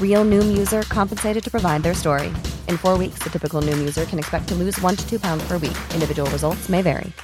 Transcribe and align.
Real 0.00 0.26
Noom 0.26 0.58
user 0.58 0.82
compensated 0.82 1.42
to 1.44 1.50
provide 1.50 1.82
their 1.82 1.94
story. 1.94 2.28
In 2.68 2.76
four 2.76 2.98
weeks, 2.98 3.20
the 3.20 3.30
typical 3.30 3.62
Noom 3.62 3.78
user 3.78 4.04
can 4.04 4.18
expect 4.18 4.48
to 4.48 4.54
lose 4.54 4.78
one 4.82 4.96
to 4.96 5.08
two 5.08 5.18
pounds 5.18 5.42
per 5.48 5.56
week. 5.56 5.78
Individual 5.94 6.30
results 6.30 6.68
may 6.68 6.82
vary. 6.82 7.14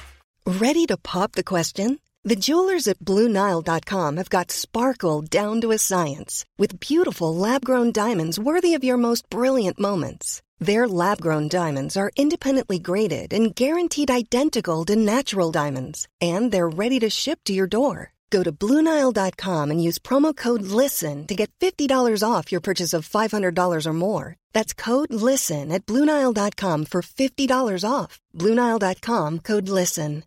Ready 0.47 0.85
to 0.87 0.97
pop 0.97 1.33
the 1.33 1.43
question? 1.43 1.99
The 2.23 2.35
jewelers 2.35 2.87
at 2.87 2.99
BlueNile.com 2.99 4.17
have 4.17 4.29
got 4.29 4.51
sparkle 4.51 5.21
down 5.21 5.61
to 5.61 5.71
a 5.71 5.77
science 5.77 6.43
with 6.57 6.79
beautiful 6.79 7.33
lab 7.35 7.63
grown 7.63 7.91
diamonds 7.91 8.39
worthy 8.39 8.73
of 8.73 8.83
your 8.83 8.97
most 8.97 9.29
brilliant 9.29 9.79
moments. 9.79 10.41
Their 10.59 10.87
lab 10.87 11.21
grown 11.21 11.47
diamonds 11.47 11.95
are 11.95 12.11
independently 12.15 12.79
graded 12.79 13.31
and 13.31 13.55
guaranteed 13.55 14.09
identical 14.09 14.83
to 14.85 14.95
natural 14.95 15.51
diamonds, 15.51 16.07
and 16.19 16.51
they're 16.51 16.67
ready 16.67 16.99
to 16.99 17.09
ship 17.09 17.39
to 17.45 17.53
your 17.53 17.67
door. 17.67 18.13
Go 18.29 18.43
to 18.43 18.51
BlueNile.com 18.51 19.71
and 19.71 19.83
use 19.83 19.99
promo 19.99 20.35
code 20.35 20.63
LISTEN 20.63 21.27
to 21.27 21.35
get 21.35 21.49
$50 21.61 22.23
off 22.23 22.51
your 22.51 22.61
purchase 22.61 22.97
of 22.97 23.07
$500 23.07 23.85
or 23.85 23.93
more. 23.93 24.35
That's 24.53 24.73
code 24.73 25.13
LISTEN 25.13 25.71
at 25.71 25.85
BlueNile.com 25.85 26.85
for 26.85 27.01
$50 27.01 27.83
off. 27.89 28.19
BlueNile.com 28.33 29.39
code 29.39 29.69
LISTEN. 29.69 30.23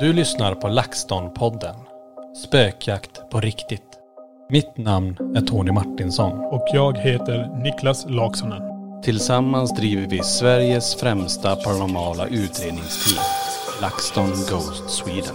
Du 0.00 0.12
lyssnar 0.12 0.54
på 0.54 0.68
LaxTon-podden. 0.68 1.76
Spökjakt 2.36 3.30
på 3.30 3.40
riktigt. 3.40 3.82
Mitt 4.50 4.76
namn 4.78 5.36
är 5.36 5.40
Tony 5.40 5.72
Martinsson. 5.72 6.38
Och 6.38 6.64
jag 6.72 6.98
heter 6.98 7.62
Niklas 7.62 8.06
Laksonen. 8.08 8.62
Tillsammans 9.02 9.74
driver 9.74 10.06
vi 10.08 10.22
Sveriges 10.22 10.94
främsta 10.94 11.56
paranormala 11.56 12.26
utredningsteam. 12.26 13.45
LaxTon 13.80 14.30
Ghost 14.30 14.90
Sweden. 14.90 15.34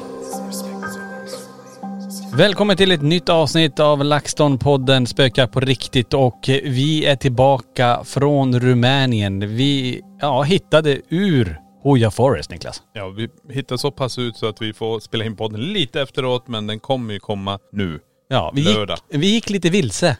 Välkommen 2.34 2.78
till 2.78 2.92
ett 2.92 3.02
nytt 3.02 3.30
avsnitt 3.30 3.80
av 3.80 4.04
LaxTon-podden 4.04 5.06
Spökjakt 5.06 5.54
på 5.54 5.60
riktigt 5.60 6.14
och 6.14 6.40
vi 6.48 7.06
är 7.06 7.16
tillbaka 7.16 8.04
från 8.04 8.60
Rumänien. 8.60 9.40
Vi 9.40 10.02
ja, 10.22 10.42
hittade 10.42 11.02
ur 11.10 11.60
Hoja 11.84 12.12
Forest, 12.12 12.52
Niklas. 12.52 12.84
Ja, 12.94 13.10
vi 13.10 13.30
hittade 13.54 13.78
så 13.78 13.92
pass 13.92 14.20
ut 14.20 14.38
så 14.38 14.48
att 14.48 14.62
vi 14.62 14.74
får 14.74 15.00
spela 15.00 15.26
in 15.26 15.36
podden 15.36 15.62
lite 15.62 16.02
efteråt 16.02 16.48
men 16.48 16.68
den 16.68 16.80
kommer 16.80 17.14
ju 17.14 17.20
komma 17.20 17.60
nu. 17.72 18.00
Ja, 18.30 18.52
vi 18.56 18.62
gick, 18.62 18.90
vi 19.10 19.28
gick 19.28 19.50
lite 19.50 19.70
vilse. 19.70 20.18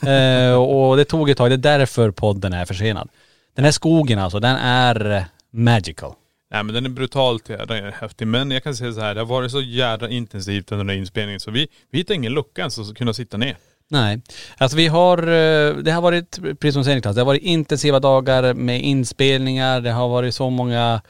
eh, 0.06 0.54
och 0.54 0.96
det 0.96 1.04
tog 1.04 1.30
ett 1.30 1.38
tag. 1.38 1.50
Det 1.50 1.54
är 1.54 1.78
därför 1.78 2.10
podden 2.10 2.52
är 2.52 2.64
försenad. 2.64 3.08
Den 3.56 3.64
här 3.64 3.72
skogen 3.72 4.18
alltså, 4.18 4.40
den 4.40 4.56
är 4.56 5.24
magical. 5.50 6.14
Nej 6.54 6.62
men 6.64 6.74
den 6.74 6.84
är 6.86 6.90
brutalt 6.90 7.48
jädra 7.48 7.90
häftig. 7.90 8.26
Men 8.26 8.50
jag 8.50 8.62
kan 8.62 8.74
säga 8.76 8.92
så 8.92 9.00
här, 9.00 9.14
det 9.14 9.20
har 9.20 9.26
varit 9.26 9.50
så 9.50 9.60
jädra 9.60 10.08
intensivt 10.08 10.72
under 10.72 10.84
den 10.84 10.88
här 10.90 10.96
inspelningen 10.96 11.40
så 11.40 11.50
vi, 11.50 11.68
vi 11.90 11.98
hittade 11.98 12.14
ingen 12.14 12.32
lucka 12.32 12.60
ens 12.60 12.78
att 12.78 12.94
kunna 12.96 13.14
sitta 13.14 13.36
ner. 13.36 13.56
Nej. 13.90 14.20
Alltså 14.58 14.76
vi 14.76 14.86
har, 14.86 15.18
eh, 15.18 15.76
det 15.76 15.90
har 15.92 16.00
varit, 16.00 16.38
precis 16.60 16.72
som 16.72 16.80
du 16.80 16.84
säger 16.84 16.96
Niklas, 16.96 17.14
det 17.14 17.20
har 17.20 17.26
varit 17.26 17.42
intensiva 17.42 18.00
dagar 18.00 18.54
med 18.54 18.82
inspelningar, 18.82 19.80
det 19.80 19.90
har 19.90 20.08
varit 20.08 20.34
så 20.34 20.50
många 20.50 21.00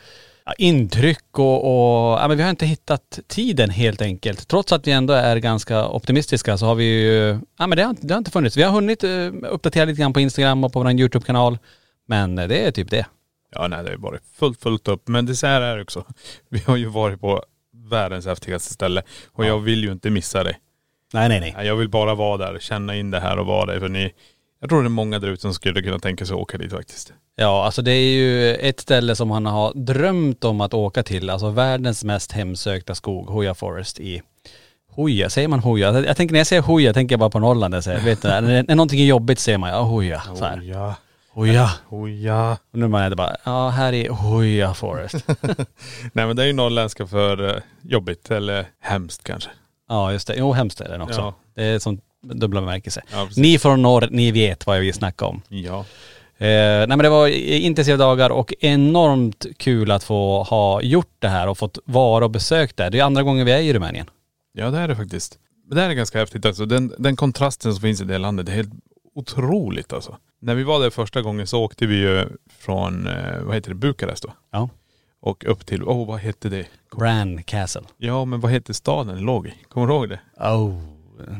ja, 0.44 0.52
intryck 0.58 1.38
och, 1.38 1.64
och 1.64 2.18
ja, 2.20 2.28
men 2.28 2.36
vi 2.36 2.42
har 2.42 2.50
inte 2.50 2.66
hittat 2.66 3.18
tiden 3.28 3.70
helt 3.70 4.02
enkelt. 4.02 4.48
Trots 4.48 4.72
att 4.72 4.86
vi 4.86 4.92
ändå 4.92 5.14
är 5.14 5.36
ganska 5.36 5.88
optimistiska 5.88 6.58
så 6.58 6.66
har 6.66 6.74
vi 6.74 6.84
ju, 6.84 7.38
ja 7.58 7.66
men 7.66 7.76
det 7.76 7.82
har, 7.82 7.90
inte- 7.90 8.06
det 8.06 8.14
har 8.14 8.18
inte 8.18 8.30
funnits. 8.30 8.56
Vi 8.56 8.62
har 8.62 8.72
hunnit 8.72 9.04
eh, 9.04 9.10
uppdatera 9.50 9.84
lite 9.84 10.00
grann 10.00 10.12
på 10.12 10.20
Instagram 10.20 10.64
och 10.64 10.72
på 10.72 10.78
vår 10.82 10.90
YouTube-kanal. 10.92 11.58
Men 12.06 12.38
eh, 12.38 12.48
det 12.48 12.58
är 12.66 12.70
typ 12.70 12.90
det. 12.90 13.06
Ja 13.54 13.68
nej 13.68 13.84
det 13.84 13.90
har 13.90 13.96
varit 13.98 14.22
fullt 14.34 14.60
fullt 14.60 14.88
upp. 14.88 15.08
Men 15.08 15.26
det 15.26 15.34
så 15.34 15.46
här 15.46 15.60
är 15.60 15.76
det 15.76 15.82
också. 15.82 16.04
Vi 16.48 16.58
har 16.66 16.76
ju 16.76 16.86
varit 16.86 17.20
på 17.20 17.42
världens 17.90 18.26
häftigaste 18.26 18.72
ställe 18.72 19.02
och 19.32 19.44
jag 19.44 19.58
vill 19.58 19.84
ju 19.84 19.92
inte 19.92 20.10
missa 20.10 20.44
det. 20.44 20.56
Nej 21.12 21.28
nej 21.28 21.40
nej. 21.40 21.66
Jag 21.66 21.76
vill 21.76 21.88
bara 21.88 22.14
vara 22.14 22.36
där, 22.36 22.58
känna 22.58 22.96
in 22.96 23.10
det 23.10 23.20
här 23.20 23.38
och 23.38 23.46
vara 23.46 23.66
där. 23.66 23.80
För 23.80 23.88
ni, 23.88 24.12
jag 24.60 24.70
tror 24.70 24.82
det 24.82 24.86
är 24.86 24.90
många 24.90 25.18
där 25.18 25.28
ute 25.28 25.42
som 25.42 25.54
skulle 25.54 25.82
kunna 25.82 25.98
tänka 25.98 26.26
sig 26.26 26.34
att 26.34 26.40
åka 26.40 26.58
dit 26.58 26.72
faktiskt. 26.72 27.12
Ja, 27.36 27.64
alltså 27.64 27.82
det 27.82 27.92
är 27.92 28.14
ju 28.14 28.54
ett 28.54 28.80
ställe 28.80 29.16
som 29.16 29.30
han 29.30 29.46
har 29.46 29.72
drömt 29.74 30.44
om 30.44 30.60
att 30.60 30.74
åka 30.74 31.02
till. 31.02 31.30
Alltså 31.30 31.50
världens 31.50 32.04
mest 32.04 32.32
hemsökta 32.32 32.94
skog, 32.94 33.28
Hoya 33.28 33.54
Forest 33.54 34.00
i 34.00 34.22
Hoja, 34.90 35.30
säger 35.30 35.48
man 35.48 35.60
Hoja? 35.60 36.00
Jag 36.00 36.16
tänker 36.16 36.32
när 36.32 36.40
jag 36.40 36.46
säger 36.46 36.62
Hoja 36.62 36.92
tänker 36.92 37.12
jag 37.12 37.20
bara 37.20 37.30
på 37.30 37.38
Norrland. 37.38 37.74
Jag 37.74 37.84
säger, 37.84 38.00
vet 38.00 38.22
du, 38.22 38.28
när, 38.28 38.40
när 38.40 38.74
någonting 38.74 39.00
är 39.00 39.04
jobbigt 39.04 39.38
säger 39.38 39.58
man 39.58 39.70
ja 39.70 39.82
Hoja. 39.82 40.22
Så 40.34 40.44
här. 40.44 40.62
ja. 40.62 40.94
Hoja. 41.34 41.70
Oh, 41.88 42.10
ja. 42.10 42.52
Och 42.72 42.78
nu 42.78 42.84
är 42.84 42.88
man 42.88 43.16
bara, 43.16 43.36
ja 43.44 43.68
här 43.68 43.92
är 43.92 44.10
Hoja 44.10 44.74
Forest. 44.74 45.26
Nej 46.12 46.26
men 46.26 46.36
det 46.36 46.42
är 46.42 46.46
ju 46.46 46.52
norrländska 46.52 47.06
för 47.06 47.48
eh, 47.48 47.62
jobbigt 47.82 48.30
eller 48.30 48.66
hemskt 48.80 49.24
kanske. 49.24 49.50
ja 49.88 50.12
just 50.12 50.26
det, 50.26 50.34
jo 50.36 50.52
hemskt 50.52 50.80
är 50.80 50.88
den 50.88 51.00
också. 51.00 51.20
Ja. 51.20 51.34
Det 51.54 51.64
är 51.64 51.78
sånt 51.78 52.00
dubbla 52.22 52.60
bemärkelse. 52.60 53.02
Ja, 53.12 53.24
precis. 53.26 53.36
ni 53.36 53.58
från 53.58 53.82
norr, 53.82 54.08
ni 54.10 54.32
vet 54.32 54.66
vad 54.66 54.76
jag 54.76 54.80
vill 54.80 54.94
snacka 54.94 55.24
om. 55.24 55.42
Ja. 55.48 55.78
Eh, 56.38 56.46
nej 56.46 56.86
men 56.86 56.98
det 56.98 57.08
var 57.08 57.28
intensiva 57.28 57.96
dagar 57.96 58.30
och 58.30 58.54
enormt 58.60 59.46
kul 59.56 59.90
att 59.90 60.04
få 60.04 60.42
ha 60.42 60.82
gjort 60.82 61.16
det 61.18 61.28
här 61.28 61.48
och 61.48 61.58
fått 61.58 61.78
vara 61.84 62.24
och 62.24 62.30
besökt 62.30 62.76
det. 62.76 62.90
Det 62.90 62.98
är 62.98 63.04
andra 63.04 63.22
gången 63.22 63.46
vi 63.46 63.52
är 63.52 63.60
i 63.60 63.72
Rumänien. 63.72 64.06
Ja 64.52 64.70
det 64.70 64.78
är 64.78 64.88
det 64.88 64.96
faktiskt. 64.96 65.38
Det 65.70 65.80
här 65.80 65.90
är 65.90 65.94
ganska 65.94 66.18
häftigt 66.18 66.46
alltså. 66.46 66.66
Den, 66.66 66.94
den 66.98 67.16
kontrasten 67.16 67.72
som 67.72 67.80
finns 67.82 68.00
i 68.00 68.04
det 68.04 68.18
landet, 68.18 68.46
det 68.46 68.52
är 68.52 68.56
helt 68.56 68.72
otroligt 69.14 69.92
alltså. 69.92 70.16
När 70.44 70.54
vi 70.54 70.62
var 70.62 70.80
där 70.80 70.90
första 70.90 71.22
gången 71.22 71.46
så 71.46 71.62
åkte 71.62 71.86
vi 71.86 71.96
ju 71.96 72.28
från, 72.58 73.06
eh, 73.06 73.42
vad 73.42 73.54
heter 73.54 73.68
det, 73.68 73.74
Bukarest 73.74 74.22
då. 74.22 74.32
Ja. 74.52 74.68
Och 75.20 75.44
upp 75.44 75.66
till, 75.66 75.82
åh 75.82 76.06
vad 76.06 76.18
hette 76.18 76.48
det? 76.48 76.66
Bran 76.96 77.42
Castle. 77.42 77.82
Ja 77.96 78.24
men 78.24 78.40
vad 78.40 78.50
hette 78.50 78.74
staden 78.74 79.18
låg 79.18 79.46
i? 79.46 79.54
Kommer 79.68 79.86
du 79.86 79.92
ihåg 79.92 80.08
det? 80.08 80.20
Oh, 80.40 80.80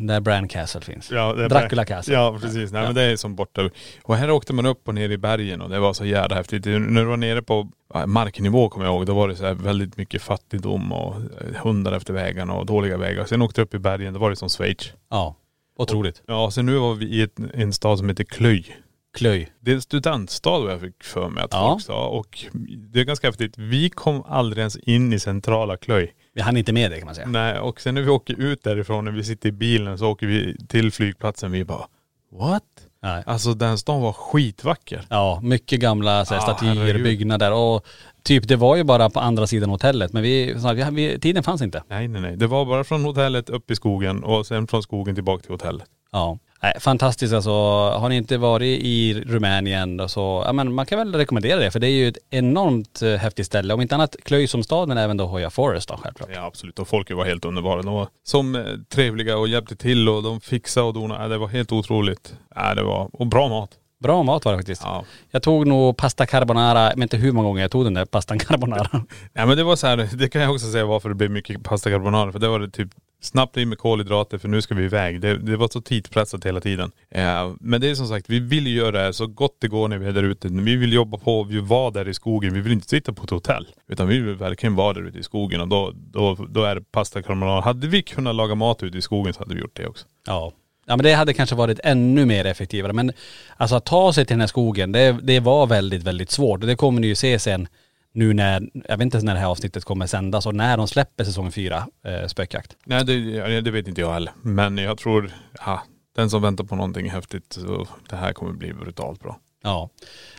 där 0.00 0.20
Bran 0.20 0.48
Castle 0.48 0.80
finns. 0.80 1.10
Ja, 1.10 1.32
det 1.32 1.44
är 1.44 1.48
Dracula 1.48 1.84
Castle. 1.84 2.14
Ja 2.14 2.38
precis, 2.40 2.72
nej 2.72 2.82
men 2.82 2.94
det 2.94 3.02
är 3.02 3.16
som 3.16 3.34
borta. 3.34 3.70
Och 4.02 4.16
här 4.16 4.30
åkte 4.30 4.52
man 4.52 4.66
upp 4.66 4.88
och 4.88 4.94
ner 4.94 5.10
i 5.10 5.18
bergen 5.18 5.60
och 5.60 5.70
det 5.70 5.78
var 5.78 5.92
så 5.92 6.04
jävla 6.04 6.36
häftigt. 6.36 6.64
När 6.64 7.00
du 7.00 7.04
var 7.04 7.16
nere 7.16 7.42
på 7.42 7.68
ja, 7.94 8.06
marknivå 8.06 8.68
kommer 8.68 8.86
jag 8.86 8.94
ihåg, 8.94 9.06
då 9.06 9.14
var 9.14 9.28
det 9.28 9.36
så 9.36 9.44
här 9.44 9.54
väldigt 9.54 9.96
mycket 9.96 10.22
fattigdom 10.22 10.92
och 10.92 11.16
eh, 11.16 11.62
hundar 11.62 11.92
efter 11.92 12.12
vägarna 12.12 12.54
och 12.54 12.66
dåliga 12.66 12.96
vägar. 12.96 13.24
Sen 13.24 13.42
åkte 13.42 13.60
jag 13.60 13.66
upp 13.66 13.74
i 13.74 13.78
bergen, 13.78 14.14
då 14.14 14.20
var 14.20 14.30
det 14.30 14.36
som 14.36 14.48
Schweiz. 14.48 14.92
Ja, 15.10 15.34
otroligt. 15.76 16.22
Ja, 16.26 16.50
sen 16.50 16.66
nu 16.66 16.76
var 16.76 16.94
vi 16.94 17.06
i 17.06 17.22
ett, 17.22 17.38
en 17.54 17.72
stad 17.72 17.98
som 17.98 18.08
heter 18.08 18.24
Klöj. 18.24 18.76
Klöj. 19.14 19.52
Det 19.60 19.70
är 19.70 19.74
en 19.74 19.82
studentstad 19.82 20.58
vad 20.58 20.72
jag 20.72 20.80
fick 20.80 21.04
för 21.04 21.28
mig 21.28 21.44
att 21.44 21.52
Ja. 21.52 21.70
folk 21.70 21.82
sa. 21.84 22.06
Och 22.08 22.44
det 22.92 23.00
är 23.00 23.04
ganska 23.04 23.26
häftigt. 23.26 23.54
Vi 23.58 23.90
kom 23.90 24.22
aldrig 24.28 24.58
ens 24.60 24.76
in 24.76 25.12
i 25.12 25.18
centrala 25.18 25.76
Klöj. 25.76 26.12
Vi 26.34 26.40
hann 26.40 26.56
inte 26.56 26.72
med 26.72 26.90
det 26.90 26.98
kan 26.98 27.06
man 27.06 27.14
säga. 27.14 27.26
Nej, 27.28 27.58
och 27.58 27.80
sen 27.80 27.94
när 27.94 28.02
vi 28.02 28.08
åker 28.10 28.40
ut 28.40 28.62
därifrån, 28.62 29.04
när 29.04 29.12
vi 29.12 29.24
sitter 29.24 29.48
i 29.48 29.52
bilen 29.52 29.98
så 29.98 30.06
åker 30.10 30.26
vi 30.26 30.56
till 30.68 30.92
flygplatsen. 30.92 31.52
Vi 31.52 31.64
bara, 31.64 31.86
what? 32.32 32.62
Nej. 33.02 33.22
Alltså 33.26 33.54
den 33.54 33.78
stan 33.78 34.00
var 34.02 34.12
skitvacker. 34.12 35.06
Ja, 35.10 35.40
mycket 35.42 35.80
gamla 35.80 36.24
så 36.24 36.34
här, 36.34 36.40
Ja, 36.48 36.54
statyer, 36.56 36.74
herregud. 36.74 37.02
byggnader 37.02 37.52
och 37.52 37.86
typ 38.22 38.48
det 38.48 38.56
var 38.56 38.76
ju 38.76 38.84
bara 38.84 39.10
på 39.10 39.20
andra 39.20 39.46
sidan 39.46 39.70
hotellet 39.70 40.12
men 40.12 40.22
vi, 40.22 40.54
så 40.60 40.66
här, 40.66 40.90
vi 40.90 41.18
tiden 41.20 41.42
fanns 41.42 41.62
inte. 41.62 41.82
Nej 41.88 42.08
nej 42.08 42.20
nej. 42.22 42.36
Det 42.36 42.46
var 42.46 42.64
bara 42.64 42.84
från 42.84 43.04
hotellet 43.04 43.50
upp 43.50 43.70
i 43.70 43.76
skogen 43.76 44.24
och 44.24 44.46
sen 44.46 44.66
från 44.66 44.82
skogen 44.82 45.14
tillbaka 45.14 45.42
till 45.42 45.50
hotellet. 45.52 45.86
Ja. 46.12 46.38
Nej, 46.64 46.80
fantastiskt 46.80 47.34
alltså. 47.34 47.50
Har 47.90 48.08
ni 48.08 48.16
inte 48.16 48.38
varit 48.38 48.80
i 48.82 49.22
Rumänien 49.26 49.96
då 49.96 50.08
så, 50.08 50.42
ja 50.46 50.52
men 50.52 50.74
man 50.74 50.86
kan 50.86 50.98
väl 50.98 51.14
rekommendera 51.14 51.60
det 51.60 51.70
för 51.70 51.80
det 51.80 51.86
är 51.86 51.90
ju 51.90 52.08
ett 52.08 52.18
enormt 52.30 53.02
eh, 53.02 53.14
häftigt 53.14 53.46
ställe. 53.46 53.74
Om 53.74 53.80
inte 53.80 53.94
annat 53.94 54.16
Klöj 54.24 54.46
som 54.46 54.62
stad 54.62 54.88
men 54.88 54.98
även 54.98 55.16
då 55.16 55.26
Hoya 55.26 55.50
Forest 55.50 55.88
då 55.88 55.96
självklart. 55.96 56.28
Ja 56.34 56.46
absolut 56.46 56.78
och 56.78 56.88
folket 56.88 57.16
var 57.16 57.24
helt 57.24 57.44
underbara. 57.44 57.82
De 57.82 57.94
var 57.94 58.08
som 58.22 58.54
eh, 58.54 58.62
trevliga 58.88 59.36
och 59.36 59.48
hjälpte 59.48 59.76
till 59.76 60.08
och 60.08 60.22
de 60.22 60.40
fixade 60.40 60.86
och 60.86 60.94
donade. 60.94 61.22
Ja, 61.22 61.28
det 61.28 61.38
var 61.38 61.48
helt 61.48 61.72
otroligt. 61.72 62.34
Ja, 62.54 62.74
det 62.74 62.82
var, 62.82 63.10
och 63.12 63.26
bra 63.26 63.48
mat. 63.48 63.70
Bra 64.02 64.22
mat 64.22 64.44
var 64.44 64.52
det 64.52 64.58
faktiskt. 64.58 64.82
Ja. 64.84 65.04
Jag 65.30 65.42
tog 65.42 65.66
nog 65.66 65.96
pasta 65.96 66.26
carbonara, 66.26 66.92
men 66.96 67.02
inte 67.02 67.16
hur 67.16 67.32
många 67.32 67.48
gånger 67.48 67.62
jag 67.62 67.70
tog 67.70 67.84
den 67.84 67.94
där 67.94 68.04
pastan 68.04 68.38
carbonara. 68.38 68.88
Ja 69.32 69.46
men 69.46 69.56
det 69.56 69.64
var 69.64 69.76
så 69.76 69.86
här, 69.86 70.08
det 70.12 70.28
kan 70.28 70.42
jag 70.42 70.52
också 70.52 70.70
säga 70.72 70.84
varför 70.84 71.08
det 71.08 71.14
blev 71.14 71.30
mycket 71.30 71.62
pasta 71.64 71.90
carbonara. 71.90 72.32
För 72.32 72.38
det 72.38 72.48
var 72.48 72.60
det 72.60 72.70
typ 72.70 72.88
snabbt 73.24 73.56
in 73.56 73.68
med 73.68 73.78
kolhydrater 73.78 74.38
för 74.38 74.48
nu 74.48 74.62
ska 74.62 74.74
vi 74.74 74.84
iväg. 74.84 75.20
Det, 75.20 75.38
det 75.38 75.56
var 75.56 75.68
så 75.68 75.80
tidspressat 75.80 76.46
hela 76.46 76.60
tiden. 76.60 76.92
Eh, 77.10 77.52
men 77.60 77.80
det 77.80 77.90
är 77.90 77.94
som 77.94 78.06
sagt, 78.06 78.30
vi 78.30 78.40
vill 78.40 78.66
ju 78.66 78.76
göra 78.76 78.90
det 78.90 78.98
här 78.98 79.12
så 79.12 79.26
gott 79.26 79.56
det 79.60 79.68
går 79.68 79.88
när 79.88 79.98
vi 79.98 80.06
är 80.06 80.12
där 80.12 80.22
ute. 80.22 80.48
Vi 80.48 80.76
vill 80.76 80.92
jobba 80.92 81.18
på, 81.18 81.42
vi 81.42 81.54
vill 81.54 81.64
vara 81.64 81.90
där 81.90 82.08
i 82.08 82.14
skogen. 82.14 82.54
Vi 82.54 82.60
vill 82.60 82.72
inte 82.72 82.88
sitta 82.88 83.12
på 83.12 83.24
ett 83.24 83.30
hotell. 83.30 83.66
Utan 83.88 84.08
vi 84.08 84.18
vill 84.18 84.34
verkligen 84.34 84.74
vara 84.74 84.92
där 84.92 85.08
ute 85.08 85.18
i 85.18 85.22
skogen 85.22 85.60
och 85.60 85.68
då, 85.68 85.92
då, 85.94 86.34
då 86.34 86.64
är 86.64 86.74
det 86.74 86.92
pasta 86.92 87.22
carbonara. 87.22 87.60
Hade 87.60 87.86
vi 87.86 88.02
kunnat 88.02 88.34
laga 88.34 88.54
mat 88.54 88.82
ute 88.82 88.98
i 88.98 89.02
skogen 89.02 89.34
så 89.34 89.40
hade 89.40 89.54
vi 89.54 89.60
gjort 89.60 89.76
det 89.76 89.86
också. 89.86 90.06
Ja. 90.26 90.52
Ja 90.86 90.96
men 90.96 91.04
det 91.04 91.12
hade 91.12 91.32
kanske 91.32 91.56
varit 91.56 91.80
ännu 91.84 92.26
mer 92.26 92.44
effektivare. 92.44 92.92
Men 92.92 93.12
alltså 93.56 93.76
att 93.76 93.84
ta 93.84 94.12
sig 94.12 94.26
till 94.26 94.34
den 94.34 94.40
här 94.40 94.46
skogen, 94.46 94.92
det, 94.92 95.18
det 95.22 95.40
var 95.40 95.66
väldigt, 95.66 96.02
väldigt 96.02 96.30
svårt. 96.30 96.60
Och 96.60 96.66
det 96.66 96.76
kommer 96.76 97.00
ni 97.00 97.06
ju 97.06 97.14
se 97.14 97.38
sen 97.38 97.68
nu 98.14 98.32
när, 98.32 98.68
jag 98.88 98.96
vet 98.96 99.04
inte 99.04 99.22
när 99.22 99.34
det 99.34 99.40
här 99.40 99.46
avsnittet 99.46 99.84
kommer 99.84 100.06
sändas 100.06 100.46
och 100.46 100.54
när 100.54 100.76
de 100.76 100.88
släpper 100.88 101.24
säsong 101.24 101.52
fyra, 101.52 101.86
eh, 102.04 102.26
spökjakt. 102.26 102.76
Nej 102.84 103.04
det, 103.04 103.14
ja, 103.14 103.60
det 103.60 103.70
vet 103.70 103.88
inte 103.88 104.00
jag 104.00 104.12
heller. 104.12 104.32
Men 104.42 104.78
jag 104.78 104.98
tror, 104.98 105.32
ja, 105.66 105.82
den 106.16 106.30
som 106.30 106.42
väntar 106.42 106.64
på 106.64 106.76
någonting 106.76 107.10
häftigt 107.10 107.52
så 107.52 107.86
det 108.08 108.16
här 108.16 108.32
kommer 108.32 108.52
bli 108.52 108.72
brutalt 108.72 109.20
bra. 109.20 109.38
Ja. 109.62 109.90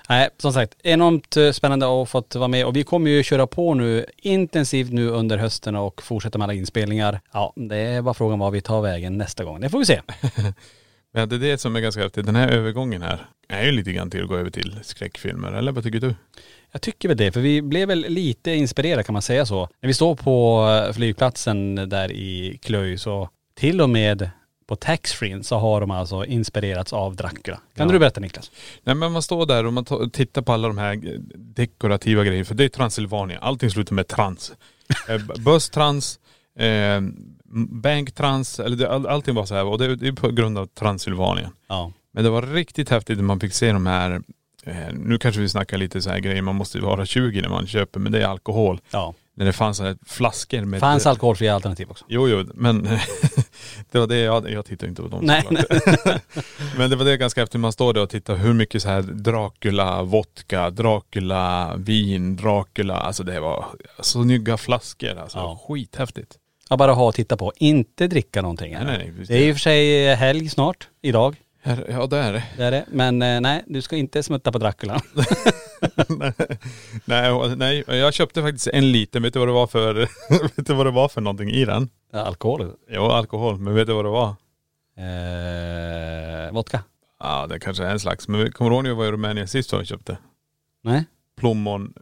Nej, 0.09 0.29
som 0.37 0.53
sagt, 0.53 0.75
enormt 0.83 1.37
eh, 1.37 1.51
spännande 1.51 2.01
att 2.01 2.09
fått 2.09 2.35
vara 2.35 2.47
med 2.47 2.65
och 2.65 2.75
vi 2.75 2.83
kommer 2.83 3.11
ju 3.11 3.23
köra 3.23 3.47
på 3.47 3.73
nu 3.73 4.05
intensivt 4.17 4.91
nu 4.91 5.09
under 5.09 5.37
hösten 5.37 5.75
och 5.75 6.03
fortsätta 6.03 6.37
med 6.37 6.45
alla 6.45 6.53
inspelningar. 6.53 7.21
Ja, 7.31 7.53
det 7.55 7.77
är 7.77 8.01
bara 8.01 8.13
frågan 8.13 8.39
var 8.39 8.51
vi 8.51 8.61
tar 8.61 8.81
vägen 8.81 9.17
nästa 9.17 9.43
gång. 9.43 9.61
Det 9.61 9.69
får 9.69 9.79
vi 9.79 9.85
se. 9.85 10.01
Men 11.13 11.29
det 11.29 11.35
är 11.35 11.39
det 11.39 11.57
som 11.57 11.75
är 11.75 11.79
ganska 11.79 12.01
häftigt. 12.01 12.25
Den 12.25 12.35
här 12.35 12.49
övergången 12.49 13.01
här 13.01 13.25
är 13.47 13.63
ju 13.63 13.71
lite 13.71 13.91
grann 13.91 14.09
till 14.09 14.23
att 14.23 14.29
gå 14.29 14.37
över 14.37 14.49
till 14.49 14.79
skräckfilmer. 14.83 15.51
Eller 15.51 15.71
vad 15.71 15.83
tycker 15.83 15.99
du? 15.99 16.15
Jag 16.75 16.81
tycker 16.81 17.07
väl 17.07 17.17
det, 17.17 17.31
för 17.31 17.39
vi 17.41 17.61
blev 17.61 17.87
väl 17.87 18.05
lite 18.09 18.51
inspirerade 18.51 19.03
kan 19.03 19.13
man 19.13 19.21
säga 19.21 19.45
så. 19.45 19.69
När 19.81 19.87
vi 19.87 19.93
står 19.93 20.15
på 20.15 20.67
eh, 20.87 20.93
flygplatsen 20.93 21.75
där 21.75 22.11
i 22.11 22.59
Klöj 22.63 22.97
så 22.97 23.29
till 23.59 23.81
och 23.81 23.89
med 23.89 24.29
på 24.67 24.75
taxfree 24.75 25.43
så 25.43 25.57
har 25.57 25.81
de 25.81 25.91
alltså 25.91 26.25
inspirerats 26.25 26.93
av 26.93 27.15
Dracula. 27.15 27.59
Kan 27.75 27.87
Ja. 27.87 27.93
du 27.93 27.99
berätta 27.99 28.21
Niklas? 28.21 28.51
Nej 28.83 28.95
men 28.95 29.11
man 29.11 29.21
står 29.21 29.45
där 29.45 29.65
och 29.65 29.73
man 29.73 29.85
tar- 29.85 30.09
tittar 30.09 30.41
på 30.41 30.53
alla 30.53 30.67
de 30.67 30.77
här 30.77 31.19
dekorativa 31.35 32.23
grejerna. 32.23 32.45
För 32.45 32.55
det 32.55 32.63
är 32.65 32.69
Transylvanien. 32.69 33.39
Allting 33.41 33.69
slutar 33.69 33.95
med 33.95 34.07
trans. 34.07 34.53
Eh, 35.09 35.17
b- 35.17 35.33
Busstrans, 35.37 36.19
eh, 36.59 37.01
banktrans, 37.81 38.59
eller 38.59 38.77
det, 38.77 38.89
all, 38.91 39.07
allting 39.07 39.35
var 39.35 39.45
så 39.45 39.55
här. 39.55 39.65
Och 39.65 39.77
det, 39.77 39.95
det 39.95 40.07
är 40.07 40.11
på 40.11 40.31
grund 40.31 40.57
av 40.57 40.65
Transylvanien. 40.65 41.49
Ja. 41.67 41.91
Men 42.13 42.23
det 42.23 42.29
var 42.29 42.41
riktigt 42.41 42.89
häftigt 42.89 43.17
när 43.17 43.23
man 43.23 43.39
fick 43.39 43.53
se 43.53 43.71
de 43.71 43.85
här, 43.85 44.11
eh, 44.11 44.19
nu 44.93 45.17
kanske 45.17 45.41
vi 45.41 45.49
snackar 45.49 45.77
lite 45.77 46.01
så 46.01 46.09
här 46.09 46.19
grejer, 46.19 46.41
man 46.41 46.55
måste 46.55 46.77
ju 46.77 46.83
vara 46.83 47.05
20 47.05 47.41
när 47.41 47.49
man 47.49 47.67
köper, 47.67 47.99
men 47.99 48.11
det 48.11 48.21
är 48.21 48.27
alkohol. 48.27 48.79
Ja. 48.91 49.13
När 49.37 49.45
det 49.45 49.53
fanns 49.53 49.79
här 49.79 49.97
flaskor 50.05 50.61
med.. 50.61 50.79
Fanns 50.79 51.05
alkoholfria 51.05 51.55
alternativ 51.55 51.89
också? 51.89 52.05
Jo, 52.07 52.29
jo, 52.29 52.45
men 52.53 52.83
det 53.91 53.99
var 53.99 54.07
det 54.07 54.17
jag, 54.17 54.51
jag 54.51 54.65
tittar 54.65 54.87
inte 54.87 55.01
på 55.01 55.07
dem 55.07 55.19
Nej, 55.23 55.41
såklart. 55.41 56.21
Men 56.77 56.89
det 56.89 56.95
var 56.95 57.05
det 57.05 57.17
ganska 57.17 57.41
häftigt, 57.41 57.61
man 57.61 57.71
står 57.71 57.93
där 57.93 58.01
och 58.01 58.09
tittar 58.09 58.35
hur 58.35 58.53
mycket 58.53 58.81
så 58.81 58.89
här 58.89 59.01
Dracula 59.01 60.03
vodka, 60.03 60.69
Dracula 60.69 61.75
vin, 61.77 62.35
Dracula, 62.35 62.97
alltså 62.97 63.23
det 63.23 63.39
var 63.39 63.65
så 63.99 64.23
snygga 64.23 64.57
flaskor 64.57 65.17
alltså. 65.17 65.37
Ja. 65.37 65.59
Skithäftigt. 65.67 66.37
Ja, 66.69 66.77
bara 66.77 66.93
ha 66.93 67.07
och 67.07 67.15
titta 67.15 67.37
på. 67.37 67.53
Inte 67.55 68.07
dricka 68.07 68.41
någonting. 68.41 68.73
Nej, 68.73 68.83
nej, 68.85 69.13
nej. 69.17 69.25
Det 69.27 69.33
är 69.33 69.47
i 69.47 69.51
och 69.51 69.55
för 69.55 69.59
sig 69.59 70.15
helg 70.15 70.49
snart, 70.49 70.87
idag. 71.01 71.35
Här- 71.65 71.85
Ja 71.89 72.07
det 72.07 72.17
är 72.17 72.33
det. 72.33 72.43
Det 72.57 72.63
är 72.63 72.71
det. 72.71 72.85
Men 72.87 73.21
eh, 73.21 73.41
nej, 73.41 73.63
du 73.67 73.81
ska 73.81 73.95
inte 73.95 74.23
smutta 74.23 74.51
på 74.51 74.57
Dracula. 74.57 75.01
nej, 77.05 77.55
nej, 77.55 77.83
jag 77.87 78.13
köpte 78.13 78.41
faktiskt 78.41 78.67
en 78.67 78.91
liten, 78.91 79.23
vet 79.23 79.33
du 79.33 79.39
vad 79.39 79.47
det 79.47 79.51
var 79.53 79.67
för, 79.67 79.93
vet 80.55 80.67
du 80.67 80.73
vad 80.73 80.85
det 80.85 80.91
var 80.91 81.07
för 81.09 81.21
någonting 81.21 81.49
i 81.49 81.65
den? 81.65 81.89
Ja, 82.11 82.19
Alkohol. 82.19 82.71
Jo, 82.89 83.01
alkohol, 83.03 83.57
men 83.59 83.73
vet 83.75 83.87
du 83.87 83.93
vad 83.93 84.05
det 84.05 84.09
var? 84.09 84.35
Eh, 84.97 86.51
vodka. 86.53 86.83
Ja 87.19 87.47
det 87.47 87.59
kanske 87.59 87.83
är 87.83 87.89
en 87.89 87.99
slags, 87.99 88.27
men 88.27 88.51
kommer 88.51 88.69
du 88.71 88.75
ihåg 88.75 88.83
när 88.83 88.89
vi 88.91 88.95
var 88.95 89.05
i 89.05 89.11
Rumänien 89.11 89.47
sist 89.47 89.69
som 89.69 89.79
vi 89.79 89.85
köpte? 89.85 90.17
Nej. 90.83 91.03
Plommon, 91.39 91.93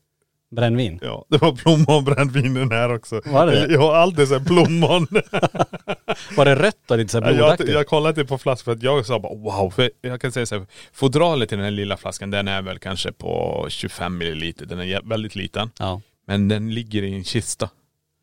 Brännvin. 0.56 1.00
ja 1.02 1.26
det 1.30 1.38
var 1.38 1.52
plommonbrännvin 1.52 2.54
den 2.54 2.72
här 2.72 2.94
också. 2.94 3.22
Var 3.26 3.48
det 3.48 3.68
det? 3.68 3.74
Ja, 3.74 3.96
allt 3.96 4.20
är 4.20 4.26
såhär 4.26 4.46
plommon. 4.46 5.08
Var 6.38 6.46
det 6.46 6.56
rött 6.56 6.92
och 6.92 6.98
lite 6.98 7.12
så 7.12 7.20
här 7.20 7.28
jag, 7.28 7.36
blodaktigt? 7.36 7.70
jag 7.72 7.88
kollade 7.88 8.22
inte 8.22 8.30
på 8.30 8.38
flaskan 8.38 8.66
för 8.66 8.72
att 8.72 8.84
jag 8.84 9.06
sa 9.06 9.20
bara 9.20 9.36
wow, 9.36 9.70
för 9.70 9.90
jag 10.02 10.22
kan 10.22 10.32
säga 10.32 10.46
såhär, 10.46 10.66
fodralet 10.94 11.52
i 11.52 11.56
den 11.56 11.64
här 11.64 11.72
lilla 11.72 11.98
flaskan 11.98 12.32
den 12.32 12.48
är 12.48 12.62
väl 12.62 12.80
kanske 12.80 13.12
på 13.12 13.66
25 13.70 14.18
milliliter, 14.18 14.66
den 14.66 14.80
är 14.80 15.02
väldigt 15.10 15.36
liten. 15.36 15.72
Ja. 15.80 16.02
Men 16.28 16.48
den 16.48 16.74
ligger 16.74 17.04
i 17.04 17.14
en 17.14 17.24
kista. 17.24 17.70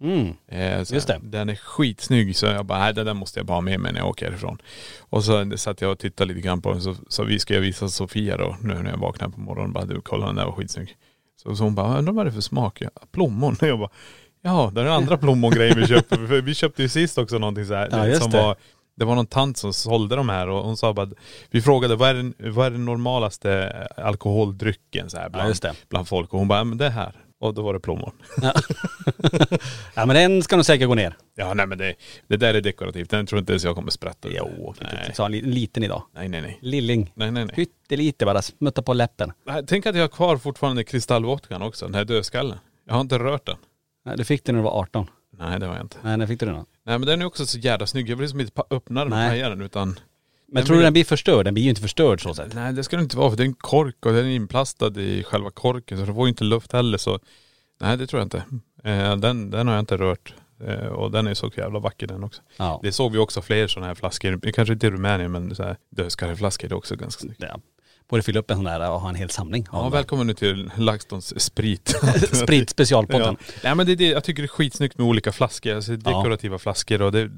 Mm. 0.02 0.34
Eh, 0.48 0.78
Just 0.78 1.06
det. 1.06 1.20
Den 1.22 1.48
är 1.48 1.54
skitsnygg 1.54 2.36
så 2.36 2.46
jag 2.46 2.66
bara, 2.66 2.78
nej 2.78 2.94
den 2.94 3.06
där 3.06 3.14
måste 3.14 3.38
jag 3.38 3.46
bara 3.46 3.54
ha 3.54 3.60
med 3.60 3.80
mig 3.80 3.92
när 3.92 4.00
jag 4.00 4.08
åker 4.08 4.26
härifrån. 4.26 4.58
Och 5.00 5.24
så 5.24 5.56
satt 5.56 5.80
jag 5.80 5.92
och 5.92 5.98
tittade 5.98 6.28
lite 6.28 6.46
grann 6.46 6.62
på 6.62 6.72
den 6.72 6.82
så, 6.82 6.94
så 7.08 7.24
vi 7.24 7.38
ska 7.38 7.54
jag 7.54 7.60
visa 7.60 7.88
Sofia 7.88 8.36
då 8.36 8.56
nu 8.62 8.74
när 8.74 8.90
jag 8.90 8.98
vaknade 8.98 9.32
på 9.32 9.40
morgonen. 9.40 9.72
Bara 9.72 9.84
du 9.84 10.00
kolla 10.00 10.26
den 10.26 10.36
där 10.36 10.44
var 10.44 10.52
skitsnygg. 10.52 10.96
Så, 11.42 11.56
så 11.56 11.64
hon 11.64 11.74
bara, 11.74 11.98
undrar 11.98 12.12
vad 12.12 12.26
det 12.26 12.30
är 12.30 12.32
för 12.32 12.40
smak? 12.40 12.80
Ja, 12.80 12.90
plommon. 13.12 13.56
Och 13.60 13.62
jag 13.68 13.78
bara, 13.78 13.90
ja 14.42 14.70
det 14.74 14.80
är 14.80 14.84
den 14.84 14.94
andra 14.94 15.18
plommongrejen 15.18 15.80
vi 15.80 15.86
köpte. 15.86 16.16
För 16.16 16.40
vi 16.40 16.54
köpte 16.54 16.82
ju 16.82 16.88
sist 16.88 17.18
också 17.18 17.38
någonting 17.38 17.66
så 17.66 17.74
här. 17.74 17.88
Ja, 17.90 18.06
just 18.06 18.22
som 18.22 18.30
det. 18.30 18.42
var 18.42 18.56
det 18.96 19.04
var 19.04 19.14
någon 19.14 19.26
tant 19.26 19.56
som 19.56 19.72
sålde 19.72 20.16
de 20.16 20.28
här 20.28 20.48
och 20.48 20.64
hon 20.64 20.76
sa 20.76 20.92
bara, 20.92 21.10
vi 21.50 21.62
frågade 21.62 21.96
vad 21.96 22.08
är 22.08 22.14
den, 22.14 22.34
vad 22.38 22.66
är 22.66 22.70
den 22.70 22.84
normalaste 22.84 23.72
alkoholdrycken 23.96 25.10
så 25.10 25.16
här 25.16 25.28
bland, 25.28 25.54
det. 25.62 25.74
bland 25.88 26.08
folk? 26.08 26.32
Och 26.32 26.38
hon 26.38 26.48
bara, 26.48 26.58
ja 26.58 26.64
men 26.64 26.78
det 26.78 26.90
här. 26.90 27.14
Och 27.40 27.54
då 27.54 27.62
var 27.62 27.74
det 27.74 27.80
plommon. 27.80 28.10
Ja 29.94 30.06
men 30.06 30.16
den 30.16 30.42
ska 30.42 30.56
nog 30.56 30.64
säkert 30.64 30.88
gå 30.88 30.94
ner. 30.94 31.16
Ja 31.34 31.54
nej 31.54 31.66
men 31.66 31.78
det, 31.78 31.94
det 32.26 32.36
där 32.36 32.54
är 32.54 32.60
dekorativt. 32.60 33.10
Den 33.10 33.26
tror 33.26 33.38
inte 33.38 33.52
ens 33.52 33.64
jag 33.64 33.74
kommer 33.74 33.90
sprätta. 33.90 34.28
Jo, 34.30 34.74
nej. 34.80 35.10
så 35.14 35.24
en 35.24 35.32
li- 35.32 35.42
liten 35.42 35.82
idag. 35.84 36.02
nej 36.14 36.28
nej 36.28 36.40
nej. 36.40 36.58
Lilling. 36.62 37.12
Nej 37.14 37.30
nej 37.30 37.44
nej. 37.44 37.54
Pyttelite 37.54 38.24
bara, 38.24 38.42
smutta 38.42 38.82
på 38.82 38.92
läppen. 38.92 39.32
Nej, 39.46 39.62
Tänk 39.66 39.86
att 39.86 39.94
jag 39.94 40.02
har 40.02 40.08
kvar 40.08 40.36
fortfarande 40.36 40.84
kristallvodkan 40.84 41.62
också, 41.62 41.84
den 41.86 41.94
här 41.94 42.04
dödskallen. 42.04 42.58
Jag 42.86 42.94
har 42.94 43.00
inte 43.00 43.18
rört 43.18 43.46
den. 43.46 43.56
Nej, 44.04 44.16
Du 44.16 44.24
fick 44.24 44.44
den 44.44 44.54
när 44.54 44.62
du 44.62 44.64
var 44.64 44.78
18. 44.80 45.06
Nej 45.38 45.60
det 45.60 45.66
har 45.66 45.74
jag 45.74 45.84
inte. 45.84 45.96
Nej, 46.02 46.16
när 46.16 46.26
fick 46.26 46.40
du 46.40 46.46
den 46.46 46.54
då? 46.54 46.64
Nej 46.86 46.98
men 46.98 47.06
den 47.08 47.22
är 47.22 47.26
också 47.26 47.46
så 47.46 47.58
jävla 47.58 47.86
snygg. 47.86 48.08
Jag 48.10 48.16
vill 48.16 48.22
liksom 48.22 48.40
inte 48.40 48.52
pa- 48.52 48.66
öppna 48.70 49.04
den 49.04 49.12
och 49.12 49.18
Nej. 49.18 49.30
paja 49.30 49.48
den 49.48 49.60
utan.. 49.60 49.98
Men 50.52 50.64
tror 50.64 50.76
du 50.76 50.82
den 50.82 50.92
blir 50.92 51.04
förstörd? 51.04 51.44
Den 51.44 51.54
blir 51.54 51.64
ju 51.64 51.70
inte 51.70 51.82
förstörd 51.82 52.22
så 52.22 52.34
sett. 52.34 52.54
Nej 52.54 52.72
det 52.72 52.84
ska 52.84 52.96
det 52.96 53.02
inte 53.02 53.16
vara 53.16 53.30
för 53.30 53.36
det 53.36 53.42
är 53.42 53.46
en 53.46 53.54
kork 53.54 54.06
och 54.06 54.12
den 54.12 54.26
är 54.26 54.30
inplastad 54.30 55.00
i 55.00 55.24
själva 55.24 55.50
korken 55.50 55.98
så 55.98 56.04
det 56.04 56.14
får 56.14 56.26
ju 56.26 56.28
inte 56.28 56.44
luft 56.44 56.72
heller 56.72 56.98
så.. 56.98 57.18
Nej 57.80 57.96
det 57.96 58.06
tror 58.06 58.20
jag 58.20 58.26
inte. 58.26 58.44
Eh, 58.84 59.16
den, 59.16 59.50
den 59.50 59.66
har 59.66 59.74
jag 59.74 59.82
inte 59.82 59.96
rört. 59.96 60.34
Eh, 60.64 60.86
och 60.86 61.10
den 61.10 61.26
är 61.26 61.34
så 61.34 61.50
jävla 61.56 61.78
vacker 61.78 62.06
den 62.06 62.24
också. 62.24 62.42
Ja. 62.56 62.80
Det 62.82 62.92
såg 62.92 63.12
vi 63.12 63.18
också 63.18 63.42
fler 63.42 63.66
sådana 63.66 63.86
här 63.86 63.94
flaskor. 63.94 64.52
Kanske 64.52 64.72
inte 64.72 64.86
i 64.86 64.90
Rumänien 64.90 65.32
men 65.32 65.54
så 65.54 65.62
här 65.62 65.76
dödskaleflaskor 65.90 66.68
det 66.68 66.72
är 66.72 66.76
också 66.76 66.96
ganska 66.96 67.20
snyggt. 67.20 67.42
ja. 67.42 67.60
Borde 68.08 68.22
fylla 68.22 68.40
upp 68.40 68.50
en 68.50 68.56
sån 68.56 68.64
där 68.64 68.90
och 68.90 69.00
ha 69.00 69.08
en 69.08 69.14
hel 69.14 69.30
samling. 69.30 69.66
Ja, 69.72 69.88
välkommen 69.88 70.26
nu 70.26 70.34
till 70.34 70.70
LaxTons 70.76 71.40
sprit. 71.40 71.88
Sprit 72.32 72.70
specialpodden. 72.70 73.36
Ja. 73.40 73.54
Nej 73.64 73.74
men 73.74 73.86
det, 73.86 73.94
det, 73.94 74.08
jag 74.08 74.24
tycker 74.24 74.42
det 74.42 74.46
är 74.46 74.48
skitsnyggt 74.48 74.98
med 74.98 75.06
olika 75.06 75.32
flaskor. 75.32 75.74
Alltså 75.74 75.96
dekorativa 75.96 76.58
flaskor 76.58 77.02
och 77.02 77.12
det, 77.12 77.30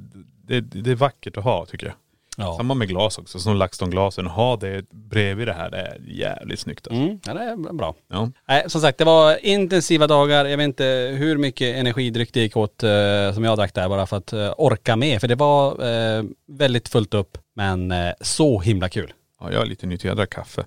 det, 0.44 0.60
det 0.60 0.90
är 0.90 0.94
vackert 0.94 1.36
att 1.36 1.44
ha 1.44 1.66
tycker 1.66 1.86
jag. 1.86 1.94
Ja. 2.42 2.56
Samma 2.56 2.74
med 2.74 2.88
glas 2.88 3.18
också, 3.18 3.38
som 3.38 3.56
LaxTon-glasen. 3.56 4.26
Ha 4.26 4.56
det 4.56 4.90
bredvid 4.90 5.48
det 5.48 5.52
här, 5.52 5.70
det 5.70 5.76
är 5.76 6.00
jävligt 6.06 6.60
snyggt 6.60 6.86
alltså. 6.86 7.02
Mm, 7.02 7.20
ja 7.26 7.34
det 7.34 7.40
är 7.40 7.72
bra. 7.72 7.94
Ja. 8.08 8.30
Nej, 8.48 8.64
som 8.66 8.80
sagt 8.80 8.98
det 8.98 9.04
var 9.04 9.46
intensiva 9.46 10.06
dagar. 10.06 10.44
Jag 10.44 10.56
vet 10.56 10.64
inte 10.64 10.84
hur 11.18 11.38
mycket 11.38 11.76
energidryck 11.76 12.32
det 12.32 12.40
gick 12.40 12.56
åt 12.56 12.82
eh, 12.82 13.32
som 13.34 13.44
jag 13.44 13.58
drack 13.58 13.74
där 13.74 13.88
bara 13.88 14.06
för 14.06 14.16
att 14.16 14.32
eh, 14.32 14.54
orka 14.58 14.96
med. 14.96 15.20
För 15.20 15.28
det 15.28 15.34
var 15.34 15.70
eh, 16.18 16.24
väldigt 16.48 16.88
fullt 16.88 17.14
upp 17.14 17.38
men 17.56 17.90
eh, 17.90 18.12
så 18.20 18.60
himla 18.60 18.88
kul. 18.88 19.12
ja, 19.40 19.52
jag 19.52 19.62
är 19.62 19.66
lite 19.66 19.86
nyttig. 19.86 20.08
Jag 20.08 20.16
drack 20.16 20.30
kaffe. 20.30 20.64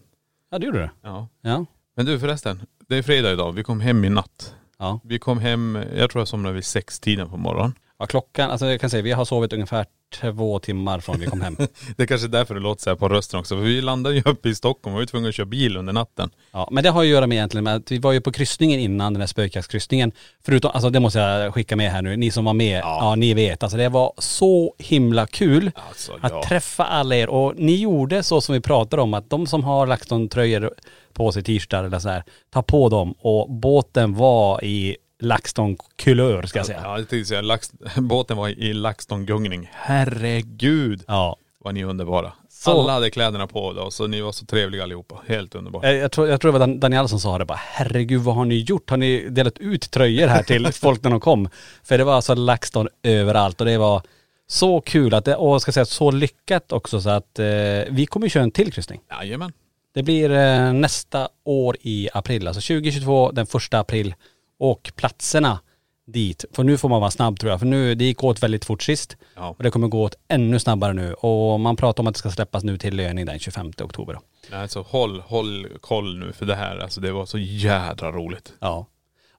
Ja 0.52 0.60
det 0.60 0.66
gjorde 0.66 0.80
du. 0.80 0.90
Ja. 1.04 1.28
Ja. 1.42 1.66
Men 1.96 2.06
du 2.06 2.20
förresten, 2.20 2.62
det 2.88 2.98
är 2.98 3.02
fredag 3.04 3.32
idag. 3.32 3.52
Vi 3.52 3.64
kom 3.64 3.82
hem 3.82 4.06
i 4.06 4.10
natt. 4.10 4.56
Ja. 4.80 5.00
Vi 5.04 5.20
kom 5.20 5.40
hem, 5.40 5.80
jag 5.96 6.10
tror 6.10 6.22
jag 6.22 6.28
somnade 6.28 6.56
vid 6.56 6.66
sex 6.66 7.00
tiden 7.00 7.30
på 7.30 7.38
morgonen. 7.38 7.74
Ja 8.00 8.06
klockan, 8.06 8.52
alltså 8.52 8.66
jag 8.66 8.82
kan 8.82 8.90
säga 8.90 9.04
vi 9.04 9.12
har 9.12 9.26
sovit 9.26 9.54
ungefär 9.54 9.86
två 10.22 10.60
timmar 10.60 11.00
från 11.00 11.20
vi 11.20 11.26
kom 11.26 11.42
hem. 11.42 11.56
Det 11.98 12.04
är 12.04 12.08
kanske 12.08 12.28
därför 12.28 12.54
det 12.54 12.60
låter 12.60 12.84
så 12.84 12.90
här 12.90 12.98
på 12.98 13.10
rösten 13.10 13.40
också. 13.40 13.56
För 13.56 13.64
vi 13.64 13.82
landade 13.82 14.16
ju 14.16 14.22
uppe 14.26 14.50
i 14.50 14.56
Stockholm 14.56 14.96
och 14.96 15.02
var 15.02 15.06
tvungna 15.06 15.30
att 15.30 15.36
köra 15.36 15.46
bil 15.46 15.78
under 15.78 15.94
natten. 15.94 16.30
Ja, 16.52 16.68
men 16.72 16.84
det 16.84 16.90
har 16.90 17.04
ju 17.04 17.10
att 17.10 17.14
göra 17.14 17.28
med 17.28 17.36
egentligen 17.36 17.64
med 17.64 17.76
att 17.76 17.92
vi 17.92 17.98
var 17.98 18.12
ju 18.12 18.22
på 18.22 18.32
kryssningen 18.32 18.80
innan 18.80 19.14
den 19.14 19.22
här 19.22 19.28
spökjaktskryssningen. 19.28 20.12
Förutom, 20.46 20.72
alltså 20.74 20.90
det 20.90 21.00
måste 21.00 21.20
jag 21.20 21.54
skicka 21.54 21.76
med 21.76 21.92
här 21.92 22.02
nu, 22.02 22.18
ni 22.18 22.32
som 22.32 22.46
var 22.46 22.54
med, 22.54 22.80
ja, 22.80 23.16
ni 23.16 23.34
vet. 23.34 23.64
Alltså 23.64 23.78
det 23.78 23.90
var 23.90 24.14
så 24.18 24.76
himla 24.80 25.28
kul 25.28 25.72
Alltså, 25.88 26.14
att 26.22 26.32
ja. 26.32 26.44
träffa 26.48 26.86
alla 26.86 27.16
er. 27.16 27.30
Och 27.30 27.54
ni 27.58 27.76
gjorde 27.76 28.24
så 28.24 28.42
som 28.42 28.54
vi 28.54 28.62
pratade 28.62 29.02
om, 29.02 29.14
att 29.14 29.30
de 29.30 29.48
som 29.48 29.64
har 29.64 29.88
LaxTon-tröjor 29.88 30.72
på 31.14 31.32
sig, 31.32 31.44
t-shirtar 31.44 31.84
eller 31.84 32.00
så 32.00 32.10
här, 32.10 32.24
ta 32.54 32.62
på 32.62 32.90
dem. 32.90 33.16
Och 33.20 33.52
båten 33.52 34.14
var 34.14 34.64
i 34.64 34.98
LaxTon-kulör 35.26 36.44
ska 36.44 36.60
jag 36.60 36.66
säga. 36.66 36.82
Ja, 36.84 36.98
jag 37.00 37.10
tänkte 37.10 37.28
säga, 37.28 37.42
Lax, 37.42 37.72
båten 37.98 38.38
var 38.38 38.50
i 38.50 38.74
LaxTon-gungning. 38.74 39.70
Herregud 39.74 41.04
Ja. 41.08 41.38
vad 41.60 41.74
ni 41.74 41.80
är 41.82 41.86
underbara. 41.86 42.32
Så- 42.50 42.72
Alla 42.82 42.94
hade 42.94 43.10
kläderna 43.10 43.48
på 43.48 43.74
då, 43.74 43.92
så 43.92 44.08
ni 44.08 44.22
var 44.22 44.32
så 44.32 44.46
trevliga 44.46 44.84
allihopa. 44.84 45.22
Helt 45.28 45.56
underbart. 45.56 45.84
Eh, 45.84 45.92
Jag 45.92 46.12
tror, 46.12 46.28
jag 46.28 46.42
tror 46.42 46.52
det 46.52 46.60
var 46.60 46.68
Dan- 46.68 46.80
Daniel 46.80 47.10
som 47.10 47.20
sa 47.20 47.38
det 47.38 47.46
bara, 47.46 47.60
herregud 47.62 48.22
vad 48.22 48.36
har 48.36 48.46
ni 48.46 48.56
gjort? 48.56 48.90
Har 48.90 48.98
ni 48.98 49.30
delat 49.30 49.58
ut 49.58 49.92
tröjor 49.92 50.28
här 50.28 50.44
till 50.44 50.68
folk 50.74 51.04
när 51.04 51.10
de 51.12 51.20
kom? 51.20 51.50
För 51.84 51.98
det 51.98 52.04
var 52.04 52.14
alltså 52.14 52.36
LaxTon 52.36 52.88
överallt 53.04 53.60
och 53.62 53.68
det 53.68 53.78
var 53.78 54.02
så 54.48 54.82
kul 54.82 55.14
att 55.14 55.26
det, 55.26 55.36
och 55.36 55.54
jag 55.54 55.62
ska 55.62 55.72
säga 55.72 55.86
så 55.86 56.12
lyckat 56.12 56.72
också 56.72 57.02
så 57.02 57.10
att 57.10 57.40
eh, 57.40 57.46
vi 57.90 58.06
kommer 58.10 58.26
ju 58.26 58.30
köra 58.30 58.44
en 58.44 58.52
till 58.52 58.74
kryssning. 58.74 59.02
Jajamän. 59.12 59.54
Det 59.94 60.04
blir 60.04 60.32
eh, 60.32 60.74
nästa 60.74 61.30
år 61.46 61.78
i 61.82 62.10
april, 62.14 62.48
alltså 62.48 62.62
2022 62.74 63.32
den 63.32 63.46
första 63.46 63.80
april. 63.80 64.14
Och 64.60 64.92
platserna 64.96 65.60
dit, 66.08 66.46
för 66.54 66.64
nu 66.64 66.78
får 66.78 66.90
man 66.90 67.02
vara 67.02 67.12
snabb 67.12 67.40
tror 67.40 67.52
jag, 67.52 67.60
för 67.60 67.66
nu, 67.68 67.96
det 67.96 68.06
gick 68.06 68.24
åt 68.24 68.44
väldigt 68.44 68.66
fort 68.66 68.84
sist. 68.84 69.18
Ja. 69.36 69.56
Och 69.58 69.64
det 69.64 69.72
kommer 69.72 69.88
gå 69.88 70.04
åt 70.04 70.16
ännu 70.28 70.60
snabbare 70.60 70.94
nu. 70.94 71.14
Och 71.14 71.60
man 71.60 71.76
pratar 71.76 72.04
om 72.04 72.08
att 72.08 72.14
det 72.14 72.20
ska 72.20 72.32
släppas 72.32 72.64
nu 72.64 72.78
till 72.78 72.96
löning 72.96 73.26
den 73.26 73.40
25 73.40 73.72
oktober. 73.82 74.14
Då. 74.14 74.20
Nej, 74.52 74.70
så 74.70 74.82
håll, 74.82 75.22
håll 75.22 75.68
koll 75.82 76.18
nu 76.20 76.34
för 76.34 76.46
det 76.46 76.56
här, 76.56 76.78
alltså 76.78 77.02
det 77.02 77.12
var 77.12 77.26
så 77.26 77.38
jädra 77.38 78.12
roligt. 78.12 78.54
Ja. 78.60 78.86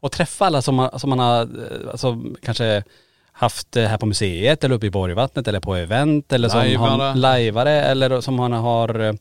Och 0.01 0.13
träffa 0.13 0.47
alla 0.47 0.63
som 0.63 0.75
man, 0.75 0.99
som 1.01 1.11
man 1.11 1.19
har, 1.19 1.41
eh, 1.43 1.91
alltså 1.91 2.23
kanske 2.43 2.83
haft 3.33 3.77
eh, 3.77 3.85
här 3.85 3.99
på 3.99 4.07
museet 4.07 4.65
eller 4.65 4.75
uppe 4.75 4.87
i 4.87 4.91
Borgvattnet 4.91 5.49
eller 5.49 5.61
på 5.61 5.75
event 5.75 6.33
eller 6.33 6.49
som 6.49 6.59
Lajvare. 6.59 6.91
har 6.91 7.15
lajvare 7.15 7.71
eller 7.71 8.21
som 8.21 8.35
man 8.35 8.53
har 8.53 9.01
eh, 9.01 9.15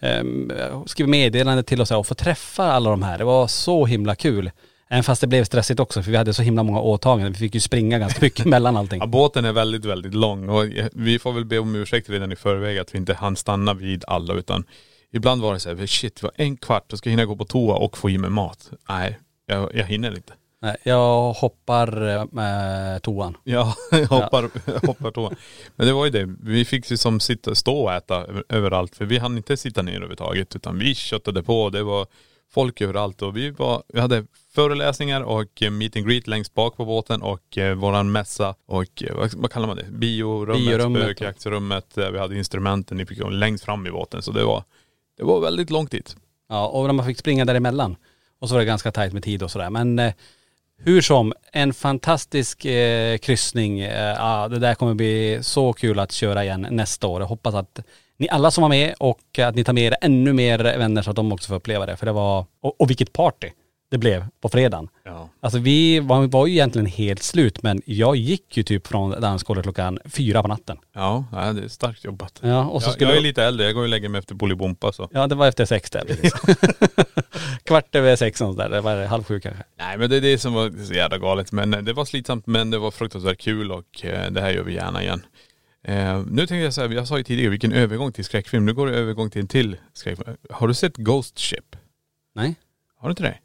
em, 0.00 0.52
skrivit 0.86 1.10
meddelande 1.10 1.62
till 1.62 1.80
och 1.80 1.88
så 1.88 1.98
och 1.98 2.06
få 2.06 2.14
träffa 2.14 2.64
alla 2.72 2.90
de 2.90 3.02
här. 3.02 3.18
Det 3.18 3.24
var 3.24 3.46
så 3.46 3.86
himla 3.86 4.14
kul. 4.14 4.50
Även 4.90 5.04
fast 5.04 5.20
det 5.20 5.26
blev 5.26 5.44
stressigt 5.44 5.80
också 5.80 6.02
för 6.02 6.10
vi 6.10 6.16
hade 6.16 6.34
så 6.34 6.42
himla 6.42 6.62
många 6.62 6.80
åtaganden. 6.80 7.32
Vi 7.32 7.38
fick 7.38 7.54
ju 7.54 7.60
springa 7.60 7.98
ganska 7.98 8.18
mycket 8.24 8.44
mellan 8.46 8.76
allting. 8.76 9.00
Ja, 9.00 9.06
båten 9.06 9.44
är 9.44 9.52
väldigt, 9.52 9.84
väldigt 9.84 10.14
lång 10.14 10.48
och 10.48 10.64
vi 10.92 11.18
får 11.18 11.32
väl 11.32 11.44
be 11.44 11.58
om 11.58 11.74
ursäkt 11.76 12.10
redan 12.10 12.32
i 12.32 12.36
förväg 12.36 12.78
att 12.78 12.94
vi 12.94 12.98
inte 12.98 13.14
hann 13.14 13.36
stanna 13.36 13.74
vid 13.74 14.04
alla 14.06 14.34
utan 14.34 14.64
ibland 15.12 15.42
var 15.42 15.52
det 15.52 15.60
så 15.60 15.74
här, 15.74 15.86
shit 15.86 16.14
det 16.16 16.22
var 16.22 16.32
en 16.34 16.56
kvart, 16.56 16.84
då 16.86 16.96
ska 16.96 17.08
jag 17.08 17.12
hinna 17.12 17.24
gå 17.24 17.36
på 17.36 17.44
toa 17.44 17.74
och 17.74 17.98
få 17.98 18.10
i 18.10 18.18
mig 18.18 18.30
mat. 18.30 18.70
Nej, 18.88 19.18
jag, 19.46 19.70
jag 19.74 19.84
hinner 19.84 20.10
inte. 20.16 20.32
Nej, 20.62 20.76
Jag 20.82 21.32
hoppar 21.32 22.08
eh, 22.16 22.24
med 22.32 23.02
toan. 23.02 23.36
Ja, 23.44 23.74
jag 23.90 24.06
hoppar, 24.06 24.50
jag 24.64 24.80
hoppar 24.86 25.10
toa. 25.10 25.30
Men 25.76 25.86
det 25.86 25.92
var 25.92 26.04
ju 26.04 26.10
det, 26.10 26.36
vi 26.42 26.64
fick 26.64 26.90
ju 26.90 26.96
som 26.96 27.20
sitta, 27.20 27.54
stå 27.54 27.78
och 27.80 27.92
äta 27.92 28.14
över- 28.16 28.44
överallt 28.48 28.96
för 28.96 29.04
vi 29.04 29.18
hann 29.18 29.36
inte 29.36 29.56
sitta 29.56 29.82
ner 29.82 29.92
överhuvudtaget 29.92 30.56
utan 30.56 30.78
vi 30.78 30.94
köttade 30.94 31.42
på. 31.42 31.70
Det 31.70 31.82
var 31.82 32.06
folk 32.50 32.80
överallt 32.80 33.22
och 33.22 33.36
vi 33.36 33.50
var, 33.50 33.82
vi 33.88 34.00
hade 34.00 34.24
föreläsningar 34.54 35.20
och 35.20 35.62
eh, 35.62 35.70
meet 35.70 35.96
and 35.96 36.06
greet 36.06 36.26
längst 36.26 36.54
bak 36.54 36.76
på 36.76 36.84
båten 36.84 37.22
och 37.22 37.58
eh, 37.58 37.74
våran 37.74 38.12
mässa 38.12 38.54
och 38.66 39.02
eh, 39.02 39.16
vad, 39.16 39.34
vad 39.34 39.52
kallar 39.52 39.66
man 39.66 39.76
det? 39.76 39.86
Biorummet, 39.90 40.66
Biorummet. 40.66 41.02
spökjaktsrummet, 41.02 41.86
vi 41.94 42.18
hade 42.18 42.38
instrumenten 42.38 43.06
fick 43.06 43.18
längst 43.30 43.64
fram 43.64 43.86
i 43.86 43.90
båten 43.90 44.22
så 44.22 44.32
det 44.32 44.44
var, 44.44 44.64
det 45.16 45.24
var 45.24 45.40
väldigt 45.40 45.70
långt 45.70 45.90
dit. 45.90 46.16
Ja, 46.48 46.66
och 46.66 46.86
när 46.86 46.92
man 46.92 47.06
fick 47.06 47.18
springa 47.18 47.44
däremellan. 47.44 47.96
Och 48.38 48.48
så 48.48 48.54
var 48.54 48.60
det 48.60 48.66
ganska 48.66 48.92
tajt 48.92 49.12
med 49.12 49.22
tid 49.22 49.42
och 49.42 49.50
sådär. 49.50 49.70
Men 49.70 49.98
eh, 49.98 50.12
hur 50.78 51.00
som, 51.00 51.32
en 51.52 51.74
fantastisk 51.74 52.64
eh, 52.64 53.18
kryssning. 53.18 53.80
Eh, 53.80 54.14
ja, 54.14 54.48
det 54.48 54.58
där 54.58 54.74
kommer 54.74 54.94
bli 54.94 55.38
så 55.42 55.72
kul 55.72 55.98
att 55.98 56.12
köra 56.12 56.44
igen 56.44 56.66
nästa 56.70 57.06
år. 57.06 57.20
Jag 57.20 57.28
hoppas 57.28 57.54
att 57.54 57.80
ni 58.18 58.28
alla 58.28 58.50
som 58.50 58.62
var 58.62 58.68
med 58.68 58.94
och 58.98 59.38
att 59.38 59.54
ni 59.54 59.64
tar 59.64 59.72
med 59.72 59.84
er 59.84 59.96
ännu 60.00 60.32
mer 60.32 60.58
vänner 60.58 61.02
så 61.02 61.10
att 61.10 61.16
de 61.16 61.32
också 61.32 61.48
får 61.48 61.54
uppleva 61.54 61.86
det. 61.86 61.96
För 61.96 62.06
det 62.06 62.12
var, 62.12 62.46
och, 62.60 62.80
och 62.80 62.90
vilket 62.90 63.12
party 63.12 63.50
det 63.90 63.98
blev 63.98 64.26
på 64.40 64.48
fredagen. 64.48 64.88
Ja. 65.04 65.28
Alltså 65.40 65.58
vi 65.58 66.00
var, 66.00 66.26
var 66.26 66.46
ju 66.46 66.52
egentligen 66.52 66.86
helt 66.86 67.22
slut 67.22 67.62
men 67.62 67.82
jag 67.84 68.16
gick 68.16 68.56
ju 68.56 68.62
typ 68.62 68.86
från 68.86 69.10
dansgolvet 69.10 69.62
klockan 69.62 69.98
fyra 70.04 70.42
på 70.42 70.48
natten. 70.48 70.78
Ja, 70.94 71.24
det 71.32 71.64
är 71.64 71.68
starkt 71.68 72.04
jobbat. 72.04 72.40
Ja, 72.42 72.64
och 72.64 72.82
så 72.82 72.88
jag, 72.88 72.94
skulle 72.94 73.10
jag 73.10 73.18
är 73.18 73.22
lite 73.22 73.44
äldre, 73.44 73.66
jag 73.66 73.74
går 73.74 73.82
och 73.82 73.88
lägger 73.88 74.08
mig 74.08 74.18
efter 74.18 74.34
Bolibompa 74.34 74.92
så. 74.92 75.08
Ja 75.12 75.26
det 75.26 75.34
var 75.34 75.48
efter 75.48 75.64
sex 75.64 75.90
där. 75.90 76.04
Kvart 77.64 77.94
över 77.94 78.16
sex 78.16 78.38
där, 78.38 78.68
det 78.68 78.80
var 78.80 79.04
halv 79.04 79.24
sju 79.24 79.40
kanske. 79.40 79.64
Nej 79.78 79.98
men 79.98 80.10
det 80.10 80.16
är 80.16 80.20
det 80.20 80.38
som 80.38 80.52
var 80.52 80.86
så 80.86 80.94
jävla 80.94 81.18
galet. 81.18 81.52
Men 81.52 81.84
det 81.84 81.92
var 81.92 82.04
slitsamt 82.04 82.46
men 82.46 82.70
det 82.70 82.78
var 82.78 82.90
fruktansvärt 82.90 83.38
kul 83.38 83.72
och 83.72 84.04
eh, 84.04 84.30
det 84.30 84.40
här 84.40 84.50
gör 84.50 84.62
vi 84.62 84.74
gärna 84.74 85.02
igen. 85.02 85.22
Eh, 85.84 86.22
nu 86.26 86.36
tänkte 86.36 86.56
jag 86.56 86.74
säga, 86.74 86.92
jag 86.92 87.08
sa 87.08 87.18
ju 87.18 87.24
tidigare 87.24 87.50
vilken 87.50 87.72
övergång 87.72 88.12
till 88.12 88.24
skräckfilm. 88.24 88.66
Nu 88.66 88.74
går 88.74 88.86
det 88.86 88.96
övergång 88.96 89.30
till 89.30 89.40
en 89.40 89.48
till 89.48 89.76
skräckfilm. 89.92 90.36
Har 90.50 90.68
du 90.68 90.74
sett 90.74 90.96
Ghost 90.96 91.38
Ship? 91.38 91.76
Nej? 92.34 92.54
Har 92.96 93.08
du 93.08 93.12
inte 93.12 93.22
det? 93.22 93.38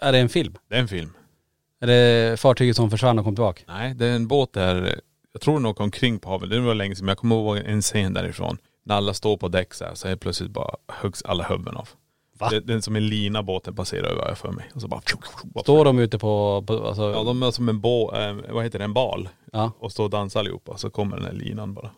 Är 0.00 0.12
det 0.12 0.18
en 0.18 0.28
film? 0.28 0.54
Det 0.68 0.76
är 0.76 0.80
en 0.80 0.88
film. 0.88 1.10
Är 1.80 1.86
det 1.86 2.40
fartyget 2.40 2.76
som 2.76 2.90
försvann 2.90 3.18
och 3.18 3.24
kom 3.24 3.34
tillbaka? 3.34 3.62
Nej, 3.66 3.94
det 3.94 4.06
är 4.06 4.16
en 4.16 4.28
båt 4.28 4.52
där, 4.52 5.00
jag 5.32 5.42
tror 5.42 5.54
den 5.54 5.66
åker 5.66 5.84
omkring 5.84 6.18
på 6.18 6.28
havet. 6.30 6.50
Det 6.50 6.60
var 6.60 6.74
länge 6.74 6.96
sedan 6.96 7.04
men 7.04 7.10
jag 7.10 7.18
kommer 7.18 7.36
ihåg 7.36 7.56
en 7.56 7.82
scen 7.82 8.14
därifrån. 8.14 8.58
När 8.84 8.94
alla 8.94 9.14
står 9.14 9.36
på 9.36 9.48
däck 9.48 9.74
så 9.74 9.84
här, 9.84 9.94
så 9.94 10.08
helt 10.08 10.20
plötsligt 10.20 10.50
bara 10.50 10.76
huggs 11.02 11.22
alla 11.22 11.44
huvuden 11.44 11.76
av. 11.76 11.88
Va? 12.38 12.48
Det, 12.50 12.60
det 12.60 12.74
är 12.74 12.80
som 12.80 12.96
en 12.96 13.06
lina 13.06 13.42
båten 13.42 13.74
passerar 13.74 14.06
över 14.08 14.34
för 14.34 14.52
mig. 14.52 14.70
Och 14.74 14.80
så 14.80 14.88
bara... 14.88 15.00
Står 15.62 15.84
de 15.84 15.98
ute 15.98 16.18
på, 16.18 16.64
på 16.66 16.86
alltså, 16.86 17.02
Ja 17.02 17.22
de 17.24 17.42
är 17.42 17.50
som 17.50 17.68
en 17.68 17.80
bå, 17.80 18.14
eh, 18.14 18.36
vad 18.50 18.64
heter 18.64 18.78
det, 18.78 18.84
en 18.84 18.92
bal. 18.94 19.28
ja. 19.52 19.72
och 19.78 19.92
stå 19.92 20.04
och 20.04 20.10
dansa 20.10 20.38
allihopa. 20.38 20.76
Så 20.76 20.90
kommer 20.90 21.16
den 21.16 21.26
här 21.26 21.32
linan 21.32 21.74
bara. 21.74 21.90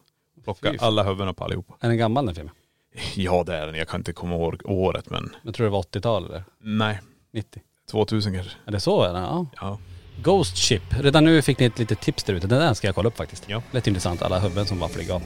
Plocka 0.44 0.70
Fy 0.72 0.78
fan. 0.78 0.86
alla 0.86 1.02
huvudena 1.02 1.32
på 1.34 1.44
allihopa. 1.44 1.74
Är 1.80 1.88
den 1.88 1.98
gammal 1.98 2.26
den 2.26 2.34
filmen? 2.34 2.54
Ja 3.14 3.44
det 3.46 3.56
är 3.56 3.66
den. 3.66 3.74
Jag 3.76 3.88
kan 3.88 4.00
inte 4.00 4.12
komma 4.12 4.34
ihåg 4.34 4.62
året 4.64 5.10
men 5.10 5.36
Jag 5.42 5.54
tror 5.54 5.64
det 5.64 5.70
var 5.70 5.82
80-tal 5.82 6.24
eller 6.24 6.44
nej. 6.62 7.00
90. 7.32 7.62
2000 7.90 8.34
kanske. 8.34 8.52
Är 8.66 8.72
det 8.72 8.80
så? 8.80 9.02
Eller? 9.04 9.20
Ja. 9.20 9.46
Ja. 9.60 9.78
Ghost 10.22 10.56
Ship. 10.56 10.82
Redan 10.90 11.24
nu 11.24 11.42
fick 11.42 11.58
ni 11.58 11.66
ett 11.66 11.78
litet 11.78 12.00
tips 12.00 12.24
där 12.24 12.34
ute. 12.34 12.46
Den 12.46 12.58
där 12.58 12.74
ska 12.74 12.88
jag 12.88 12.94
kolla 12.94 13.08
upp 13.08 13.16
faktiskt. 13.16 13.44
Ja. 13.48 13.62
Lät 13.70 13.86
intressant. 13.86 14.22
Alla 14.22 14.38
huvuden 14.38 14.66
som 14.66 14.78
bara 14.78 14.90
flyger 14.90 15.14
av. 15.14 15.22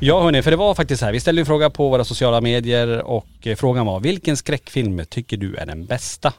Ja 0.00 0.22
hörni, 0.22 0.42
för 0.42 0.50
det 0.50 0.56
var 0.56 0.74
faktiskt 0.74 1.00
så 1.00 1.06
här. 1.06 1.12
Vi 1.12 1.20
ställde 1.20 1.42
en 1.42 1.46
fråga 1.46 1.70
på 1.70 1.88
våra 1.88 2.04
sociala 2.04 2.40
medier 2.40 3.02
och 3.02 3.46
eh, 3.46 3.56
frågan 3.56 3.86
var 3.86 4.00
vilken 4.00 4.36
skräckfilm 4.36 5.04
tycker 5.08 5.36
du 5.36 5.56
är 5.56 5.66
den 5.66 5.86
bästa? 5.86 6.32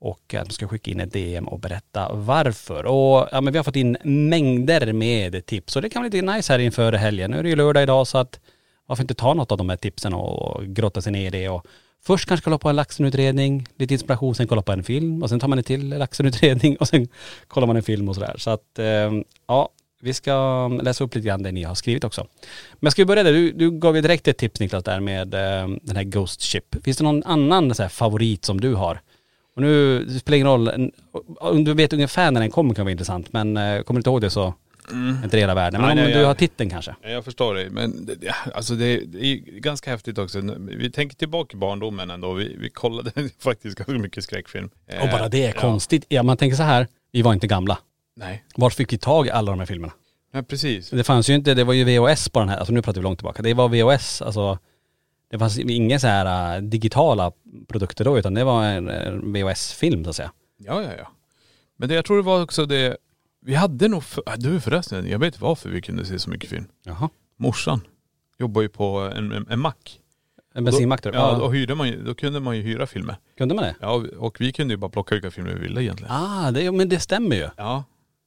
Och 0.00 0.34
att 0.34 0.48
de 0.48 0.52
ska 0.52 0.68
skicka 0.68 0.90
in 0.90 1.00
ett 1.00 1.12
DM 1.12 1.48
och 1.48 1.60
berätta 1.60 2.12
varför. 2.12 2.86
Och 2.86 3.28
ja, 3.32 3.40
men 3.40 3.52
vi 3.52 3.58
har 3.58 3.64
fått 3.64 3.76
in 3.76 3.96
mängder 4.04 4.92
med 4.92 5.46
tips 5.46 5.76
och 5.76 5.82
det 5.82 5.88
kan 5.90 6.02
vara 6.02 6.10
lite 6.12 6.26
nice 6.26 6.52
här 6.52 6.58
inför 6.58 6.92
helgen. 6.92 7.30
Nu 7.30 7.38
är 7.38 7.42
det 7.42 7.48
ju 7.48 7.56
lördag 7.56 7.82
idag 7.82 8.06
så 8.06 8.18
att 8.18 8.40
varför 8.86 9.02
inte 9.02 9.14
ta 9.14 9.34
något 9.34 9.52
av 9.52 9.58
de 9.58 9.68
här 9.68 9.76
tipsen 9.76 10.14
och 10.14 10.64
grotta 10.66 11.02
sig 11.02 11.12
ner 11.12 11.26
i 11.26 11.30
det 11.30 11.48
och 11.48 11.66
först 12.06 12.28
kanske 12.28 12.44
kolla 12.44 12.58
på 12.58 12.68
en 12.68 12.76
laxenutredning, 12.76 13.66
lite 13.76 13.94
inspiration, 13.94 14.34
sen 14.34 14.46
kolla 14.46 14.62
på 14.62 14.72
en 14.72 14.82
film 14.82 15.22
och 15.22 15.28
sen 15.28 15.40
tar 15.40 15.48
man 15.48 15.58
en 15.58 15.64
till 15.64 15.88
laxenutredning 15.88 16.76
och 16.76 16.88
sen 16.88 17.08
kollar 17.48 17.66
man 17.66 17.76
en 17.76 17.82
film 17.82 18.08
och 18.08 18.14
sådär. 18.14 18.34
Så 18.38 18.50
att 18.50 18.78
eh, 18.78 19.12
ja, 19.46 19.68
vi 20.04 20.14
ska 20.14 20.68
läsa 20.68 21.04
upp 21.04 21.14
lite 21.14 21.26
grann 21.26 21.42
det 21.42 21.52
ni 21.52 21.62
har 21.62 21.74
skrivit 21.74 22.04
också. 22.04 22.26
Men 22.74 22.92
ska 22.92 23.02
vi 23.02 23.06
börja 23.06 23.22
där? 23.22 23.32
Du, 23.32 23.52
du 23.52 23.70
gav 23.70 23.96
ju 23.96 24.02
direkt 24.02 24.28
ett 24.28 24.38
tips 24.38 24.60
Niklas 24.60 24.84
där 24.84 25.00
med 25.00 25.34
eh, 25.34 25.68
den 25.82 25.96
här 25.96 26.04
Ghost 26.04 26.42
Ship. 26.42 26.84
Finns 26.84 26.96
det 26.96 27.04
någon 27.04 27.22
annan 27.22 27.74
så 27.74 27.82
här, 27.82 27.88
favorit 27.88 28.44
som 28.44 28.60
du 28.60 28.74
har? 28.74 29.00
Och 29.56 29.62
nu, 29.62 30.04
det 30.04 30.20
spelar 30.20 30.36
ingen 30.36 30.48
roll, 30.48 30.90
om 31.40 31.64
du 31.64 31.74
vet 31.74 31.92
ungefär 31.92 32.30
när 32.30 32.40
den 32.40 32.50
kommer 32.50 32.74
kan 32.74 32.84
vara 32.84 32.92
intressant 32.92 33.32
men 33.32 33.56
eh, 33.56 33.82
kommer 33.82 33.98
du 33.98 34.00
inte 34.00 34.10
ihåg 34.10 34.20
det 34.20 34.30
så 34.30 34.54
är 34.92 35.24
inte 35.24 35.38
hela 35.38 35.54
världen. 35.54 35.80
Men 35.80 35.96
Nej, 35.96 36.04
om 36.04 36.10
nej, 36.10 36.20
du 36.20 36.26
har 36.26 36.34
titeln 36.34 36.70
kanske? 36.70 36.94
Ja, 37.02 37.08
Jag 37.08 37.24
förstår 37.24 37.54
det. 37.54 37.70
Men 37.70 38.06
det, 38.06 38.34
alltså 38.54 38.74
det, 38.74 38.96
det 38.96 39.26
är 39.26 39.36
ganska 39.36 39.90
häftigt 39.90 40.18
också. 40.18 40.40
Vi 40.58 40.90
tänker 40.90 41.16
tillbaka 41.16 41.56
i 41.56 41.60
barndomen 41.60 42.10
ändå. 42.10 42.32
Vi, 42.32 42.56
vi 42.58 42.70
kollade 42.70 43.10
faktiskt 43.38 43.78
ganska 43.78 43.92
mycket 43.92 44.24
skräckfilm. 44.24 44.70
Och 45.02 45.08
bara 45.08 45.28
det 45.28 45.44
är 45.44 45.54
ja. 45.54 45.60
konstigt. 45.60 46.04
Ja 46.08 46.22
man 46.22 46.36
tänker 46.36 46.56
så 46.56 46.62
här, 46.62 46.86
vi 47.12 47.22
var 47.22 47.32
inte 47.32 47.46
gamla. 47.46 47.78
Nej. 48.16 48.44
Var 48.56 48.70
fick 48.70 48.92
vi 48.92 48.98
tag 48.98 49.26
i 49.26 49.30
alla 49.30 49.50
de 49.52 49.58
här 49.58 49.66
filmerna? 49.66 49.92
Nej 50.32 50.42
precis. 50.42 50.90
Det 50.90 51.04
fanns 51.04 51.30
ju 51.30 51.34
inte, 51.34 51.54
det 51.54 51.64
var 51.64 51.72
ju 51.74 51.84
VHS 51.84 52.28
på 52.28 52.38
den 52.40 52.48
här, 52.48 52.56
alltså 52.56 52.72
nu 52.72 52.82
pratar 52.82 53.00
vi 53.00 53.04
långt 53.04 53.18
tillbaka. 53.18 53.42
Det 53.42 53.54
var 53.54 53.68
VHS, 53.68 54.22
alltså 54.22 54.58
det 55.30 55.38
fanns 55.38 55.58
inga 55.58 55.98
så 55.98 56.06
här 56.06 56.56
äh, 56.56 56.62
digitala 56.62 57.32
produkter 57.68 58.04
då 58.04 58.18
utan 58.18 58.34
det 58.34 58.44
var 58.44 58.64
en, 58.64 59.32
VHS-film 59.32 60.04
så 60.04 60.10
att 60.10 60.16
säga. 60.16 60.32
Ja, 60.58 60.82
ja, 60.82 60.88
ja. 60.98 61.08
Men 61.76 61.88
det, 61.88 61.94
jag 61.94 62.04
tror 62.04 62.16
det 62.16 62.22
var 62.22 62.42
också 62.42 62.66
det, 62.66 62.96
vi 63.40 63.54
hade 63.54 63.88
nog, 63.88 64.04
för, 64.04 64.22
du 64.36 64.60
förresten, 64.60 65.08
jag 65.10 65.18
vet 65.18 65.40
varför 65.40 65.68
vi 65.70 65.82
kunde 65.82 66.04
se 66.04 66.18
så 66.18 66.30
mycket 66.30 66.50
film. 66.50 66.64
Jaha. 66.84 67.08
Morsan. 67.36 67.80
jobbar 68.38 68.62
ju 68.62 68.68
på 68.68 68.98
en, 69.16 69.32
en, 69.32 69.46
en 69.50 69.60
mack. 69.60 70.00
En 70.54 70.64
bensinmack 70.64 71.02
då, 71.02 71.10
ja, 71.12 71.36
då, 71.38 71.50
hyrde 71.50 71.74
man 71.74 71.88
ju, 71.88 72.02
då 72.04 72.14
kunde 72.14 72.40
man 72.40 72.56
ju 72.56 72.62
hyra 72.62 72.86
filmer. 72.86 73.16
Kunde 73.38 73.54
man 73.54 73.64
det? 73.64 73.74
Ja, 73.80 73.90
och- 73.92 74.04
och 74.04 74.40
vi 74.40 74.52
kunde 74.52 74.74
ju 74.74 74.78
bara 74.78 74.90
plocka 74.90 75.14
vilka 75.14 75.30
filmer 75.30 75.50
vi 75.54 75.60
ville 75.60 75.82
egentligen. 75.82 76.12
Ah, 76.12 76.50
det, 76.50 76.72
men 76.72 76.88
det 76.88 77.00
stämmer 77.00 77.36
ju. 77.36 77.48
Ja. 77.56 77.84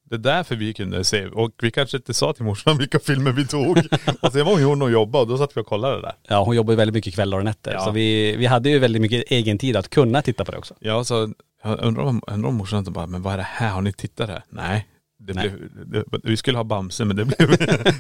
Det 0.10 0.16
är 0.16 0.20
därför 0.20 0.56
vi 0.56 0.74
kunde 0.74 1.04
se. 1.04 1.26
Och 1.26 1.52
vi 1.62 1.72
kanske 1.72 1.98
inte 1.98 2.14
sa 2.14 2.34
till 2.34 2.46
morsan 2.46 2.78
vilka 2.80 3.00
filmer 3.00 3.32
vi 3.32 3.48
tog. 3.48 3.78
och 4.22 4.32
sen 4.32 4.46
var 4.46 4.64
hon 4.64 4.82
och 4.82 4.92
jobbade 4.92 5.22
och 5.22 5.28
då 5.28 5.38
satt 5.38 5.58
vi 5.58 5.62
och 5.62 5.66
kollade 5.66 6.02
där. 6.02 6.14
Ja, 6.28 6.44
hon 6.44 6.56
jobbar 6.56 6.74
ju 6.74 6.78
väldigt 6.78 6.94
mycket 6.94 7.14
kvällar 7.14 7.38
och 7.38 7.46
nätter. 7.46 7.74
Ja. 7.74 7.80
Så 7.80 7.92
vi, 7.92 8.36
vi 8.36 8.46
hade 8.46 8.70
ju 8.70 8.80
väldigt 8.80 9.02
mycket 9.02 9.24
egen 9.32 9.58
tid 9.58 9.76
att 9.76 9.90
kunna 9.90 10.22
titta 10.22 10.46
på 10.46 10.52
det 10.52 10.58
också. 10.58 10.74
Ja, 10.80 11.04
så 11.04 11.34
jag 11.64 11.80
undrar 11.80 12.04
om, 12.04 12.22
undrar 12.28 12.50
om 12.50 12.56
morsan 12.56 12.80
inte 12.80 12.92
bara, 12.92 13.08
men 13.08 13.22
vad 13.22 13.34
är 13.34 13.38
det 13.38 13.48
här? 13.50 13.70
Har 13.70 13.82
ni 13.82 13.94
tittat 13.94 14.30
här? 14.30 14.44
Nej. 14.50 14.88
Det. 15.27 15.34
Blev, 15.34 15.69
det, 15.86 16.03
vi 16.24 16.38
skulle 16.38 16.57
ha 16.57 16.63
Bamse 16.63 17.05
men 17.05 17.15
det 17.15 17.25
blev.. 17.25 17.55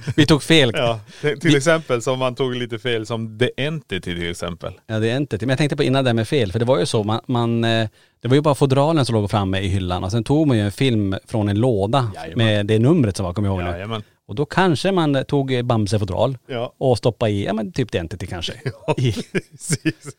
Vi 0.15 0.25
tog 0.25 0.43
fel. 0.43 0.71
ja, 0.73 0.99
till, 1.21 1.39
till 1.39 1.55
exempel 1.55 2.01
som 2.01 2.19
man 2.19 2.35
tog 2.35 2.55
lite 2.55 2.79
fel 2.79 3.05
som 3.05 3.39
The 3.39 3.49
Entity 3.57 4.01
till 4.01 4.29
exempel. 4.31 4.73
Ja 4.87 4.95
är 4.95 5.17
inte 5.17 5.37
Men 5.39 5.49
jag 5.49 5.57
tänkte 5.57 5.75
på 5.75 5.83
innan 5.83 6.05
det 6.05 6.13
med 6.13 6.27
fel, 6.27 6.51
för 6.51 6.59
det 6.59 6.65
var 6.65 6.79
ju 6.79 6.85
så, 6.85 7.03
man, 7.03 7.21
man 7.27 7.63
eh, 7.63 7.89
det 8.21 8.27
var 8.27 8.35
ju 8.35 8.41
bara 8.41 8.55
fodralen 8.55 9.05
som 9.05 9.15
låg 9.15 9.31
framme 9.31 9.59
i 9.59 9.67
hyllan 9.67 10.03
och 10.03 10.11
sen 10.11 10.23
tog 10.23 10.47
man 10.47 10.57
ju 10.57 10.63
en 10.63 10.71
film 10.71 11.15
från 11.25 11.49
en 11.49 11.59
låda 11.59 12.11
Jajamän. 12.15 12.45
med 12.45 12.65
det 12.65 12.79
numret 12.79 13.17
som 13.17 13.25
var, 13.25 13.33
kommer 13.33 13.49
jag 13.49 13.55
ihåg 13.55 13.63
nu. 13.65 13.71
Jajamän. 13.71 14.03
Och 14.27 14.35
då 14.35 14.45
kanske 14.45 14.91
man 14.91 15.25
tog 15.27 15.65
Bamse 15.65 15.99
fodral 15.99 16.37
Ja. 16.47 16.73
och 16.77 16.97
stoppade 16.97 17.31
i, 17.31 17.45
ja 17.45 17.53
men 17.53 17.71
typ 17.71 17.95
Identity 17.95 18.27
kanske. 18.27 18.53
I, 18.97 19.13
Precis. 19.13 20.15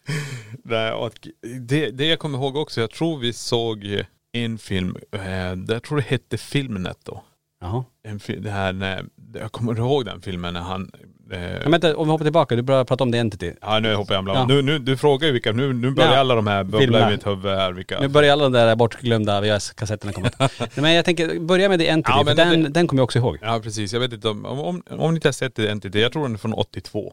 Nej, 0.65 0.93
och 0.93 1.13
det, 1.61 1.91
det 1.91 2.07
jag 2.07 2.19
kommer 2.19 2.39
ihåg 2.39 2.57
också, 2.57 2.81
jag 2.81 2.91
tror 2.91 3.19
vi 3.19 3.33
såg 3.33 4.05
en 4.33 4.59
film, 4.59 4.97
eh, 5.13 5.39
jag 5.69 5.83
tror 5.83 5.97
det 5.97 6.05
hette 6.05 6.39
Filmnet 6.39 6.99
då. 7.05 7.23
jaha. 7.61 7.85
En 8.03 8.21
fi- 8.21 8.37
det 8.39 8.51
här 8.51 8.73
när, 8.73 9.05
jag 9.35 9.53
kommer 9.53 9.79
ihåg 9.79 10.05
den 10.05 10.21
filmen 10.21 10.55
när 10.55 10.61
han.. 10.61 10.91
Eh, 11.33 11.39
Men 11.39 11.71
vänta, 11.71 11.97
om 11.97 12.07
vi 12.07 12.11
hoppar 12.11 12.25
tillbaka, 12.25 12.57
du 12.57 12.63
börjar 12.63 12.85
prata 12.85 13.05
om 13.05 13.09
Identity. 13.15 13.53
ja 13.61 13.81
nu 13.81 13.95
hoppar 13.95 14.15
jag 14.15 14.25
bland. 14.25 14.39
Ja. 14.39 14.55
Nu, 14.55 14.63
nu, 14.63 14.79
du 14.79 14.97
frågar 14.97 15.27
ju 15.27 15.33
vilka, 15.33 15.53
nu, 15.53 15.73
nu 15.73 15.91
börjar 15.91 16.13
Ja. 16.13 16.19
alla 16.19 16.35
de 16.35 16.47
här 16.47 16.65
bubbla 16.65 17.09
i 17.09 17.13
mitt 17.13 17.27
huvud 17.27 17.53
här 17.53 17.73
vilka. 17.73 18.01
Nu 18.01 18.09
börjar 18.09 18.33
alla 18.33 18.43
de 18.43 18.53
där 18.53 18.77
bortglömda 18.77 19.41
VHS-kassetterna 19.41 20.13
komma. 20.13 20.31
Nej, 20.39 20.69
men 20.75 20.93
jag 20.93 21.05
tänker, 21.05 21.41
börja 21.41 21.69
med 21.69 21.79
The 21.79 21.89
Entity, 21.89 22.13
Ja, 22.19 22.25
för 22.25 22.25
men 22.25 22.37
den, 22.37 22.63
det- 22.63 22.69
den 22.69 22.87
kommer 22.89 23.01
jag 23.01 23.05
också 23.05 23.19
ihåg. 23.19 23.39
Ja 23.43 23.61
precis, 23.63 23.93
jag 23.93 24.01
vet 24.01 24.13
inte 24.13 24.29
om, 24.29 24.45
om, 24.45 24.83
om, 24.91 25.11
ni 25.11 25.17
inte 25.17 25.29
har 25.29 25.33
sett 25.33 25.55
det 25.55 25.71
Entity, 25.71 26.01
jag 26.01 26.13
tror 26.13 26.23
den 26.23 26.33
är 26.35 26.39
från 26.39 26.53
82. 26.53 27.13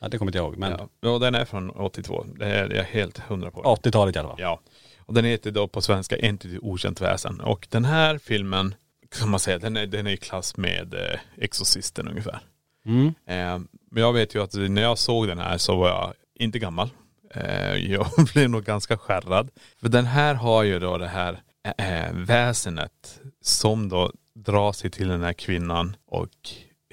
Ja, 0.00 0.08
det 0.08 0.18
kommer 0.18 0.30
inte 0.30 0.38
jag 0.38 0.44
ihåg, 0.46 0.56
men 0.56 0.70
Ja, 0.72 0.88
ja 1.00 1.18
den 1.18 1.34
är 1.34 1.44
från 1.44 1.70
82. 1.70 2.26
Det 2.38 2.46
är 2.46 2.70
jag 2.74 2.84
helt 2.84 3.18
hundra 3.18 3.50
på. 3.50 3.62
80-talet 3.62 4.16
i 4.16 4.18
alla 4.18 4.28
fall. 4.28 4.38
Ja. 4.40 4.60
Och 5.06 5.14
den 5.14 5.24
heter 5.24 5.50
då 5.50 5.68
på 5.68 5.82
svenska 5.82 6.16
Entity 6.16 6.58
Okänt 6.62 7.00
Väsen. 7.00 7.40
Och 7.40 7.66
den 7.70 7.84
här 7.84 8.18
filmen, 8.18 8.74
kan 9.18 9.30
man 9.30 9.40
säga, 9.40 9.58
den 9.58 9.76
är, 9.76 9.86
den 9.86 10.06
är 10.06 10.10
i 10.10 10.16
klass 10.16 10.56
med 10.56 10.94
eh, 10.94 11.18
Exorcisten 11.36 12.08
ungefär. 12.08 12.40
Mm. 12.86 13.06
Eh, 13.06 13.66
men 13.90 14.02
jag 14.02 14.12
vet 14.12 14.34
ju 14.34 14.42
att 14.42 14.54
när 14.54 14.82
jag 14.82 14.98
såg 14.98 15.28
den 15.28 15.38
här 15.38 15.58
så 15.58 15.76
var 15.76 15.88
jag 15.88 16.12
inte 16.34 16.58
gammal. 16.58 16.90
Eh, 17.34 17.74
jag 17.74 18.06
blev 18.34 18.50
nog 18.50 18.64
ganska 18.64 18.98
skärrad. 18.98 19.50
För 19.80 19.88
den 19.88 20.06
här 20.06 20.34
har 20.34 20.62
ju 20.62 20.78
då 20.78 20.98
det 20.98 21.08
här 21.08 21.42
eh, 21.78 22.12
väsenet 22.12 23.20
som 23.42 23.88
då 23.88 24.12
drar 24.34 24.72
sig 24.72 24.90
till 24.90 25.08
den 25.08 25.22
här 25.22 25.32
kvinnan 25.32 25.96
och 26.06 26.30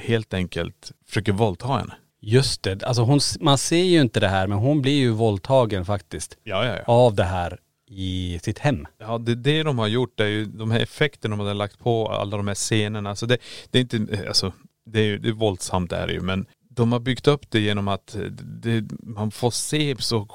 helt 0.02 0.34
enkelt 0.34 0.92
försöker 1.08 1.32
våldta 1.32 1.68
henne. 1.68 1.94
Just 2.24 2.64
det, 2.64 2.84
alltså 2.84 3.02
hon, 3.02 3.20
man 3.40 3.58
ser 3.58 3.84
ju 3.84 4.02
inte 4.02 4.20
det 4.20 4.28
här 4.28 4.48
men 4.48 4.58
hon 4.58 4.82
blir 4.82 4.94
ju 4.94 5.10
våldtagen 5.10 5.86
faktiskt. 5.86 6.38
Ja, 6.44 6.66
ja, 6.66 6.76
ja. 6.76 6.84
Av 6.86 7.16
det 7.16 7.24
här 7.24 7.58
i 7.92 8.40
sitt 8.44 8.60
hem. 8.60 8.88
Ja 8.98 9.18
det, 9.18 9.36
det 9.36 9.64
de 9.64 9.80
har 9.80 9.88
gjort 9.88 10.20
är 10.20 10.26
ju 10.28 10.46
de 10.46 10.72
här 10.72 10.80
effekterna 10.80 11.36
de 11.36 11.48
har 11.48 11.54
lagt 11.54 11.80
på 11.80 12.08
alla 12.08 12.38
de 12.38 12.48
här 12.48 12.56
scenerna. 12.56 13.10
Alltså 13.10 13.26
det, 13.26 13.38
det 13.70 13.78
är 13.80 13.82
inte, 13.82 14.28
alltså 14.28 14.54
det 14.86 15.00
är 15.00 15.04
ju 15.04 15.18
det 15.18 15.30
är 15.30 15.34
våldsamt 15.34 15.92
är 15.92 16.08
det 16.08 16.14
ju 16.14 16.22
men 16.22 16.46
de 16.70 16.92
har 16.92 17.00
byggt 17.00 17.28
upp 17.28 17.52
det 17.52 17.60
genom 17.60 17.88
att 17.88 18.16
det, 18.42 18.84
man 19.04 19.32
får 19.32 19.52
se 19.52 19.96
så 20.00 20.28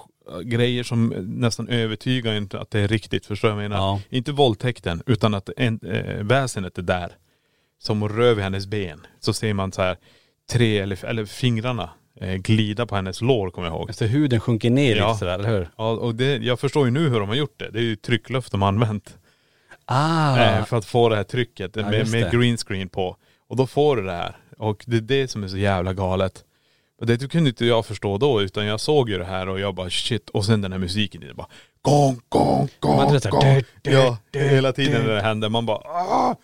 grejer 0.45 0.83
som 0.83 1.09
nästan 1.27 1.69
övertygar 1.69 2.35
inte 2.35 2.61
att 2.61 2.71
det 2.71 2.81
är 2.81 2.89
riktigt. 2.89 3.27
Förstår 3.27 3.51
jag 3.51 3.57
menar? 3.57 3.77
Ja. 3.77 4.01
Inte 4.11 4.33
våldtäkten 4.33 5.03
utan 5.07 5.35
att 5.35 5.51
en, 5.57 5.81
äh, 5.83 6.25
väsenet 6.25 6.79
är 6.79 6.83
där. 6.83 7.13
Som 7.79 8.09
rör 8.09 8.35
vid 8.35 8.45
hennes 8.45 8.67
ben. 8.67 9.07
Så 9.21 9.33
ser 9.33 9.55
man 9.55 9.73
så 9.73 9.83
här 9.83 9.97
tre 10.51 10.79
eller, 10.79 11.05
eller 11.05 11.25
fingrarna 11.25 11.83
eh, 11.83 11.89
glida 12.21 12.87
på 12.87 12.97
hennes 12.97 13.21
lår 13.21 13.51
kommer 13.51 13.69
jag 13.69 13.77
ihåg. 13.77 13.89
Alltså 13.91 14.05
huden 14.05 14.41
sjunker 14.41 14.71
ner 14.71 14.97
Ja. 14.97 15.07
lite 15.09 15.19
sådär, 15.19 15.35
eller 15.35 15.49
hur? 15.49 15.69
Ja, 15.77 15.91
och 15.91 16.15
det, 16.15 16.37
jag 16.37 16.61
förstår 16.61 16.85
ju 16.85 16.91
nu 16.91 17.09
hur 17.09 17.21
de 17.21 17.29
har 17.29 17.37
gjort 17.37 17.59
det. 17.59 17.71
Det 17.71 17.79
är 17.79 17.83
ju 17.83 17.97
tryckluft 17.97 18.53
de 18.53 18.63
har 18.63 18.69
använt. 18.69 19.19
Ah, 19.85 20.39
Eh, 20.41 20.65
för 20.65 20.77
att 20.77 20.85
få 20.85 21.09
det 21.09 21.17
här 21.17 21.25
trycket 21.25 21.77
Ja, 21.77 21.91
med, 21.91 22.11
med 22.11 22.31
green 22.33 22.57
screen 22.57 22.89
på. 22.89 23.17
Och 23.49 23.57
då 23.57 23.67
får 23.67 23.97
du 23.97 24.03
det 24.03 24.13
här. 24.13 24.37
Och 24.59 24.85
det 24.87 24.97
är 24.97 25.01
det 25.01 25.29
som 25.29 25.45
är 25.45 25.49
så 25.49 25.57
jävla 25.57 25.93
galet. 25.93 26.45
Och 27.01 27.07
det 27.07 27.31
kunde 27.31 27.51
inte 27.51 27.67
jag 27.67 27.87
förstå 27.87 28.19
då 28.19 28.43
utan 28.43 28.67
jag 28.67 28.81
såg 28.81 29.11
ju 29.11 29.19
det 29.19 29.25
här 29.25 29.49
och 29.49 29.61
jag 29.61 29.75
bara 29.75 29.91
shit. 29.91 30.31
Och 30.31 30.45
sen 30.45 30.61
den 30.61 30.73
här 30.73 30.79
musiken, 30.79 31.21
det 31.21 31.35
bara 31.35 31.47
gong, 31.83 32.21
gong, 32.29 32.69
gong, 32.81 32.99
gong. 33.31 33.63
Ja, 33.83 34.19
hela 34.33 34.73
tiden 34.73 35.03
när 35.07 35.15
det 35.15 35.21
hände. 35.23 35.49
Man 35.49 35.67
bara 35.67 35.77
ah! 35.79 36.37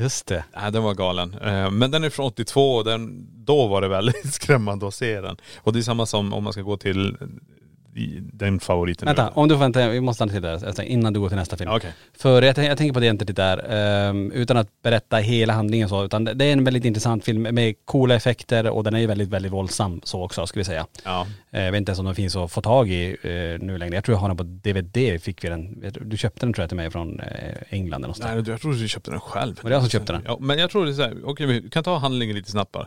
Just 0.00 0.26
det. 0.26 0.44
Nej 0.56 0.72
den 0.72 0.82
var 0.82 0.94
galen. 0.94 1.34
Eh, 1.34 1.70
men 1.70 1.90
den 1.90 2.04
är 2.04 2.10
från 2.10 2.26
82 2.26 2.74
och 2.74 2.84
den, 2.84 3.26
då 3.44 3.66
var 3.66 3.80
det 3.80 3.88
väldigt 3.88 4.32
skrämmande 4.34 4.88
att 4.88 4.94
se 4.94 5.20
den. 5.20 5.36
Och 5.58 5.72
det 5.72 5.78
är 5.78 5.82
samma 5.82 6.06
som 6.06 6.32
om 6.32 6.44
man 6.44 6.52
ska 6.52 6.62
gå 6.62 6.76
till 6.76 7.16
den 8.32 8.60
favoriten. 8.60 9.06
Vänta, 9.06 9.24
nu. 9.24 9.30
om 9.34 9.48
du 9.48 9.54
får 9.54 9.60
vänta, 9.60 9.88
vi 9.88 10.00
måste 10.00 10.16
stanna 10.16 10.32
till 10.32 10.42
där 10.42 10.66
alltså, 10.66 10.82
innan 10.82 11.12
du 11.12 11.20
går 11.20 11.28
till 11.28 11.36
nästa 11.38 11.56
film. 11.56 11.70
Okej. 11.70 11.92
För 12.18 12.42
jag, 12.42 12.58
jag 12.58 12.78
tänker 12.78 12.92
på 12.94 13.00
det 13.00 13.06
Identity 13.06 13.32
där, 13.32 13.66
ehm, 13.70 14.32
utan 14.32 14.56
att 14.56 14.82
berätta 14.82 15.16
hela 15.16 15.52
handlingen 15.52 15.88
så, 15.88 16.04
utan 16.04 16.24
det 16.24 16.34
det 16.34 16.44
är 16.44 16.52
en 16.52 16.64
väldigt 16.64 16.84
intressant 16.84 17.24
film 17.24 17.42
med 17.42 17.74
coola 17.84 18.14
effekter 18.14 18.70
och 18.70 18.84
den 18.84 18.94
är 18.94 18.98
ju 18.98 19.06
väldigt, 19.06 19.28
väldigt 19.28 19.52
våldsam 19.52 20.00
så 20.04 20.22
också 20.24 20.46
skulle 20.46 20.60
vi 20.60 20.64
säga. 20.64 20.86
Ja. 21.04 21.26
Eh, 21.50 21.62
Jag 21.62 21.72
vet 21.72 21.78
inte 21.78 21.90
ens 21.90 21.98
om 21.98 22.04
den 22.06 22.14
finns 22.14 22.36
att 22.36 22.52
få 22.52 22.60
tag 22.60 22.90
i 22.90 23.16
eh, 23.22 23.66
nu 23.66 23.78
längre. 23.78 23.94
Jag 23.94 24.04
tror 24.04 24.14
jag 24.14 24.20
har 24.20 24.28
den 24.28 24.36
på 24.36 24.42
DVD, 24.42 25.22
fick 25.22 25.44
vi 25.44 25.48
den. 25.48 25.84
Du 26.00 26.16
köpte 26.16 26.46
den 26.46 26.52
tror 26.52 26.62
jag 26.62 26.68
till 26.70 26.76
mig 26.76 26.90
från 26.90 27.20
eh, 27.20 27.26
England 27.68 27.98
eller 27.98 28.00
någonstans. 28.08 28.46
Nej 28.46 28.52
jag 28.52 28.60
tror 28.60 28.72
du 28.72 28.88
köpte 28.88 29.10
den 29.10 29.20
själv. 29.20 29.60
Var 29.62 29.70
det 29.70 29.76
jag 29.76 29.82
som 29.82 29.90
köpte 29.90 30.12
den? 30.12 30.22
Ja, 30.26 30.36
men 30.40 30.58
jag 30.58 30.70
tror 30.70 30.84
det 30.84 30.90
är 30.90 30.94
så 30.94 31.02
här, 31.02 31.16
okej 31.24 31.46
vi 31.46 31.70
kan 31.70 31.84
ta 31.84 31.98
handlingen 31.98 32.36
lite 32.36 32.50
snabbare. 32.50 32.86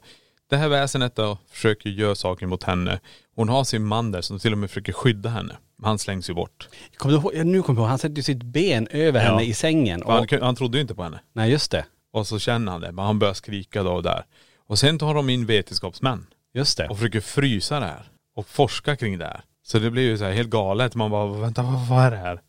Det 0.50 0.58
här 0.58 0.68
väsenet 0.70 1.16
då 1.16 1.38
försöker 1.50 1.90
göra 1.90 2.16
saker 2.16 2.46
mot 2.48 2.64
henne. 2.64 3.00
Hon 3.36 3.50
har 3.50 3.64
sin 3.64 3.86
man 3.86 4.12
där 4.12 4.22
som 4.22 4.40
till 4.40 4.52
och 4.52 4.58
med 4.58 4.70
försöker 4.70 4.94
skydda 4.94 5.30
henne. 5.30 5.58
Men 5.78 5.88
han 5.88 6.00
slängs 6.00 6.30
ju 6.30 6.34
bort. 6.34 6.70
Kommer 6.98 7.14
du 7.16 7.20
ihåg, 7.22 7.46
nu 7.46 7.62
kommer 7.64 7.80
jag 7.80 7.84
ihåg, 7.84 7.90
han 7.90 7.98
sätter 8.00 8.16
ju 8.16 8.24
sitt 8.24 8.44
ben 8.44 8.88
över 8.92 9.24
Ja. 9.26 9.30
henne 9.32 9.44
i 9.44 9.54
sängen. 9.54 10.02
För 10.02 10.12
Han, 10.12 10.20
Och, 10.24 10.30
kun- 10.30 10.42
han 10.44 10.56
trodde 10.56 10.78
ju 10.78 10.82
inte 10.82 10.96
på 10.96 11.04
henne. 11.04 11.20
nej 11.34 11.52
just 11.52 11.72
det, 11.72 11.86
Och 12.14 12.28
så 12.28 12.40
känner 12.40 12.72
han 12.72 12.82
det, 12.82 12.92
men 12.92 13.06
han 13.06 13.20
börjar 13.20 13.34
skrika 13.34 13.84
då 13.84 13.92
och 13.92 14.04
där. 14.04 14.26
Och 14.68 14.80
sen 14.80 15.00
tar 15.00 15.14
de 15.14 15.30
in 15.30 15.46
vetenskapsmän 15.46 16.26
just 16.54 16.78
det. 16.78 16.88
och 16.88 16.98
försöker 16.98 17.22
frysa 17.22 17.80
det 17.80 17.86
här. 17.86 18.04
Och 18.36 18.48
forska 18.48 18.96
kring 18.96 19.18
det 19.18 19.26
här. 19.26 19.42
Så 19.66 19.80
det 19.80 19.92
blir 19.92 20.04
ju 20.04 20.18
så 20.18 20.24
här 20.24 20.32
helt 20.32 20.50
galet. 20.50 20.96
Man 20.96 21.12
bara, 21.12 21.26
vänta 21.42 21.62
vad, 21.64 21.88
vad 21.88 22.04
är 22.06 22.12
det 22.12 22.18
här? 22.18 22.42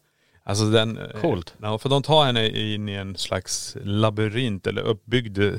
Alltså 0.44 0.64
den.. 0.64 0.98
eh, 0.98 1.20
Coolt. 1.20 1.54
Ja, 1.62 1.78
för 1.78 1.88
de 1.88 2.02
tar 2.02 2.24
henne 2.24 2.48
in 2.48 2.88
i 2.88 2.92
en 2.92 3.16
slags 3.16 3.76
labyrint 3.82 4.66
eller 4.66 4.82
uppbyggd, 4.82 5.38
eh, 5.38 5.52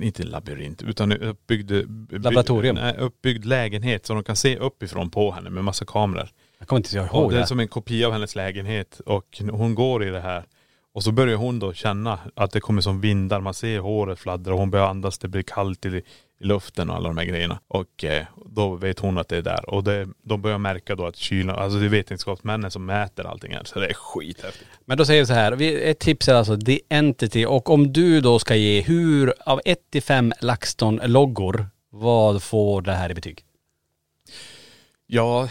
inte 0.00 0.22
labyrint 0.22 0.82
utan 0.82 1.12
uppbyggd.. 1.12 1.72
by- 1.88 2.18
Laboratorium. 2.18 2.74
Nej, 2.76 2.96
uppbyggd 2.98 3.44
lägenhet 3.44 4.06
så 4.06 4.14
de 4.14 4.24
kan 4.24 4.36
se 4.36 4.56
uppifrån 4.56 5.10
på 5.10 5.30
henne 5.32 5.50
med 5.50 5.64
massa 5.64 5.84
kameror. 5.84 6.28
Jag 6.58 6.68
kommer 6.68 6.78
inte 6.80 6.96
ihåg 6.96 7.24
Och 7.24 7.30
det 7.30 7.36
det. 7.36 7.42
är 7.42 7.46
som 7.46 7.60
en 7.60 7.68
kopia 7.68 8.06
av 8.06 8.12
hennes 8.12 8.34
lägenhet 8.36 9.00
och 9.06 9.40
hon 9.50 9.74
går 9.74 10.04
i 10.04 10.10
det 10.10 10.20
här. 10.20 10.44
Och 10.94 11.04
så 11.04 11.12
börjar 11.12 11.36
hon 11.36 11.58
då 11.58 11.72
känna 11.72 12.18
att 12.34 12.50
det 12.50 12.60
kommer 12.60 12.80
som 12.82 13.00
vindar, 13.00 13.40
man 13.40 13.54
ser 13.54 13.78
håret 13.78 14.18
fladdra 14.18 14.52
och 14.52 14.58
hon 14.60 14.70
börjar 14.70 14.86
andas, 14.86 15.18
det 15.18 15.28
blir 15.28 15.42
kallt 15.42 15.86
i, 15.86 16.02
i 16.40 16.44
luften 16.46 16.90
och 16.90 16.96
alla 16.96 17.08
de 17.08 17.18
här 17.18 17.24
grejerna. 17.24 17.60
Och 17.68 18.04
eh, 18.04 18.24
då 18.46 18.74
vet 18.74 18.98
hon 18.98 19.18
att 19.18 19.28
det 19.28 19.36
är 19.36 19.42
där. 19.42 19.70
Och 19.70 19.84
det, 19.84 20.08
de 20.22 20.42
börjar 20.42 20.58
märka 20.58 20.94
då 20.94 21.06
att 21.06 21.16
kylan, 21.16 21.58
alltså 21.58 21.78
det 21.78 21.84
är 21.84 21.88
vetenskapsmännen 21.88 22.70
som 22.70 22.86
mäter 22.86 23.26
allting 23.26 23.52
här. 23.54 23.64
Så 23.64 23.80
det 23.80 23.86
är 23.86 23.94
skithäftigt. 23.94 24.70
Men 24.84 24.98
då 24.98 25.04
säger 25.04 25.22
vi 25.22 25.26
så 25.26 25.32
här, 25.32 25.52
vi, 25.52 25.90
ett 25.90 25.98
tips 25.98 26.28
är 26.28 26.34
alltså 26.34 26.56
The 26.56 26.80
Entity 26.88 27.44
och 27.46 27.70
om 27.70 27.92
du 27.92 28.20
då 28.20 28.38
ska 28.38 28.54
ge 28.56 28.80
hur, 28.80 29.34
av 29.46 29.60
1 29.64 29.78
till 29.90 30.02
5 30.02 30.32
LaxTon-loggor, 30.40 31.66
vad 31.90 32.42
får 32.42 32.82
det 32.82 32.92
här 32.92 33.10
i 33.10 33.14
betyg? 33.14 33.44
Ja, 35.06 35.48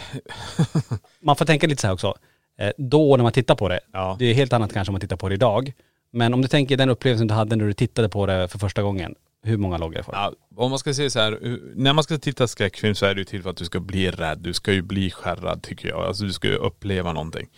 Man 1.20 1.36
får 1.36 1.44
tänka 1.44 1.66
lite 1.66 1.80
så 1.80 1.86
här 1.86 1.94
också, 1.94 2.14
eh, 2.58 2.70
då 2.78 3.16
när 3.16 3.22
man 3.22 3.32
tittar 3.32 3.54
på 3.54 3.68
det, 3.68 3.80
Ja. 3.92 4.16
det 4.18 4.24
är 4.24 4.34
helt 4.34 4.52
annat 4.52 4.72
kanske 4.72 4.90
om 4.90 4.92
man 4.92 5.00
tittar 5.00 5.16
på 5.16 5.28
det 5.28 5.34
idag. 5.34 5.72
Men 6.10 6.34
om 6.34 6.42
du 6.42 6.48
tänker 6.48 6.76
den 6.76 6.88
upplevelsen 6.88 7.26
du 7.26 7.34
hade 7.34 7.56
när 7.56 7.64
du 7.64 7.72
tittade 7.72 8.08
på 8.08 8.26
det 8.26 8.48
för 8.48 8.58
första 8.58 8.82
gången, 8.82 9.14
hur 9.48 9.56
många 9.56 9.78
loggor 9.78 10.02
får 10.02 10.14
ja, 10.14 10.32
om 10.56 10.70
man 10.70 10.78
ska 10.78 10.94
säga 10.94 11.10
så 11.10 11.20
här, 11.20 11.58
när 11.74 11.92
man 11.92 12.04
ska 12.04 12.18
titta 12.18 12.48
skräckfilm 12.48 12.94
så 12.94 13.06
är 13.06 13.14
det 13.14 13.18
ju 13.20 13.24
till 13.24 13.42
för 13.42 13.50
att 13.50 13.56
du 13.56 13.64
ska 13.64 13.80
bli 13.80 14.10
rädd. 14.10 14.38
Du 14.38 14.52
ska 14.54 14.72
ju 14.72 14.82
bli 14.82 15.10
skärrad 15.10 15.62
tycker 15.62 15.88
jag. 15.88 16.04
Alltså 16.04 16.24
du 16.24 16.32
ska 16.32 16.48
ju 16.48 16.56
uppleva 16.56 17.12
någonting. 17.12 17.48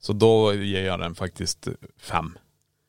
Så 0.00 0.12
då 0.12 0.54
ger 0.54 0.86
jag 0.86 1.00
den 1.00 1.14
faktiskt 1.14 1.68
fem. 2.00 2.38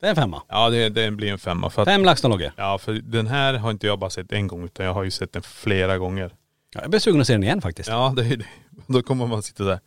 Det 0.02 0.06
är 0.06 0.10
en 0.10 0.15
femma. 0.15 0.41
Ja 0.50 0.69
det, 0.69 0.89
det 0.89 1.12
blir 1.12 1.32
en 1.32 1.39
femma. 1.39 1.69
För 1.69 1.82
att, 1.82 1.88
Fem 1.88 2.06
LaxTon-loggor. 2.06 2.52
Ja 2.56 2.78
för 2.78 2.93
den 2.93 3.28
här 3.28 3.54
har 3.54 3.72
inte 3.72 3.88
jag 3.88 4.00
bara 4.00 4.10
sett 4.10 4.32
en 4.32 4.48
gång 4.48 4.65
utan 4.65 4.86
jag 4.86 4.93
har 4.93 5.04
ju 5.04 5.12
sett 5.12 5.34
den 5.34 5.41
flera 5.41 5.98
gånger. 5.98 6.32
Ja, 6.76 6.82
jag 6.82 6.89
blir 6.89 7.00
sugen 7.00 7.22
att 7.22 7.28
se 7.28 7.34
den 7.34 7.43
igen 7.43 7.62
faktiskt. 7.62 7.89
Ja 7.89 8.13
det 8.15 8.26
är 8.26 8.38
det. 8.38 8.45
Då 8.88 9.02
kommer 9.02 9.28
man 9.28 9.43
sitta 9.43 9.63
där. 9.63 9.80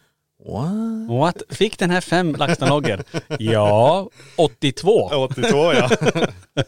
What? 0.46 1.08
What? 1.08 1.42
Fick 1.48 1.78
den 1.78 1.90
här 1.90 2.00
fem 2.00 2.34
LaxTon-loggor? 2.36 3.02
ja, 3.38 4.10
82. 4.36 5.10
82 5.12 5.72
ja. 5.72 5.90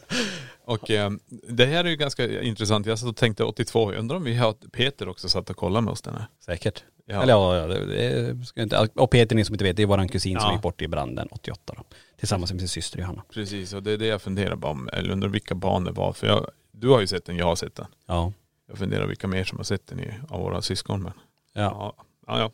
Och 0.65 0.91
eh, 0.91 1.11
det 1.49 1.65
här 1.65 1.85
är 1.85 1.89
ju 1.89 1.95
ganska 1.95 2.41
intressant. 2.41 2.85
Jag 2.85 2.99
satt 2.99 3.09
och 3.09 3.15
tänkte 3.15 3.43
82, 3.43 3.93
jag 3.93 3.99
undrar 3.99 4.17
om 4.17 4.23
vi 4.23 4.35
har 4.35 4.53
Peter 4.53 5.09
också 5.09 5.29
satt 5.29 5.49
och 5.49 5.57
kollat 5.57 5.83
med 5.83 5.91
oss 5.91 6.01
den 6.01 6.13
här. 6.15 6.25
Säkert. 6.45 6.83
Ja. 7.05 7.21
Eller 7.23 7.33
ja, 7.33 7.55
ja 7.57 7.67
det, 7.67 7.85
det 8.33 8.45
ska 8.45 8.59
jag 8.61 8.65
inte, 8.65 8.89
och 8.95 9.11
Peter, 9.11 9.35
ni 9.35 9.45
som 9.45 9.55
inte 9.55 9.63
vet, 9.63 9.75
det 9.75 9.81
är 9.83 9.87
våran 9.87 10.07
kusin 10.09 10.39
som 10.39 10.47
Ja. 10.49 10.53
gick 10.53 10.61
bort 10.61 10.81
i 10.81 10.87
branden 10.87 11.27
88 11.31 11.73
då. 11.77 11.83
Tillsammans 12.19 12.51
med 12.51 12.59
sin 12.61 12.69
syster 12.69 12.99
Johanna. 12.99 13.23
Precis, 13.33 13.73
och 13.73 13.83
det 13.83 13.91
är 13.91 13.97
det 13.97 14.05
jag 14.05 14.21
funderar 14.21 14.55
på 14.55 14.67
om, 14.67 14.89
eller 14.93 15.09
undrar 15.11 15.29
vilka 15.29 15.55
barn 15.55 15.83
det 15.83 15.91
var. 15.91 16.13
För 16.13 16.27
jag, 16.27 16.47
du 16.71 16.89
har 16.89 17.01
ju 17.01 17.07
sett 17.07 17.25
den, 17.25 17.37
jag 17.37 17.45
har 17.45 17.55
sett 17.55 17.75
den. 17.75 17.85
Ja. 18.07 18.33
Jag 18.67 18.77
funderar 18.77 19.05
vilka 19.07 19.27
mer 19.27 19.43
som 19.43 19.57
har 19.57 19.63
sett 19.63 19.87
den 19.87 19.99
i, 19.99 20.11
av 20.29 20.39
våra 20.41 20.61
syskon. 20.61 21.03
Men 21.03 21.11
Ja. 21.53 21.61
ja, 21.61 22.05
ja. 22.27 22.51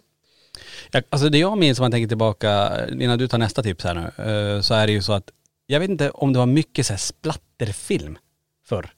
ja. 0.91 1.01
Alltså 1.09 1.29
det 1.29 1.37
jag 1.37 1.57
minns 1.57 1.79
om 1.79 1.83
man 1.83 1.91
tänker 1.91 2.07
tillbaka, 2.07 2.71
innan 2.87 3.17
du 3.19 3.27
tar 3.27 3.37
nästa 3.37 3.63
tips 3.63 3.83
här 3.83 3.93
nu, 3.93 4.01
eh, 4.31 4.61
så 4.61 4.73
är 4.73 4.87
det 4.87 4.93
ju 4.93 5.01
så 5.01 5.13
att, 5.13 5.31
jag 5.71 5.79
vet 5.79 5.89
inte 5.89 6.09
om 6.09 6.33
det 6.33 6.39
var 6.39 6.45
mycket 6.45 6.85
så 6.85 6.93
här 6.93 6.97
splatterfilm 6.97 8.17
förr. 8.65 8.93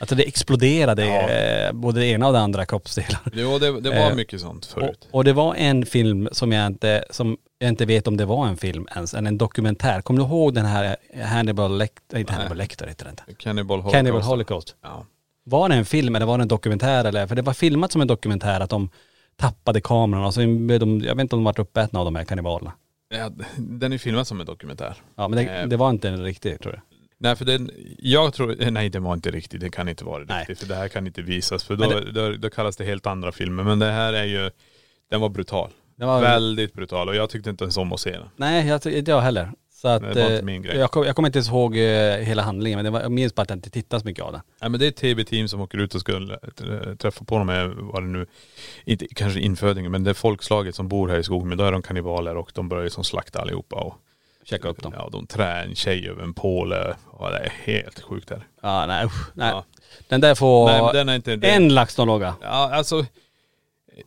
Alltså 0.00 0.14
det 0.14 0.22
exploderade 0.22 1.04
eh, 1.06 1.72
både 1.72 2.00
det 2.00 2.06
ena 2.06 2.26
och 2.26 2.32
det 2.32 2.38
andra 2.38 2.66
kroppsdelar. 2.66 3.20
Jo, 3.32 3.58
det, 3.58 3.80
det 3.80 3.90
var 3.90 4.10
Eh, 4.10 4.14
mycket 4.14 4.40
sånt 4.40 4.66
förut. 4.66 5.08
Och, 5.10 5.14
och 5.14 5.24
det 5.24 5.32
var 5.32 5.54
en 5.54 5.86
film 5.86 6.28
som 6.32 6.52
jag 6.52 6.66
inte, 6.66 7.04
som 7.10 7.36
jag 7.58 7.68
inte 7.68 7.86
vet 7.86 8.06
om 8.06 8.16
det 8.16 8.24
var 8.24 8.46
en 8.46 8.56
film 8.56 8.88
ens, 8.94 9.14
en, 9.14 9.26
en 9.26 9.38
dokumentär. 9.38 10.02
Kommer 10.02 10.20
du 10.20 10.26
ihåg 10.26 10.54
den 10.54 10.64
här 10.64 10.96
Hannibal 11.24 11.78
Lecter, 11.78 12.18
inte 12.18 12.32
Hannibal 12.32 12.56
Lecter 12.56 12.86
heter 12.86 13.04
den 13.04 13.12
inte. 13.12 13.42
Cannibal 13.42 13.78
Holocaust. 13.78 13.94
Cannibal 13.94 14.22
Holocaust. 14.22 14.76
Ja. 14.82 15.06
Var 15.44 15.68
det 15.68 15.74
en 15.74 15.84
film 15.84 16.16
eller 16.16 16.26
var 16.26 16.38
det 16.38 16.42
en 16.42 16.48
dokumentär 16.48 17.04
eller? 17.04 17.26
För 17.26 17.36
det 17.36 17.42
var 17.42 17.52
filmat 17.52 17.92
som 17.92 18.00
en 18.00 18.08
dokumentär 18.08 18.60
att 18.60 18.70
de 18.70 18.90
tappade 19.36 19.80
kameran 19.80 20.24
och 20.24 20.34
så 20.34 20.40
de, 20.40 21.00
jag 21.04 21.14
vet 21.14 21.20
inte 21.20 21.36
om 21.36 21.40
de 21.40 21.44
vart 21.44 21.58
uppätna 21.58 21.98
av 21.98 22.04
de 22.04 22.16
här 22.16 22.24
kannibalerna. 22.24 22.72
Ja. 23.10 23.30
Den 23.56 23.92
är 23.92 23.98
filmad 23.98 24.26
som 24.26 24.40
en 24.40 24.46
dokumentär. 24.46 24.96
Ja 25.16 25.28
men 25.28 25.44
det, 25.44 25.52
Eh. 25.52 25.66
det 25.68 25.76
var 25.76 25.90
inte 25.90 26.08
en 26.08 26.24
riktig 26.24 26.60
tror 26.60 26.74
jag. 26.74 26.82
Nej 27.18 27.36
för 27.36 27.44
den, 27.44 27.70
jag 27.98 28.32
tror, 28.34 28.70
nej 28.70 28.88
det 28.88 28.98
var 29.00 29.14
inte 29.14 29.30
riktigt, 29.30 29.60
det 29.60 29.70
kan 29.70 29.88
inte 29.88 30.04
vara 30.04 30.24
Nej. 30.24 30.38
riktigt. 30.40 30.58
För 30.60 30.66
det 30.66 30.74
här 30.74 30.88
kan 30.88 31.06
inte 31.06 31.22
visas 31.22 31.64
för 31.64 31.76
då, 31.76 32.00
då, 32.12 32.32
då 32.36 32.50
kallas 32.50 32.76
det 32.76 32.84
helt 32.84 33.06
andra 33.06 33.32
filmer. 33.32 33.62
Men 33.62 33.78
det 33.78 33.90
här 33.92 34.12
är 34.12 34.24
ju, 34.24 34.50
den 35.10 35.20
var 35.20 35.28
brutal. 35.28 35.70
Det 35.96 36.06
var, 36.06 36.20
Väldigt 36.20 36.72
brutal 36.72 37.08
och 37.08 37.14
jag 37.16 37.30
tyckte 37.30 37.50
inte 37.50 37.64
ens 37.64 37.76
om 37.76 37.92
att 37.92 38.00
se 38.00 38.10
den. 38.10 38.28
Nej 38.36 38.66
jag, 38.66 38.86
inte 38.86 39.10
jag 39.10 39.20
heller. 39.20 39.50
Så 39.80 39.88
att, 39.88 40.02
Nej, 40.02 40.14
det 40.14 40.20
var 40.20 40.26
inte 40.26 40.38
eh, 40.38 40.44
min 40.44 40.62
grej. 40.62 40.76
Jag, 40.76 40.90
kom, 40.90 41.04
jag 41.04 41.16
kommer 41.16 41.28
inte 41.28 41.38
ens 41.38 41.48
ihåg 41.48 41.76
eh, 41.76 42.16
hela 42.16 42.42
handlingen 42.42 42.76
men 42.76 42.84
det 42.84 42.90
var, 42.90 43.00
jag 43.00 43.12
minns 43.12 43.34
bara 43.34 43.42
att 43.42 43.50
jag 43.50 43.56
inte 43.56 43.70
tittade 43.70 44.00
så 44.00 44.06
mycket 44.06 44.24
av 44.24 44.32
den. 44.32 44.40
Nej 44.60 44.70
men 44.70 44.80
det 44.80 44.86
är 44.86 44.88
ett 44.88 44.96
tv-team 44.96 45.48
som 45.48 45.60
åker 45.60 45.78
ut 45.78 45.94
och 45.94 46.00
ska 46.00 46.12
äh, 46.12 46.94
träffa 46.98 47.24
på 47.24 47.38
de 47.38 47.48
här, 47.48 47.66
vad 47.76 48.02
det 48.02 48.08
nu, 48.08 48.26
inte 48.84 49.06
kanske 49.14 49.40
infödingen 49.40 49.92
men 49.92 50.04
det 50.04 50.10
är 50.10 50.14
folkslaget 50.14 50.74
som 50.74 50.88
bor 50.88 51.08
här 51.08 51.18
i 51.18 51.22
skogen. 51.22 51.48
Men 51.48 51.58
då 51.58 51.64
är 51.64 51.72
de 51.72 51.82
kannibaler 51.82 52.36
och 52.36 52.50
de 52.54 52.68
börjar 52.68 52.84
ju 52.84 52.90
som 52.90 53.04
slakta 53.04 53.40
allihopa 53.40 53.76
och 53.76 53.94
Checka 54.44 54.68
upp 54.68 54.82
dem. 54.82 54.94
Ja, 54.96 55.08
de 55.12 55.26
trär 55.26 55.64
en 55.64 55.74
tjej 55.74 56.08
över 56.08 56.22
en 56.22 56.34
påle. 56.34 56.94
Och 57.06 57.30
det 57.30 57.38
är 57.38 57.52
helt 57.64 58.00
sjukt 58.00 58.28
där. 58.28 58.46
Ja 58.62 58.86
nej 58.86 59.06
usch, 59.06 59.30
nej. 59.34 59.50
Ja. 59.50 59.64
Den 60.08 60.20
där 60.20 60.34
får 60.34 60.66
Nej 60.66 60.90
den 60.92 61.08
är 61.08 61.14
inte... 61.14 61.32
En 61.32 61.70
LaxTon-logga. 61.72 62.34
Ja 62.42 62.70
alltså, 62.72 63.04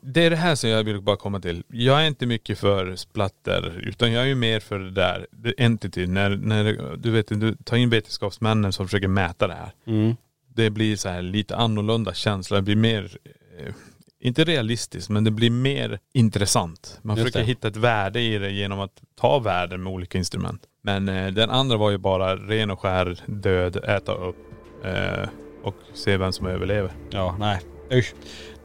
det 0.02 0.26
är 0.26 0.30
det 0.30 0.36
här 0.36 0.56
som 0.56 0.70
jag 0.70 0.84
vill 0.84 1.02
bara 1.02 1.18
komma 1.18 1.40
till. 1.40 1.64
Jag 1.68 2.02
är 2.04 2.08
inte 2.08 2.26
mycket 2.26 2.60
för 2.60 2.96
splatter 2.96 3.82
utan 3.84 4.12
jag 4.12 4.24
är 4.24 4.28
ju 4.28 4.36
mer 4.36 4.60
för 4.60 4.80
det 4.80 4.92
där, 4.92 5.28
the 5.44 5.64
entity, 5.64 6.08
när, 6.08 6.30
när 6.30 6.98
du 6.98 7.12
vet, 7.12 7.28
du 7.28 7.56
tar 7.56 7.78
in 7.78 7.90
vetenskapsmännen 7.90 8.74
som 8.74 8.88
försöker 8.88 9.08
mäta 9.08 9.48
det 9.48 9.54
här. 9.54 9.72
Mm. 9.88 10.16
Det 10.56 10.70
blir 10.70 10.96
så 10.96 11.10
här 11.10 11.22
lite 11.22 11.56
annorlunda 11.56 12.14
känsla, 12.14 12.58
det 12.58 12.64
blir 12.64 12.76
mer, 12.76 13.18
eh, 13.60 13.74
inte 14.20 14.44
realistiskt 14.44 15.10
men 15.10 15.24
det 15.24 15.32
blir 15.32 15.50
mer 15.50 16.00
intressant. 16.14 17.00
Man 17.02 17.18
Just 17.18 17.28
försöker 17.28 17.46
det. 17.46 17.52
hitta 17.52 17.68
ett 17.68 17.78
värde 17.78 18.22
i 18.22 18.38
det 18.38 18.52
genom 18.52 18.80
att 18.80 19.02
ta 19.16 19.40
värden 19.40 19.84
med 19.84 19.94
olika 19.94 20.18
instrument. 20.18 20.62
Men 20.82 21.10
eh, 21.10 21.34
den 21.34 21.50
andra 21.50 21.78
var 21.78 21.92
ju 21.92 21.98
bara 21.98 22.36
ren 22.36 22.72
och 22.72 22.80
skär 22.80 23.20
död, 23.26 23.76
äta 23.76 24.14
upp 24.14 24.38
eh, 24.84 25.30
och 25.64 25.76
se 25.94 26.18
vem 26.18 26.32
som 26.32 26.48
överlever. 26.48 26.92
Ja 27.12 27.36
nej 27.40 27.60
usch. 27.90 28.14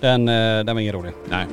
Den, 0.00 0.28
eh, 0.28 0.64
den 0.64 0.76
var 0.76 0.80
ingen 0.80 0.94
rolig. 0.94 1.12
Nej. 1.28 1.46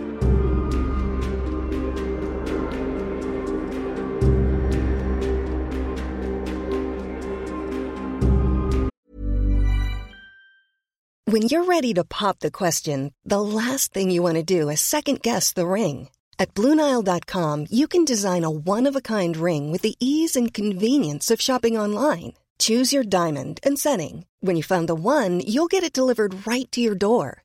When 11.36 11.50
you're 11.50 11.66
ready 11.66 11.94
to 11.96 12.04
pop 12.06 12.40
the 12.40 12.52
question, 12.52 13.12
the 13.26 13.42
last 13.42 13.94
thing 13.94 14.12
you 14.12 14.22
want 14.22 14.36
to 14.36 14.62
do 14.62 14.70
is 14.70 14.80
second 14.80 15.22
guess 15.22 15.52
the 15.54 15.68
ring. 15.68 16.10
At 16.38 16.54
Bluenile.com, 16.54 17.68
you 17.72 17.88
can 17.88 18.06
design 18.06 18.44
a 18.44 18.50
one 18.50 18.86
of 18.86 18.96
a 18.96 19.02
kind 19.02 19.36
ring 19.36 19.72
with 19.72 19.82
the 19.82 19.96
ease 20.00 20.36
and 20.36 20.54
convenience 20.54 21.32
of 21.32 21.42
shopping 21.42 21.78
online. 21.78 22.34
Choose 22.60 22.94
your 22.94 23.04
diamond 23.04 23.60
and 23.64 23.80
setting. 23.80 24.26
When 24.40 24.56
you 24.56 24.62
find 24.62 24.88
the 24.88 24.96
one, 24.96 25.40
you'll 25.40 25.68
get 25.76 25.84
it 25.84 25.98
delivered 25.98 26.46
right 26.46 26.72
to 26.72 26.80
your 26.80 26.96
door. 26.96 27.45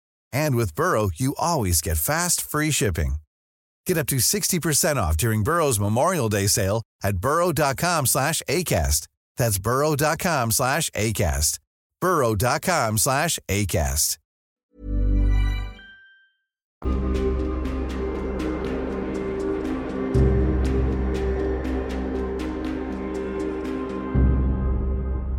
And 0.33 0.55
with 0.55 0.75
Burrow, 0.75 1.09
you 1.15 1.33
always 1.37 1.81
get 1.81 1.97
fast, 1.97 2.41
free 2.41 2.71
shipping. 2.71 3.15
Get 3.85 3.97
up 3.97 4.07
to 4.07 4.17
60% 4.17 4.95
off 4.95 5.17
during 5.17 5.43
Burrow's 5.43 5.79
Memorial 5.79 6.29
Day 6.29 6.47
sale 6.47 6.83
at 7.03 7.17
burrow.com 7.17 8.05
slash 8.05 8.41
ACAST. 8.47 9.07
That's 9.37 9.59
burrow.com 9.59 10.51
slash 10.51 10.89
ACAST. 10.91 11.59
burrow.com 11.99 12.97
slash 12.97 13.39
ACAST. 13.49 14.17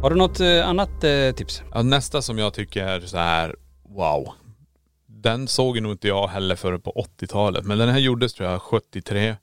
Har 0.03 0.11
du 0.11 0.17
något 0.17 0.41
eh, 0.41 0.69
annat 0.69 1.05
eh, 1.05 1.33
tips? 1.33 1.63
Ja, 1.73 1.83
nästa 1.83 2.23
som 2.23 2.39
jag 2.39 2.55
tycker 2.55 2.85
är 2.85 3.01
så 3.01 3.17
här, 3.17 3.57
wow. 3.89 4.42
Den 5.23 5.49
såg 5.49 5.83
nog 5.83 5.93
inte 5.93 6.09
jag 6.09 6.29
heller 6.29 6.57
före 6.57 6.79
på 6.79 7.07
80-talet. 7.19 7.65
Men 7.65 7.79
den 7.79 7.89
här 7.89 7.99
gjordes 7.99 8.35
tror 8.35 8.51
jag 8.51 8.63
73. 8.63 9.37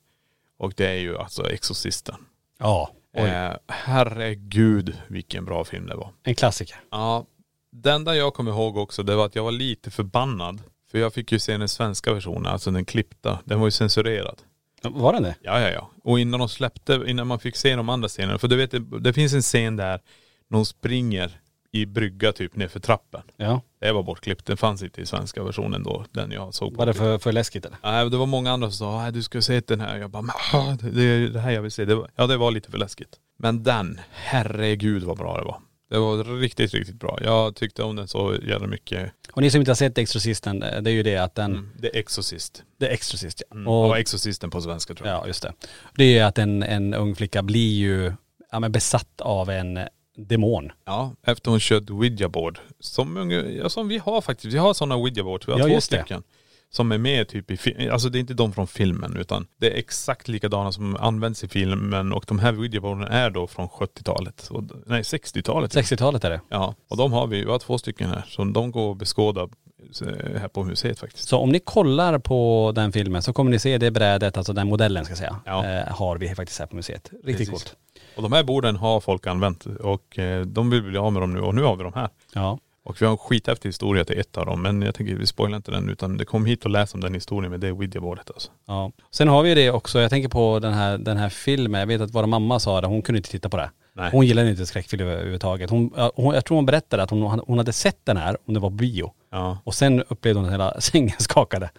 Och 0.58 0.74
det 0.78 0.88
är 0.88 1.00
ju 1.00 1.18
alltså 1.18 1.52
Exorcisten. 1.52 2.16
Ja. 2.58 2.92
Eh, 3.14 3.52
herregud 3.68 4.98
vilken 5.08 5.46
bra 5.46 5.64
film 5.64 5.88
det 5.88 5.96
var. 5.96 6.12
En 6.24 6.36
klassiker. 6.36 6.78
Ja, 6.92 7.26
det 7.72 7.92
enda 7.92 8.16
jag 8.16 8.34
kommer 8.34 8.52
ihåg 8.52 8.78
också 8.78 9.04
det 9.04 9.16
var 9.16 9.26
att 9.26 9.36
jag 9.36 9.44
var 9.44 9.52
lite 9.52 9.92
förbannad. 9.92 10.62
För 10.92 10.98
jag 10.98 11.14
fick 11.14 11.32
ju 11.32 11.40
se 11.40 11.58
den 11.58 11.70
svenska 11.70 12.14
versionen, 12.14 12.46
alltså 12.46 12.72
den 12.72 12.86
klippta. 12.86 13.40
Den 13.46 13.60
var 13.60 13.68
ju 13.68 13.72
censurerad. 13.72 14.42
Var 14.82 15.14
den 15.14 15.24
det? 15.24 15.36
Ja, 15.42 15.60
ja, 15.60 15.70
ja. 15.70 15.90
Och 16.04 16.20
innan 16.20 16.40
de 16.40 16.50
släppte, 16.50 17.04
innan 17.08 17.28
man 17.28 17.40
fick 17.40 17.56
se 17.56 17.76
de 17.76 17.90
andra 17.90 18.08
scenerna. 18.08 18.38
För 18.38 18.48
du 18.48 18.56
vet, 18.56 18.72
det, 18.72 19.00
det 19.00 19.14
finns 19.14 19.34
en 19.34 19.42
scen 19.42 19.76
där 19.76 20.02
någon 20.48 20.66
springer 20.66 21.40
i 21.72 21.86
brygga 21.86 22.32
typ 22.32 22.56
nerför 22.56 22.80
trappen. 22.80 23.22
Ja. 23.38 23.62
Det 23.82 23.92
var 23.92 24.04
bortklippt. 24.04 24.46
Den 24.46 24.58
fanns 24.58 24.84
inte 24.84 25.02
i 25.02 25.06
svenska 25.06 25.44
versionen 25.44 25.84
då, 25.84 26.06
den 26.12 26.32
jag 26.32 26.54
såg 26.54 26.72
på. 26.74 26.78
Var 26.78 26.86
det 26.86 26.94
för, 26.94 27.18
för 27.18 27.32
läskigt 27.32 27.66
eller? 27.66 27.78
Nej, 27.84 28.10
det 28.10 28.18
var 28.18 28.26
många 28.26 28.52
andra 28.52 28.72
som 28.72 28.78
sa, 28.78 29.02
"Nej, 29.02 29.12
du 29.12 29.24
ska 29.24 29.42
se 29.42 29.60
den 29.60 29.82
här. 29.82 29.98
Jag 29.98 30.10
bara, 30.10 30.22
"Men, 30.54 30.78
det, 30.78 30.92
det 30.92 31.04
är 31.04 31.20
det 31.30 31.40
här 31.40 31.52
jag 31.52 31.62
vill 31.62 31.72
se. 31.72 31.86
Det 31.86 31.96
var, 31.96 32.10
ja, 32.16 32.28
det 32.28 32.38
var 32.38 32.52
lite 32.52 32.72
för 32.72 32.78
läskigt. 32.78 33.16
Men 33.38 33.64
den, 33.64 34.00
herregud 34.12 35.04
vad 35.04 35.18
bra 35.18 35.38
det 35.38 35.44
var. 35.44 35.60
Det 35.90 36.00
var 36.00 36.40
riktigt, 36.40 36.74
riktigt 36.74 36.96
bra. 37.00 37.20
Jag 37.24 37.56
tyckte 37.56 37.84
om 37.84 37.96
den 37.96 38.08
så 38.08 38.36
jävla 38.44 38.68
mycket. 38.68 39.12
Och 39.32 39.42
ni 39.42 39.52
som 39.52 39.60
inte 39.62 39.72
har 39.72 39.76
sett 39.76 39.98
Exorcisten, 39.98 40.64
eh, 40.64 40.82
det 40.82 40.90
är 40.90 40.94
ju 40.94 41.04
det 41.04 41.18
att 41.18 41.36
den, 41.36 41.52
Mm. 41.52 41.70
Det 41.80 41.88
är 41.96 42.00
Exorcist. 42.00 42.64
det 42.80 42.88
är 42.88 42.92
Exorcist 42.92 43.42
ja. 43.50 43.56
Mm. 43.56 43.68
Och, 43.68 43.88
Och 43.90 43.98
Exorcisten 43.98 44.50
på 44.50 44.62
svenska 44.62 44.94
tror 44.96 45.08
jag. 45.10 45.18
ja 45.18 45.28
just 45.28 45.44
det. 45.44 45.54
Det 45.96 46.04
är 46.04 46.08
ju 46.14 46.20
att 46.20 46.38
en, 46.38 46.64
en 46.64 46.94
ung 46.94 47.16
flicka 47.16 47.44
blir 47.44 47.74
ju 47.78 48.14
ja, 48.52 48.60
men 48.60 48.72
besatt 48.72 49.22
av 49.22 49.50
en 49.50 49.80
demon. 50.28 50.72
Ja, 50.86 51.12
efter 51.24 51.52
hon 51.52 51.60
kört 51.60 51.90
Ouija 51.90 52.30
board. 52.30 52.60
Som, 52.80 53.32
ja, 53.64 53.70
som 53.70 53.88
vi 53.88 53.98
har 53.98 54.22
faktiskt. 54.22 54.54
Vi 54.54 54.58
har 54.58 54.74
sådana 54.74 54.96
Ouija 54.96 55.24
boards. 55.24 55.48
Vi 55.48 55.52
har 55.52 55.60
Ja, 55.60 55.66
två 55.66 55.74
just 55.74 55.92
det. 55.92 55.98
stycken. 56.00 56.24
Som 56.72 56.92
är 56.92 56.98
med 56.98 57.28
typ 57.28 57.52
i 57.68 57.90
Alltså 57.90 58.10
det 58.10 58.18
är 58.18 58.20
inte 58.20 58.34
de 58.34 58.54
från 58.54 58.68
filmen 58.68 59.18
utan 59.18 59.48
det 59.58 59.72
är 59.74 59.78
exakt 59.78 60.28
likadana 60.28 60.72
som 60.72 60.96
används 60.96 61.44
i 61.44 61.48
filmen 61.48 62.14
och 62.14 62.24
de 62.28 62.40
här 62.40 62.60
Ouija 62.60 62.82
boarden 62.82 63.08
är 63.08 63.30
då 63.30 63.48
från 63.48 63.68
70-talet. 63.70 64.48
Och- 64.52 64.64
Nej 64.86 65.02
60-talet. 65.02 65.76
60-talet 65.76 66.24
är 66.24 66.30
det. 66.30 66.42
Ja, 66.50 66.76
och 66.90 66.98
de 66.98 67.14
har 67.14 67.28
vi. 67.28 67.44
Vi 67.46 67.52
har 67.52 67.60
två 67.60 67.78
stycken 67.78 68.10
här. 68.10 68.26
Så 68.28 68.44
de 68.44 68.72
går 68.72 68.92
att 68.92 68.98
beskåda 68.98 69.42
eh, 69.42 70.40
här 70.42 70.48
på 70.48 70.64
museet 70.64 71.00
faktiskt. 71.00 71.28
Så 71.28 71.38
om 71.38 71.50
ni 71.50 71.60
kollar 71.60 72.20
på 72.20 72.72
den 72.76 72.92
filmen 72.92 73.22
så 73.22 73.34
kommer 73.34 73.52
ni 73.52 73.60
se 73.60 73.78
det 73.78 73.92
brädet, 73.92 74.38
alltså 74.38 74.54
den 74.54 74.68
modellen 74.68 75.06
ska 75.06 75.12
jag 75.12 75.18
säga, 75.18 75.36
Ja. 75.46 75.66
eh, 75.66 75.96
har 75.96 76.18
vi 76.18 76.36
faktiskt 76.36 76.60
här 76.60 76.68
på 76.68 76.76
museet. 76.76 77.10
Riktigt 77.12 77.26
Precis. 77.38 77.50
coolt. 77.50 77.76
Och 78.20 78.24
de 78.24 78.34
här 78.34 78.44
borden 78.44 78.76
har 78.76 79.00
folk 79.00 79.28
använt 79.28 79.66
och 79.66 80.20
eh, 80.20 80.46
de 80.46 80.70
vill 80.70 80.84
bli 80.84 80.98
av 80.98 81.14
med 81.14 81.22
dem 81.22 81.34
nu 81.34 81.40
och 81.40 81.56
nu 81.56 81.62
har 81.62 81.76
vi 81.76 81.84
dem 81.84 81.94
här. 81.96 82.10
Ja. 82.34 82.60
Och 82.84 83.02
vi 83.02 83.06
har 83.06 83.12
en 83.12 83.18
skithäftig 83.18 83.70
historia 83.70 84.06
till 84.06 84.20
ett 84.20 84.38
av 84.38 84.46
dem 84.46 84.62
men 84.62 84.82
jag 84.82 84.96
tänker 84.96 85.16
vi 85.16 85.28
spoilar 85.28 85.58
inte 85.58 85.72
den 85.72 85.90
utan 85.90 86.18
det 86.18 86.26
kom 86.26 86.46
hit 86.46 86.66
och 86.66 86.72
läs 86.72 86.94
om 86.94 87.02
den 87.02 87.14
historien 87.14 87.52
med 87.52 87.60
det 87.60 87.72
Ouija-bordet 87.72 88.32
alltså. 88.32 88.52
Ja. 88.68 88.92
Sen 89.12 89.28
har 89.28 89.44
vi 89.44 89.50
ju 89.50 89.56
det 89.56 89.72
också, 89.72 90.00
jag 90.00 90.10
tänker 90.10 90.30
på 90.30 90.60
den 90.60 90.74
här, 90.74 90.98
den 90.98 91.18
här 91.18 91.30
filmen, 91.30 91.80
jag 91.80 91.88
vet 91.88 92.02
att 92.02 92.14
vår 92.14 92.26
mamma 92.26 92.60
sa 92.60 92.82
det, 92.82 92.88
hon 92.88 93.02
kunde 93.02 93.18
inte 93.18 93.30
titta 93.30 93.50
på 93.50 93.58
det. 93.58 93.72
Nej. 93.94 94.10
Hon 94.12 94.26
gillade 94.26 94.50
inte 94.50 94.66
skräckfilm 94.66 95.08
överhuvudtaget. 95.08 95.70
Hon, 95.70 95.94
hon, 96.16 96.36
jag 96.36 96.46
tror 96.46 96.56
hon 96.56 96.66
berättade 96.66 97.04
att 97.04 97.10
hon, 97.10 97.42
hon 97.48 97.58
hade 97.58 97.74
sett 97.74 98.06
den 98.06 98.18
här, 98.18 98.38
om 98.46 98.54
det 98.54 98.60
var 98.60 98.70
bio. 98.70 99.12
Ja. 99.32 99.58
Och 99.64 99.74
sen 99.74 100.04
upplevde 100.10 100.40
hon 100.40 100.46
att 100.46 100.54
hela 100.54 100.74
sängen 100.82 101.16
skakade. 101.20 101.70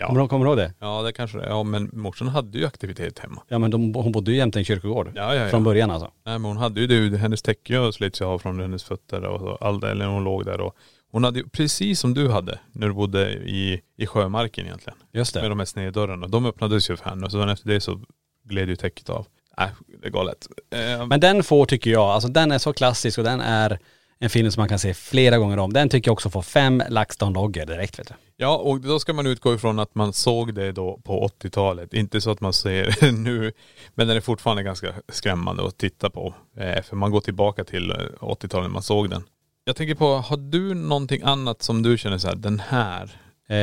Ja. 0.00 0.06
Kommer, 0.06 0.20
du, 0.20 0.28
kommer 0.28 0.44
du 0.44 0.50
ihåg 0.50 0.58
det? 0.58 0.74
Ja 0.78 1.02
det 1.02 1.12
kanske 1.12 1.38
det 1.38 1.46
Ja 1.48 1.62
men 1.62 1.90
morsan 1.92 2.28
hade 2.28 2.58
ju 2.58 2.66
aktivitet 2.66 3.18
hemma. 3.18 3.42
Ja 3.48 3.58
men 3.58 3.70
de, 3.70 3.94
hon 3.94 4.12
bodde 4.12 4.30
ju 4.30 4.36
jämte 4.36 4.58
en 4.58 4.64
kyrkogård. 4.64 5.12
Ja, 5.14 5.34
ja, 5.34 5.42
ja. 5.42 5.48
Från 5.48 5.64
början 5.64 5.90
alltså. 5.90 6.10
Nej 6.26 6.38
men 6.38 6.44
hon 6.44 6.56
hade 6.56 6.80
ju 6.80 6.86
det, 7.10 7.16
hennes 7.18 7.42
täcke 7.42 7.92
slits 7.92 8.20
ju 8.20 8.24
av 8.24 8.38
från 8.38 8.60
hennes 8.60 8.84
fötter 8.84 9.24
och 9.24 9.40
så, 9.40 9.56
all, 9.56 9.84
eller 9.84 10.06
hon 10.06 10.24
låg 10.24 10.44
där 10.44 10.60
och 10.60 10.76
hon 11.12 11.24
hade 11.24 11.38
ju, 11.38 11.48
precis 11.48 12.00
som 12.00 12.14
du 12.14 12.28
hade 12.28 12.58
när 12.72 12.86
du 12.86 12.94
bodde 12.94 13.32
i, 13.32 13.80
i 13.96 14.06
sjömarken 14.06 14.66
egentligen. 14.66 14.98
Just 15.12 15.34
det. 15.34 15.40
Med 15.40 15.50
de 15.50 15.58
här 15.58 15.66
sneddörrarna. 15.66 16.26
De 16.26 16.46
öppnades 16.46 16.90
ju 16.90 16.96
för 16.96 17.10
henne 17.10 17.26
och 17.26 17.32
så 17.32 17.48
efter 17.48 17.68
det 17.68 17.80
så 17.80 18.00
gled 18.44 18.68
ju 18.68 18.76
täcket 18.76 19.10
av. 19.10 19.26
Nej 19.58 19.70
det 20.00 20.06
är 20.08 20.10
galet. 20.10 20.46
Eh, 20.74 21.06
Men 21.06 21.20
den 21.20 21.42
får 21.42 21.66
tycker 21.66 21.90
jag, 21.90 22.02
alltså 22.04 22.28
den 22.28 22.52
är 22.52 22.58
så 22.58 22.72
klassisk 22.72 23.18
och 23.18 23.24
den 23.24 23.40
är 23.40 23.78
en 24.20 24.30
film 24.30 24.50
som 24.50 24.60
man 24.60 24.68
kan 24.68 24.78
se 24.78 24.94
flera 24.94 25.38
gånger 25.38 25.58
om. 25.58 25.72
Den 25.72 25.88
tycker 25.88 26.08
jag 26.08 26.12
också 26.12 26.30
får 26.30 26.42
fem 26.42 26.82
LaxTon-loggor 26.88 27.66
direkt 27.66 27.98
vet 27.98 28.08
du. 28.08 28.14
Ja 28.36 28.56
och 28.56 28.80
då 28.80 28.98
ska 29.00 29.12
man 29.12 29.26
utgå 29.26 29.54
ifrån 29.54 29.78
att 29.78 29.94
man 29.94 30.12
såg 30.12 30.54
det 30.54 30.72
då 30.72 31.00
på 31.04 31.28
80-talet. 31.42 31.94
Inte 31.94 32.20
så 32.20 32.30
att 32.30 32.40
man 32.40 32.52
ser 32.52 32.96
det 33.00 33.12
nu. 33.18 33.52
Men 33.94 34.08
den 34.08 34.16
är 34.16 34.20
fortfarande 34.20 34.62
ganska 34.62 34.92
skrämmande 35.08 35.66
att 35.66 35.78
titta 35.78 36.10
på. 36.10 36.34
Eh, 36.56 36.82
för 36.82 36.96
man 36.96 37.10
går 37.10 37.20
tillbaka 37.20 37.64
till 37.64 37.90
eh, 37.90 37.96
80-talet 38.20 38.64
när 38.64 38.72
man 38.72 38.82
såg 38.82 39.10
den. 39.10 39.22
Jag 39.64 39.76
tänker 39.76 39.94
på, 39.94 40.14
har 40.14 40.36
du 40.36 40.74
någonting 40.74 41.22
annat 41.24 41.62
som 41.62 41.82
du 41.82 41.98
känner 41.98 42.18
så 42.18 42.28
här, 42.28 42.36
den 42.36 42.60
här? 42.60 43.10
Eh, 43.48 43.56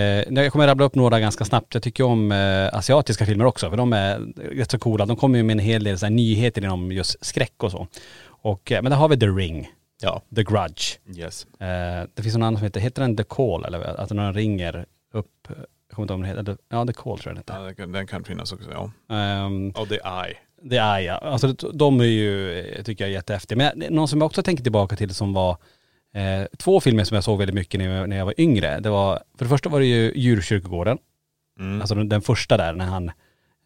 jag 0.44 0.52
kommer 0.52 0.68
rabbla 0.68 0.86
upp 0.86 0.96
några 0.96 1.20
ganska 1.20 1.46
snabbt. 1.46 1.74
Jag 1.74 1.84
tycker 1.84 2.04
om 2.04 2.32
eh, 2.32 2.78
asiatiska 2.78 3.26
filmer 3.26 3.46
också 3.46 3.70
för 3.70 3.78
de 3.78 3.94
är 3.94 4.20
rätt 4.36 4.72
så 4.72 4.80
coola. 4.80 5.06
De 5.06 5.18
kommer 5.18 5.38
ju 5.38 5.44
med 5.44 5.54
en 5.54 5.60
hel 5.60 5.84
del 5.84 6.00
så 6.00 6.10
nyheter 6.10 6.62
inom 6.64 6.92
just 6.92 7.26
skräck 7.26 7.64
och 7.64 7.72
så. 7.72 7.88
Och, 8.26 8.72
eh, 8.72 8.82
men 8.82 8.92
där 8.92 8.98
har 8.98 9.10
vi 9.10 9.20
The 9.20 9.28
Ring, 9.28 9.70
Ja. 10.02 10.22
The 10.36 10.44
Grudge. 10.44 11.00
Yes. 11.16 11.46
Eh, 11.60 12.08
det 12.14 12.24
finns 12.24 12.36
någon 12.36 12.44
annan 12.44 12.58
som 12.58 12.64
heter, 12.64 12.80
heter 12.80 13.02
den 13.02 13.18
The 13.18 13.24
Call 13.24 13.66
eller 13.66 14.00
att 14.00 14.10
den 14.10 14.34
ringer 14.34 14.86
upp, 15.14 15.48
jag 15.48 15.96
kommer 15.96 16.04
inte 16.04 16.14
ihåg 16.14 16.20
om 16.20 16.22
den 16.22 16.38
heter, 16.38 16.58
ja 16.70 16.86
The 16.86 16.94
Call 16.94 17.20
tror 17.20 17.36
jag 17.36 17.36
den 17.36 17.38
heter. 17.38 17.84
Ja, 17.84 17.88
den, 17.88 18.08
kan, 18.08 18.24
finnas 18.24 18.54
också 18.54 18.70
ja. 18.72 19.16
Ehm, 19.16 19.70
Och 19.70 19.90
The 19.90 19.96
Eye. 19.96 20.38
Det 20.62 20.78
är 20.78 21.00
ja. 21.00 21.14
Alltså 21.14 21.54
de 21.54 22.00
är 22.00 22.06
ju, 22.06 22.60
eh, 22.60 22.84
tycker 22.84 23.04
jag, 23.04 23.12
jättehäftiga. 23.12 23.58
Men 23.58 23.96
någon 23.96 24.08
som 24.08 24.22
jag 24.22 24.26
också 24.26 24.44
tänker 24.44 24.64
tillbaka 24.64 24.96
till 24.96 25.16
som 25.16 25.34
var 25.34 25.58
eh, 26.14 26.46
två 26.58 26.80
filmer 26.80 27.04
som 27.04 27.16
jag 27.16 27.24
såg 27.24 27.38
väldigt 27.38 27.56
mycket 27.56 27.80
när 27.80 27.90
jag, 27.90 28.10
när 28.10 28.18
jag 28.18 28.26
var 28.26 28.34
yngre. 28.38 28.80
Det 28.80 28.90
var, 28.90 29.24
för 29.38 29.46
det 29.46 29.50
första 29.50 29.70
var 29.70 29.80
det 29.80 29.86
ju 29.86 30.14
Djurkyrkogården. 30.16 30.98
Mm. 31.60 31.82
Alltså 31.82 31.96
den, 31.96 32.10
den 32.10 32.22
första 32.22 32.58
där 32.58 32.74
när 32.74 32.86
han 32.86 33.08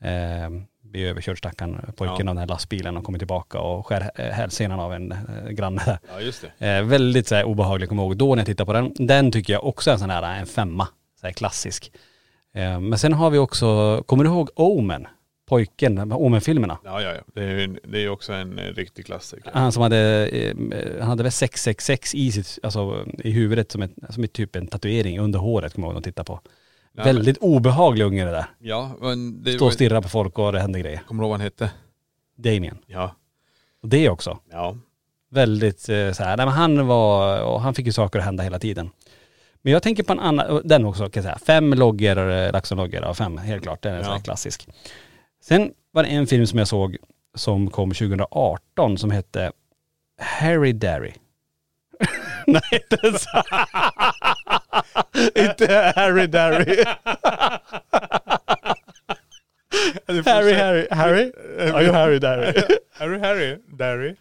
eh, 0.02 0.64
blir 0.92 1.08
överkörd 1.10 1.38
stackaren 1.38 1.82
pojken 1.96 2.16
Ja. 2.16 2.20
av 2.22 2.26
den 2.26 2.38
här 2.38 2.48
lastbilen 2.48 2.98
och 2.98 3.04
kommer 3.04 3.20
tillbaka 3.20 3.60
och 3.60 3.88
skär 3.88 4.12
eh, 4.16 4.26
hälsenan 4.26 4.80
av 4.80 4.94
en 4.94 5.12
eh, 5.12 5.50
granne 5.50 5.82
där. 5.86 6.00
Ja 6.14 6.22
just 6.22 6.46
det. 6.60 6.68
Eh, 6.78 6.84
väldigt 6.84 7.28
så 7.28 7.36
här, 7.36 7.44
obehaglig, 7.44 7.90
kommer 7.90 8.04
ihåg 8.04 8.18
då 8.18 8.36
när 8.36 8.42
jag 8.42 8.46
tittade 8.46 8.66
på 8.66 8.74
den. 8.74 9.08
Den 9.08 9.32
tycker 9.32 9.54
jag 9.54 9.66
också 9.66 9.90
är 9.90 9.94
en 9.94 10.00
sån 10.00 10.10
här, 10.10 10.40
en 10.40 10.46
femma. 10.46 10.88
Så 11.22 11.28
här, 11.28 11.34
klassisk. 11.34 11.92
Eh, 12.56 12.80
men 12.80 13.00
sen 13.00 13.14
har 13.14 13.30
vi 13.30 13.38
också, 13.38 14.04
kommer 14.06 14.24
du 14.24 14.30
ihåg 14.30 14.50
Omen? 14.56 15.08
Pojken, 15.50 16.12
Omen-filmerna. 16.14 16.78
Ja 16.84 17.02
ja 17.02 17.14
ja. 17.14 17.22
Det 17.36 17.44
är 17.44 17.58
ju 17.60 17.78
det 17.84 18.04
är 18.04 18.10
också 18.10 18.34
en 18.34 18.60
eh, 18.60 18.64
riktig 18.66 19.06
klassiker. 19.06 19.52
Han 19.54 19.72
som 19.72 19.84
hade, 19.84 20.28
eh, 20.28 20.56
han 21.00 21.08
hade 21.10 21.24
väl 21.24 21.32
666 21.32 22.16
i 22.16 22.32
sitt, 22.32 22.60
alltså 22.64 23.06
i 23.20 23.32
huvudet 23.32 23.72
som, 23.72 23.82
ett, 23.82 23.92
som 24.10 24.24
ett 24.24 24.34
typ 24.34 24.56
en 24.56 24.68
tatuering 24.68 25.20
under 25.20 25.40
håret 25.40 25.74
kommer 25.74 25.88
jag 25.88 25.92
ihåg 25.94 25.98
att 25.98 26.04
titta 26.04 26.24
på. 26.24 26.40
Ja, 26.98 27.04
Väldigt 27.04 27.38
obehaglig 27.38 28.06
unge 28.06 28.26
det 28.26 28.32
där. 28.32 28.46
Ja 28.60 28.92
men 29.02 29.44
det 29.44 29.54
Stå 29.54 29.66
och 29.66 29.74
stirra 29.74 30.02
på 30.02 30.10
folk 30.10 30.40
och 30.40 30.52
det 30.52 30.60
händer 30.60 30.80
grejer. 30.80 31.02
Kommer 31.08 31.24
du 31.24 31.26
ihåg 31.26 31.30
vad 31.32 31.40
han 31.40 31.44
hette? 31.46 31.72
Damien. 32.38 32.78
Ja. 32.88 33.16
Och 33.84 33.90
det 33.90 34.10
också. 34.10 34.40
Ja. 34.52 34.78
Väldigt 35.32 35.90
eh, 35.90 36.12
så 36.12 36.24
här, 36.24 36.38
nej 36.38 36.46
men 36.46 36.56
han 36.56 36.88
var, 36.88 37.42
och 37.44 37.62
han 37.62 37.74
fick 37.74 37.86
ju 37.86 37.92
saker 37.92 38.20
att 38.20 38.26
hända 38.26 38.44
hela 38.44 38.60
tiden. 38.60 38.90
Men 39.62 39.74
jag 39.74 39.84
tänker 39.84 40.04
på 40.04 40.14
en 40.14 40.20
annan, 40.20 40.62
den 40.66 40.86
också 40.86 41.10
kan 41.10 41.24
jag 41.24 41.34
säga. 41.34 41.40
Fem 41.46 41.74
loggor, 41.74 42.32
eh, 42.32 42.52
Laxon-loggor 42.52 43.02
av 43.02 43.14
fem, 43.14 43.38
helt 43.38 43.64
klart. 43.64 43.82
Den 43.82 43.94
är 43.94 43.98
en 43.98 44.04
sån 44.04 44.12
här 44.14 44.20
Ja. 44.20 44.24
klassisk. 44.24 44.68
Sen 45.44 45.72
var 45.92 46.04
det 46.04 46.10
en 46.10 46.28
film 46.28 46.48
som 46.48 46.60
jag 46.60 46.68
såg 46.68 46.98
som 47.36 47.70
kom 47.70 47.90
2018 47.92 48.98
som 48.98 49.12
hette 49.12 49.52
Harry 50.22 50.74
Derry. 50.74 51.14
Nej, 52.48 52.62
inte 52.72 53.20
så. 53.20 53.42
inte 55.36 55.94
Harry 55.96 56.28
Derry. 56.28 56.84
Harry, 60.26 60.54
Harry, 60.54 60.88
Harry? 60.92 61.32
Are 61.74 61.84
you 61.84 61.94
Harry 61.94 62.20
Derry? 62.20 62.54
Harry 62.94 63.20
Harry, 63.20 63.58
Derry. 63.78 64.16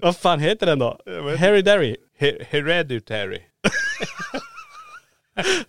Vad 0.00 0.16
fan 0.16 0.40
heter 0.40 0.66
den 0.66 0.78
då? 0.78 0.98
Harry 1.38 1.62
Derry? 1.62 1.96
He- 2.20 2.44
Hereditary. 2.50 3.38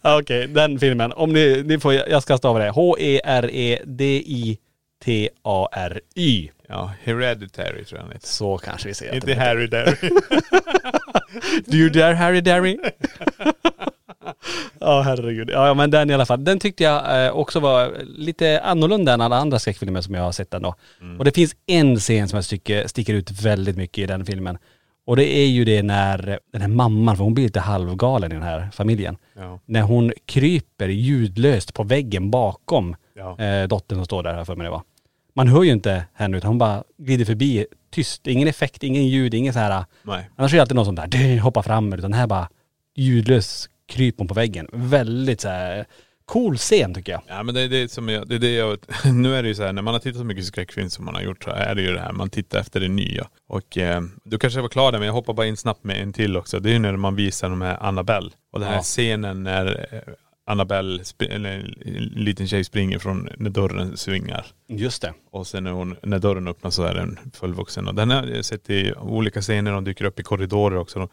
Ja, 0.01 0.19
Okej, 0.19 0.47
den 0.47 0.79
filmen. 0.79 1.11
Om 1.13 1.33
ni, 1.33 1.63
ni 1.65 1.79
får, 1.79 1.93
jag 1.93 2.21
ska 2.23 2.37
stava 2.37 2.59
det. 2.59 2.69
H-E-R-E-D-I-T-A-R-Y. 5.09 6.51
Ja, 6.67 6.91
Hereditary 7.03 7.85
tror 7.85 7.99
jag 8.01 8.07
heter. 8.07 8.27
Så 8.27 8.57
kanske 8.57 8.87
vi 8.87 8.93
ser. 8.93 9.09
att 9.09 9.15
Inte 9.15 9.33
Harry 9.33 9.67
Derry. 9.67 10.09
Do 11.65 11.77
you 11.77 11.89
dare 11.89 12.13
Harry 12.13 12.41
Derry? 12.41 12.77
Ja 14.79 15.01
herregud. 15.01 15.49
Ja 15.49 15.73
men 15.73 15.91
den 15.91 16.09
i 16.09 16.13
alla 16.13 16.25
fall. 16.25 16.43
Den 16.43 16.59
tyckte 16.59 16.83
jag 16.83 17.25
eh, 17.25 17.31
också 17.31 17.59
var 17.59 17.93
lite 18.05 18.59
annorlunda 18.61 19.13
än 19.13 19.21
alla 19.21 19.35
andra 19.37 19.59
skräckfilmer 19.59 20.01
som 20.01 20.13
jag 20.15 20.23
har 20.23 20.31
sett 20.31 20.53
ändå. 20.53 20.75
Och 21.19 21.25
det 21.25 21.31
finns 21.35 21.55
en 21.65 21.95
scen 21.99 22.27
som 22.27 22.37
jag 22.37 22.45
tycker 22.45 22.87
sticker 22.87 23.13
ut 23.13 23.31
väldigt 23.31 23.77
mycket 23.77 23.97
i 23.97 24.05
den 24.05 24.25
filmen. 24.25 24.57
Och 25.07 25.15
det 25.15 25.37
är 25.37 25.47
ju 25.47 25.65
det 25.65 25.83
när 25.83 26.39
den 26.53 26.61
här 26.61 26.67
mamman, 26.67 27.17
för 27.17 27.23
hon 27.23 27.33
blir 27.33 27.43
lite 27.45 27.59
halvgalen 27.59 28.31
i 28.31 28.35
den 28.35 28.43
här 28.43 28.69
familjen. 28.73 29.17
Ja. 29.35 29.59
När 29.65 29.81
hon 29.81 30.13
kryper 30.25 30.87
ljudlöst 30.87 31.73
på 31.73 31.83
väggen 31.83 32.31
bakom 32.31 32.95
Ja. 33.17 33.39
eh, 33.39 33.67
dottern 33.67 33.97
som 33.97 34.05
står 34.05 34.23
där, 34.23 34.45
för 34.45 34.55
mig 34.55 34.65
det 34.65 34.71
var. 34.71 34.81
Man 35.35 35.47
hör 35.47 35.63
ju 35.63 35.71
inte 35.71 36.05
henne 36.13 36.37
utan 36.37 36.47
hon 36.47 36.57
bara 36.57 36.83
glider 36.97 37.25
förbi 37.25 37.65
tyst. 37.91 38.27
Ingen 38.27 38.47
effekt, 38.47 38.83
ingen 38.83 39.07
ljud, 39.07 39.33
ingen 39.33 39.53
så 39.53 39.59
här 39.59 39.85
Nej. 40.03 40.29
Annars 40.35 40.51
är 40.53 40.55
det 40.57 40.61
alltid 40.61 40.75
någon 40.75 40.85
som 40.85 40.95
där 40.95 41.39
hoppar 41.39 41.61
fram 41.61 41.93
utan 41.93 42.11
den 42.11 42.19
här 42.19 42.27
bara 42.27 42.49
ljudlös 42.95 43.69
kryper 43.87 44.17
hon 44.17 44.27
på 44.27 44.33
väggen. 44.33 44.67
Väldigt 44.73 45.41
så 45.41 45.47
här 45.47 45.85
cool 46.25 46.57
scen 46.57 46.93
tycker 46.93 47.11
jag. 47.11 47.21
Ja 47.27 47.43
men 47.43 47.55
det 47.55 47.61
är 47.61 47.69
det 47.69 47.91
som 47.91 48.09
jag, 48.09 48.27
det 48.27 48.35
är 48.35 48.39
det 48.39 48.51
jag, 48.53 48.77
nu 49.13 49.35
är 49.35 49.43
det 49.43 49.49
ju 49.49 49.55
så 49.55 49.63
här 49.63 49.73
när 49.73 49.81
man 49.81 49.93
har 49.93 49.99
tittat 49.99 50.19
så 50.19 50.23
mycket 50.25 50.45
skräckfilm 50.45 50.89
som 50.89 51.05
man 51.05 51.15
har 51.15 51.21
gjort 51.21 51.43
så 51.43 51.49
är 51.49 51.75
det 51.75 51.81
ju 51.81 51.93
det 51.93 51.99
här, 51.99 52.11
man 52.13 52.29
tittar 52.29 52.59
efter 52.59 52.79
det 52.79 52.87
nya. 52.87 53.27
Och 53.47 53.77
eh, 53.77 54.01
du 54.23 54.37
kanske 54.37 54.61
var 54.61 54.69
klar 54.69 54.91
där 54.91 54.99
men 54.99 55.05
jag 55.05 55.13
hoppar 55.13 55.33
bara 55.33 55.47
in 55.47 55.57
snabbt 55.57 55.83
med 55.83 56.01
en 56.01 56.13
till 56.13 56.37
också. 56.37 56.59
Det 56.59 56.69
är 56.69 56.73
ju 56.73 56.79
när 56.79 56.97
man 56.97 57.15
visar 57.15 57.49
de 57.49 57.61
här 57.61 57.83
Annabelle. 57.83 58.29
Och 58.53 58.59
den 58.59 58.69
här 58.69 58.75
Ja. 58.75 58.81
scenen 58.81 59.43
när 59.43 59.87
eh, 59.91 60.13
Annabelle, 60.47 61.03
eller 61.29 61.49
en 61.85 62.03
liten 62.03 62.47
tjej 62.47 62.63
springer 62.63 62.99
från 62.99 63.29
när 63.37 63.49
dörren 63.49 63.97
svingar. 63.97 64.45
Just 64.67 65.01
det. 65.01 65.13
Och 65.31 65.47
sen 65.47 65.63
när, 65.63 65.71
hon, 65.71 65.95
när 66.03 66.19
dörren 66.19 66.47
öppnas 66.47 66.75
så 66.75 66.83
är 66.83 66.93
den 66.93 67.19
fullvuxen. 67.33 67.87
Och 67.87 67.95
den 67.95 68.09
har 68.09 68.23
jag 68.27 68.45
sett 68.45 68.69
i 68.69 68.93
olika 68.93 69.41
scener, 69.41 69.71
de 69.71 69.83
dyker 69.83 70.05
upp 70.05 70.19
i 70.19 70.23
korridorer 70.23 70.77
också. 70.77 70.99
De, 70.99 71.09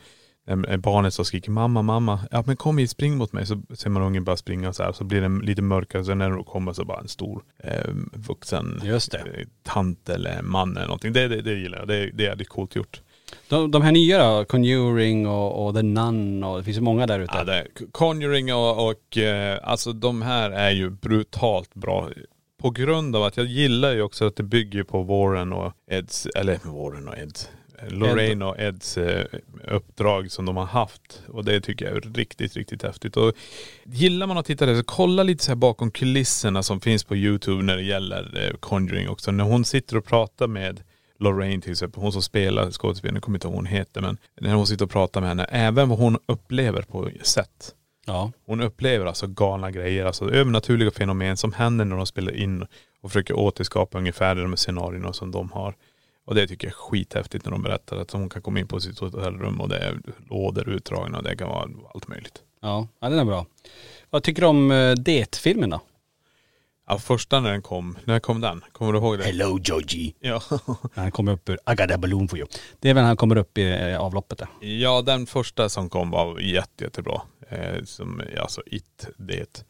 barnet 0.79 1.15
så 1.15 1.25
skriker 1.25 1.51
mamma, 1.51 1.83
mamma, 1.83 2.21
ja 2.31 2.43
men 2.47 2.57
kom 2.57 2.79
hit, 2.79 2.91
spring 2.91 3.17
mot 3.17 3.33
mig. 3.33 3.47
Så 3.47 3.63
ser 3.75 3.91
man 3.91 4.03
ungen 4.03 4.25
bara 4.25 4.37
springa 4.37 4.73
så 4.73 4.83
här, 4.83 4.93
så 4.93 5.05
blir 5.05 5.21
den 5.21 5.39
lite 5.39 5.63
mörkare. 5.63 6.05
Så 6.05 6.15
när 6.15 6.31
den 6.31 6.45
kommer 6.45 6.73
så 6.73 6.85
bara 6.85 7.01
en 7.01 7.09
stor 7.09 7.43
eh, 7.59 7.91
vuxen 8.13 8.81
Just 8.85 9.13
det. 9.13 9.19
eh, 9.19 9.47
tant 9.63 10.09
eller 10.09 10.43
man 10.43 10.77
eller 10.77 10.87
någonting. 10.87 11.13
Det, 11.13 11.29
det, 11.29 11.43
det 11.43 11.55
gillar 11.55 11.79
jag, 11.79 11.89
det, 11.89 12.11
det 12.11 12.25
är 12.25 12.29
jävligt 12.29 12.49
coolt 12.49 12.77
gjort. 12.77 13.01
De, 13.49 13.71
de 13.71 13.83
här 13.83 13.93
nya 13.93 14.19
då, 14.19 14.45
Conjuring 14.45 15.27
och, 15.27 15.67
och 15.67 15.75
The 15.75 15.83
Nun 15.83 16.45
och 16.45 16.59
det 16.59 16.65
finns 16.65 16.77
ju 16.77 16.81
många 16.81 17.07
där 17.07 17.21
ute. 17.21 17.33
Ja, 17.37 17.45
det 17.45 17.67
Conjuring 17.93 18.55
och, 18.55 18.89
och 18.91 19.19
eh, 19.19 19.59
alltså 19.63 19.93
de 19.93 20.23
här 20.23 20.51
är 20.51 20.71
ju 20.71 20.91
brutalt 20.91 21.75
bra. 21.75 22.09
På 22.63 22.71
grund 22.71 23.17
av 23.17 23.23
att 23.23 23.37
jag 23.37 23.47
gillar 23.47 23.93
ju 23.93 24.03
också 24.03 24.27
att 24.27 24.37
det 24.37 24.43
bygger 24.43 24.83
på 24.83 25.03
Warren 25.03 25.53
och 25.53 25.73
Eds, 25.91 26.27
eller 26.27 26.59
Warren 26.65 27.09
och 27.09 27.19
Eds, 27.19 27.49
Lorraine 27.89 28.43
och 28.43 28.59
Eds 28.59 28.99
eh, 28.99 29.25
uppdrag 29.69 30.31
som 30.31 30.47
de 30.47 30.57
har 30.57 30.67
haft. 30.67 31.23
Och 31.29 31.45
det 31.45 31.61
tycker 31.61 31.85
jag 31.85 31.97
är 31.97 32.01
riktigt, 32.01 32.57
riktigt 32.57 32.83
häftigt. 32.83 33.17
Och 33.17 33.33
gillar 33.85 34.27
man 34.27 34.39
att 34.39 34.47
titta 34.47 34.67
där 34.67 34.75
så 34.75 34.85
kolla 34.85 35.23
lite 35.23 35.45
så 35.45 35.51
här 35.51 35.57
bakom 35.57 35.91
kulisserna 35.91 36.63
som 36.63 36.81
finns 36.81 37.05
på 37.05 37.17
YouTube 37.17 37.63
när 37.63 37.77
det 37.77 37.83
gäller 37.83 38.47
eh, 38.47 38.57
Conjuring 38.57 39.09
också. 39.09 39.31
När 39.31 39.45
hon 39.45 39.65
sitter 39.65 39.97
och 39.97 40.05
pratar 40.05 40.47
med 40.47 40.83
Lorraine 41.19 41.61
till 41.61 41.73
exempel, 41.73 42.03
hon 42.03 42.13
som 42.13 42.23
spelar 42.23 42.71
skådespelaren, 42.71 43.17
jag 43.17 43.23
kommer 43.23 43.37
inte 43.37 43.47
ihåg 43.47 43.55
vad 43.55 43.59
hon 43.59 43.67
heter 43.67 44.01
men 44.01 44.19
när 44.41 44.55
hon 44.55 44.67
sitter 44.67 44.85
och 44.85 44.91
pratar 44.91 45.21
med 45.21 45.29
henne, 45.29 45.45
även 45.45 45.89
vad 45.89 45.99
hon 45.99 46.19
upplever 46.27 46.83
på 46.83 47.11
set. 47.23 47.75
Ja. 48.07 48.33
Hon 48.47 48.61
upplever 48.61 49.07
alltså 49.07 49.27
galna 49.27 49.71
grejer, 49.71 50.05
alltså 50.05 50.31
övernaturliga 50.31 50.91
fenomen 50.91 51.37
som 51.37 51.53
händer 51.53 51.85
när 51.85 51.97
de 51.97 52.07
spelar 52.07 52.37
in 52.37 52.67
och 53.03 53.11
försöker 53.11 53.39
återskapa 53.39 53.99
ungefär 53.99 54.35
de 54.35 54.57
scenarierna 54.57 55.13
som 55.13 55.31
de 55.31 55.51
har. 55.51 55.75
Och 56.25 56.35
det 56.35 56.47
tycker 56.47 56.67
jag 56.67 56.73
är 56.73 56.77
skithäftigt 56.77 57.45
när 57.45 57.53
de 57.53 57.63
berättar 57.63 57.97
att 57.97 58.11
hon 58.11 58.29
kan 58.29 58.43
komma 58.43 58.61
in 58.61 58.69
på 58.69 58.81
sitt 58.81 58.99
hotellrum 58.99 59.61
och 59.61 59.69
det 59.69 59.79
är 59.79 60.01
lådor 60.31 60.69
utdragna 60.69 61.19
och 61.19 61.25
det 61.25 61.37
kan 61.37 61.49
vara 61.49 61.69
allt 61.95 62.09
möjligt. 62.09 62.43
Ja, 62.61 62.89
ja 63.01 63.09
den 63.09 63.19
är 63.19 63.25
bra. 63.25 63.47
Vad 64.11 64.23
tycker 64.23 64.43
du 64.43 64.49
om 64.49 64.71
uh, 64.71 64.95
Det-filmen 64.95 65.71
då? 65.71 65.81
Ja 66.89 66.99
första 66.99 67.41
när 67.41 67.51
den 67.51 67.63
kom, 67.63 67.99
när 68.05 68.21
kom 68.21 68.41
den? 68.41 68.65
Kommer 68.73 68.93
du 68.93 68.99
ihåg 68.99 69.19
det? 69.19 69.25
Hello 69.25 69.59
Georgie. 69.65 70.15
Ja. 70.21 70.43
När 70.95 71.03
han 71.03 71.11
kommer 71.11 71.33
upp 71.33 71.49
ur 71.49 71.55
I 71.55 71.75
got 71.75 71.91
a 71.91 71.99
balloon 71.99 72.29
for 72.29 72.39
you. 72.39 72.49
Det 72.81 72.91
är 72.91 72.95
väl 72.95 73.03
när 73.03 73.09
han 73.09 73.17
kommer 73.17 73.37
upp 73.37 73.59
i 73.59 73.73
eh, 73.73 74.01
avloppet 74.01 74.39
där. 74.39 74.49
Ja 74.61 75.03
den 75.03 75.27
första 75.27 75.69
som 75.69 75.91
kom 75.91 76.11
var 76.11 76.41
jätte, 76.41 76.85
jättebra. 76.85 77.23
Eh, 77.49 77.85
som, 77.85 78.23
alltså 78.41 78.63
It, 78.67 79.09
det. 79.17 79.65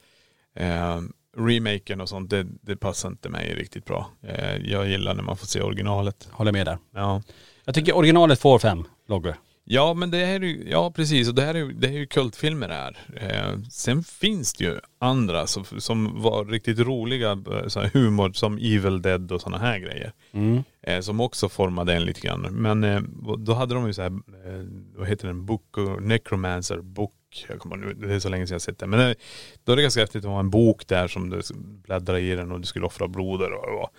Eh, 0.57 1.01
remaken 1.37 2.01
och 2.01 2.09
sånt, 2.09 2.31
det, 2.31 2.47
det 2.61 2.77
passar 2.77 3.09
inte 3.09 3.29
mig 3.29 3.55
riktigt 3.55 3.85
bra. 3.85 4.11
Eh, 4.23 4.57
jag 4.57 4.89
gillar 4.89 5.15
när 5.15 5.23
man 5.23 5.37
får 5.37 5.47
se 5.47 5.63
originalet. 5.63 6.29
Håller 6.31 6.53
med 6.53 6.67
där. 6.67 6.79
Ja. 6.95 7.23
Jag 7.65 7.75
tycker 7.75 7.97
originalet 7.97 8.41
får 8.41 8.59
fem 8.59 8.85
loggor. 9.09 9.37
Ja 9.65 9.95
men 9.95 10.11
det 10.11 10.25
här 10.25 10.35
är 10.35 10.41
ju, 10.41 10.69
ja 10.71 10.91
precis 10.91 11.29
och 11.29 11.35
det 11.35 11.43
här 11.43 11.55
är 11.55 11.65
det 11.65 11.87
är 11.89 11.93
ju 11.93 12.07
kultfilmer 12.07 12.69
det 12.69 12.75
här. 12.75 12.99
Eh, 13.17 13.59
sen 13.71 14.05
finns 14.05 14.55
det 14.55 14.65
ju 14.65 14.79
andra 14.99 15.47
som, 15.47 15.65
som 15.65 16.23
var 16.23 16.45
riktigt 16.45 16.79
roliga, 16.79 17.31
eh, 17.31 17.67
så 17.67 17.81
här 17.81 17.91
humor 17.95 18.33
som 18.33 18.59
Evil 18.59 19.03
Dead 19.03 19.33
och 19.33 19.41
sådana 19.41 19.59
här 19.59 19.79
grejer. 19.79 20.13
Mm. 20.33 20.63
Eh, 20.83 21.01
som 21.01 21.21
också 21.21 21.49
formade 21.49 21.95
en 21.95 22.05
lite 22.05 22.21
grann. 22.21 22.41
Men 22.41 22.85
eh, 22.85 23.01
då 23.39 23.55
hade 23.55 23.75
de 23.75 23.87
ju 23.87 23.93
så 23.93 24.03
här, 24.03 24.11
eh, 24.11 24.67
vad 24.97 25.09
heter 25.09 25.27
den, 25.27 25.47
Book, 25.47 25.77
Necromancer 26.01 26.81
Book. 26.81 27.13
Jag 27.49 27.59
kommer, 27.59 27.77
nu, 27.77 27.95
det 27.95 28.15
är 28.15 28.19
så 28.19 28.29
länge 28.29 28.47
sedan 28.47 28.55
jag 28.55 28.63
sett 28.63 28.79
det. 28.79 28.87
Men 28.87 29.01
eh, 29.11 29.17
då 29.65 29.73
är 29.73 29.77
det 29.77 29.83
ganska 29.83 30.01
häftigt 30.01 30.25
att 30.25 30.31
ha 30.31 30.41
en 30.41 30.51
bok 30.51 30.87
där 30.87 31.09
som 31.09 31.31
du 31.31 31.41
bläddrar 31.57 32.19
i 32.19 32.35
den 32.35 32.53
och 32.53 32.61
du 32.61 32.67
skulle 32.67 32.87
offra 32.87 33.09
blod 33.09 33.43
eller 33.43 33.57
vad 33.57 33.69
det 33.69 33.73
var. 33.77 33.91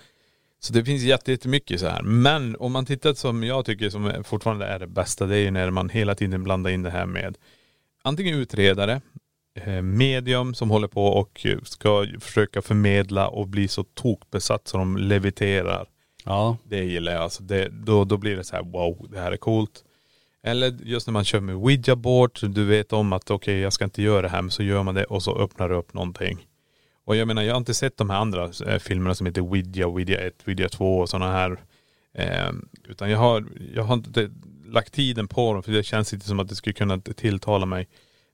Så 0.60 0.74
det 0.74 0.86
finns 0.86 1.04
jätte- 1.04 1.32
jättemycket 1.32 1.80
så 1.80 1.88
här. 1.88 2.02
Men 2.04 2.56
om 2.60 2.72
man 2.72 2.86
tittar 2.86 3.14
som 3.14 3.44
jag 3.44 3.66
tycker 3.66 3.90
som 3.90 4.24
fortfarande 4.24 4.66
är 4.66 4.80
det 4.80 4.88
bästa, 4.88 5.26
det 5.26 5.36
är 5.38 5.42
ju 5.42 5.52
när 5.52 5.72
man 5.72 5.90
hela 5.90 6.16
tiden 6.16 6.44
blandar 6.44 6.72
in 6.72 6.84
det 6.84 6.90
här 6.90 7.06
med 7.06 7.38
antingen 8.04 8.36
utredare, 8.40 9.02
eh, 9.60 9.82
medium 9.82 10.54
som 10.54 10.70
håller 10.70 10.88
på 10.88 11.06
och 11.08 11.46
eh, 11.46 11.60
ska 11.64 12.08
försöka 12.20 12.62
förmedla 12.62 13.28
och 13.28 13.48
bli 13.48 13.68
så 13.68 13.84
tokbesatt 13.84 14.68
så 14.68 14.78
de 14.78 14.98
leviterar. 14.98 15.86
Ja. 16.26 16.58
Det 16.64 16.84
gillar 16.84 17.12
jag. 17.12 17.22
Alltså 17.22 17.44
det, 17.44 17.70
då, 17.70 18.04
då 18.06 18.18
blir 18.18 18.36
det 18.36 18.44
så 18.44 18.56
här 18.56 18.64
wow, 18.64 19.08
det 19.12 19.20
här 19.20 19.32
är 19.32 19.38
coolt. 19.38 19.84
Eller 20.44 20.78
just 20.84 21.08
när 21.08 21.12
man 21.12 21.24
kör 21.24 21.40
med 21.40 21.56
Ouija 21.56 21.96
board, 21.96 22.40
du 22.42 22.66
vet 22.66 22.94
om 22.94 23.14
att 23.14 23.32
okej 23.32 23.60
jag 23.60 23.74
ska 23.74 23.84
inte 23.84 24.02
göra 24.02 24.22
det 24.22 24.30
här 24.30 24.42
men 24.42 24.52
så 24.52 24.64
gör 24.64 24.84
man 24.84 24.96
det 24.96 25.04
och 25.04 25.24
så 25.24 25.38
öppnar 25.38 25.70
det 25.70 25.76
upp 25.76 25.94
någonting. 25.94 26.48
Och 27.06 27.16
jag 27.16 27.28
menar 27.28 27.42
jag 27.42 27.54
har 27.54 27.58
inte 27.58 27.74
sett 27.74 27.98
de 27.98 28.10
här 28.10 28.18
andra 28.18 28.52
eh, 28.68 28.80
filmerna 28.80 29.16
som 29.16 29.28
heter 29.28 29.42
Ouija, 29.42 29.88
Ouija 29.88 30.20
1, 30.20 30.48
Ouija 30.48 30.70
2 30.70 31.00
och 31.00 31.10
sådana 31.10 31.32
här. 31.32 31.60
Eh, 32.18 32.52
utan 32.88 33.10
jag 33.10 33.18
har, 33.18 33.46
jag 33.74 33.84
har 33.84 33.94
inte 33.94 34.30
lagt 34.66 34.94
tiden 34.94 35.28
på 35.28 35.54
dem 35.54 35.64
för 35.64 35.72
det 35.72 35.84
känns 35.84 36.14
inte 36.14 36.26
som 36.26 36.40
att 36.40 36.50
det 36.50 36.56
skulle 36.56 36.74
kunna 36.74 37.00
tilltala 37.00 37.66
mig. 37.66 37.88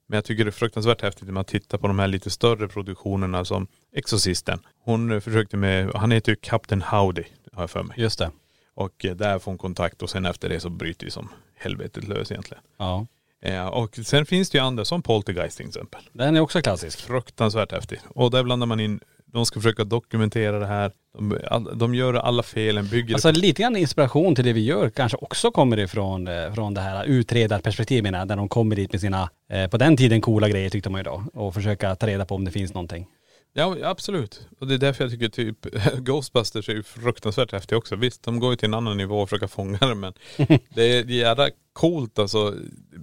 Men 0.08 0.18
jag 0.18 0.26
tycker 0.26 0.46
det 0.46 0.50
är 0.50 0.52
fruktansvärt 0.52 1.02
häftigt 1.02 1.26
när 1.26 1.34
man 1.34 1.46
tittar 1.46 1.78
på 1.78 1.88
de 1.88 2.00
här 2.00 2.08
lite 2.08 2.30
större 2.30 2.68
produktionerna 2.68 3.46
som 3.46 3.68
Exorcisten. 3.96 4.60
Hon 4.84 5.12
eh, 5.12 5.20
försökte 5.20 5.58
med, 5.58 5.92
han 5.96 6.12
heter 6.12 6.32
ju 6.32 6.36
Captain 6.36 6.82
Howdy 6.82 7.24
har 7.54 7.64
jag 7.64 7.70
för 7.70 7.84
mig. 7.84 8.00
Just 8.00 8.20
det. 8.20 8.32
Och 8.74 9.06
eh, 9.06 9.16
där 9.16 9.40
får 9.40 9.52
hon 9.52 9.58
kontakt 9.58 10.02
och 10.02 10.10
sen 10.10 10.26
efter 10.26 10.50
det 10.50 10.60
så 10.60 10.70
bryter 10.70 11.06
ju 11.06 11.12
som 11.12 11.30
helvetet 11.60 12.08
lös 12.08 12.32
egentligen. 12.32 12.64
Ja. 12.78 13.06
Eh, 13.42 13.68
och 13.68 13.96
sen 13.96 14.26
finns 14.26 14.50
det 14.50 14.58
ju 14.58 14.64
andra 14.64 14.86
som 14.86 15.02
Poltergeist 15.02 15.58
till 15.58 15.68
exempel. 15.68 16.02
Den 16.14 16.36
är 16.36 16.40
också 16.40 16.62
klassisk. 16.62 17.02
Fruktansvärt 17.02 17.72
häftig. 17.72 18.00
Och 18.10 18.32
där 18.32 18.44
blandar 18.44 18.68
man 18.68 18.80
in, 18.80 19.00
de 19.26 19.46
ska 19.46 19.60
försöka 19.60 19.84
dokumentera 19.84 20.60
det 20.60 20.66
här. 20.66 20.92
De, 21.14 21.40
all, 21.48 21.78
de 21.78 21.96
gör 21.96 22.14
alla 22.14 22.44
felen, 22.44 22.88
bygger 22.88 23.14
Alltså 23.14 23.32
lite 23.32 23.62
grann 23.62 23.76
inspiration 23.76 24.36
till 24.36 24.46
det 24.46 24.54
vi 24.54 24.66
gör 24.66 24.90
kanske 24.90 25.18
också 25.18 25.52
kommer 25.52 25.80
ifrån 25.80 26.28
eh, 26.28 26.54
från 26.54 26.74
det 26.74 26.82
här 26.82 27.06
utredarperspektivet 27.06 28.28
där 28.28 28.36
de 28.36 28.50
kommer 28.50 28.76
dit 28.76 28.92
med 28.92 29.02
sina, 29.02 29.30
eh, 29.50 29.68
på 29.68 29.78
den 29.78 29.98
tiden 29.98 30.22
coola 30.22 30.50
grejer 30.50 30.70
tyckte 30.70 30.90
man 30.90 31.00
ju 31.00 31.04
då. 31.04 31.24
Och 31.34 31.54
försöka 31.54 31.96
ta 31.96 32.08
reda 32.08 32.26
på 32.26 32.36
om 32.36 32.46
det 32.46 32.52
finns 32.52 32.74
någonting. 32.74 33.08
Ja 33.54 33.78
absolut. 33.84 34.48
Och 34.60 34.68
det 34.68 34.74
är 34.74 34.78
därför 34.78 35.04
jag 35.04 35.12
tycker 35.12 35.30
typ 35.30 35.58
Ghostbusters 35.98 36.70
är 36.70 36.74
ju 36.74 36.84
fruktansvärt 36.84 37.52
häftig 37.52 37.78
också. 37.78 37.96
Visst, 37.96 38.24
de 38.24 38.40
går 38.40 38.52
ju 38.52 38.56
till 38.56 38.68
en 38.68 38.74
annan 38.74 38.98
nivå 38.98 39.22
och 39.22 39.30
försöker 39.30 39.48
fånga 39.48 39.78
det 39.78 39.96
men 39.96 40.14
det 40.70 40.84
är 40.84 41.06
jävla 41.06 41.50
coolt 41.74 42.20
alltså 42.20 42.56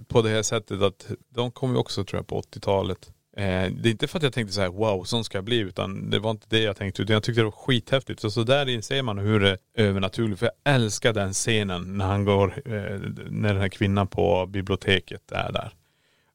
på 0.07 0.21
det 0.21 0.29
här 0.29 0.43
sättet 0.43 0.81
att 0.81 1.11
de 1.29 1.51
kom 1.51 1.71
ju 1.71 1.77
också 1.77 2.03
tror 2.03 2.19
jag 2.19 2.27
på 2.27 2.41
80-talet. 2.41 3.11
Eh, 3.37 3.71
det 3.71 3.89
är 3.89 3.91
inte 3.91 4.07
för 4.07 4.17
att 4.17 4.23
jag 4.23 4.33
tänkte 4.33 4.53
så 4.53 4.61
här: 4.61 4.69
wow, 4.69 5.03
sån 5.03 5.23
ska 5.23 5.37
jag 5.37 5.45
bli 5.45 5.57
utan 5.57 6.09
det 6.09 6.19
var 6.19 6.31
inte 6.31 6.47
det 6.49 6.59
jag 6.59 6.77
tänkte 6.77 7.01
utan 7.01 7.13
jag 7.13 7.23
tyckte 7.23 7.41
det 7.41 7.45
var 7.45 7.51
skithäftigt. 7.51 8.23
Och 8.23 8.33
så 8.33 8.43
där 8.43 8.69
inser 8.69 9.01
man 9.01 9.17
hur 9.17 9.39
det 9.39 9.49
är 9.49 9.57
övernaturligt. 9.73 10.39
För 10.39 10.45
jag 10.45 10.75
älskar 10.75 11.13
den 11.13 11.33
scenen 11.33 11.97
när 11.97 12.05
han 12.05 12.25
går, 12.25 12.61
eh, 12.65 12.99
när 13.29 13.53
den 13.53 13.61
här 13.61 13.69
kvinnan 13.69 14.07
på 14.07 14.45
biblioteket 14.45 15.31
är 15.31 15.51
där. 15.51 15.73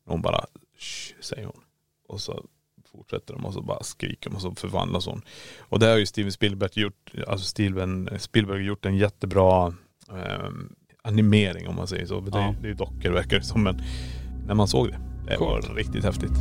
Hon 0.04 0.22
bara, 0.22 0.46
Shh, 0.78 1.14
säger 1.20 1.44
hon. 1.44 1.60
Och 2.08 2.20
så 2.20 2.44
fortsätter 2.92 3.34
de 3.34 3.44
och 3.46 3.52
så 3.52 3.62
bara 3.62 3.82
skriker 3.82 4.30
de 4.30 4.36
och 4.36 4.42
så 4.42 4.54
förvandlas 4.54 5.06
hon. 5.06 5.22
Och 5.60 5.78
det 5.78 5.86
har 5.86 5.96
ju 5.96 6.06
Steven 6.06 6.32
Spielberg 6.32 6.70
gjort, 6.74 7.12
alltså 7.26 7.46
Steven 7.46 8.08
Spielberg 8.18 8.64
gjort 8.64 8.86
en 8.86 8.96
jättebra 8.96 9.66
eh, 10.10 10.48
animering 11.02 11.68
om 11.68 11.76
man 11.76 11.86
säger 11.86 12.06
så. 12.06 12.20
Det, 12.20 12.30
Ja. 12.38 12.54
det 12.60 12.66
är 12.66 12.68
ju 12.68 12.74
dockor 12.74 13.10
verkar 13.10 13.38
det 13.38 13.44
som 13.44 13.62
men 13.62 13.82
när 14.46 14.54
man 14.54 14.68
såg 14.68 14.88
det, 14.90 15.00
det 15.28 15.36
Coolt. 15.36 15.68
var 15.68 15.74
riktigt 15.74 16.04
häftigt. 16.04 16.32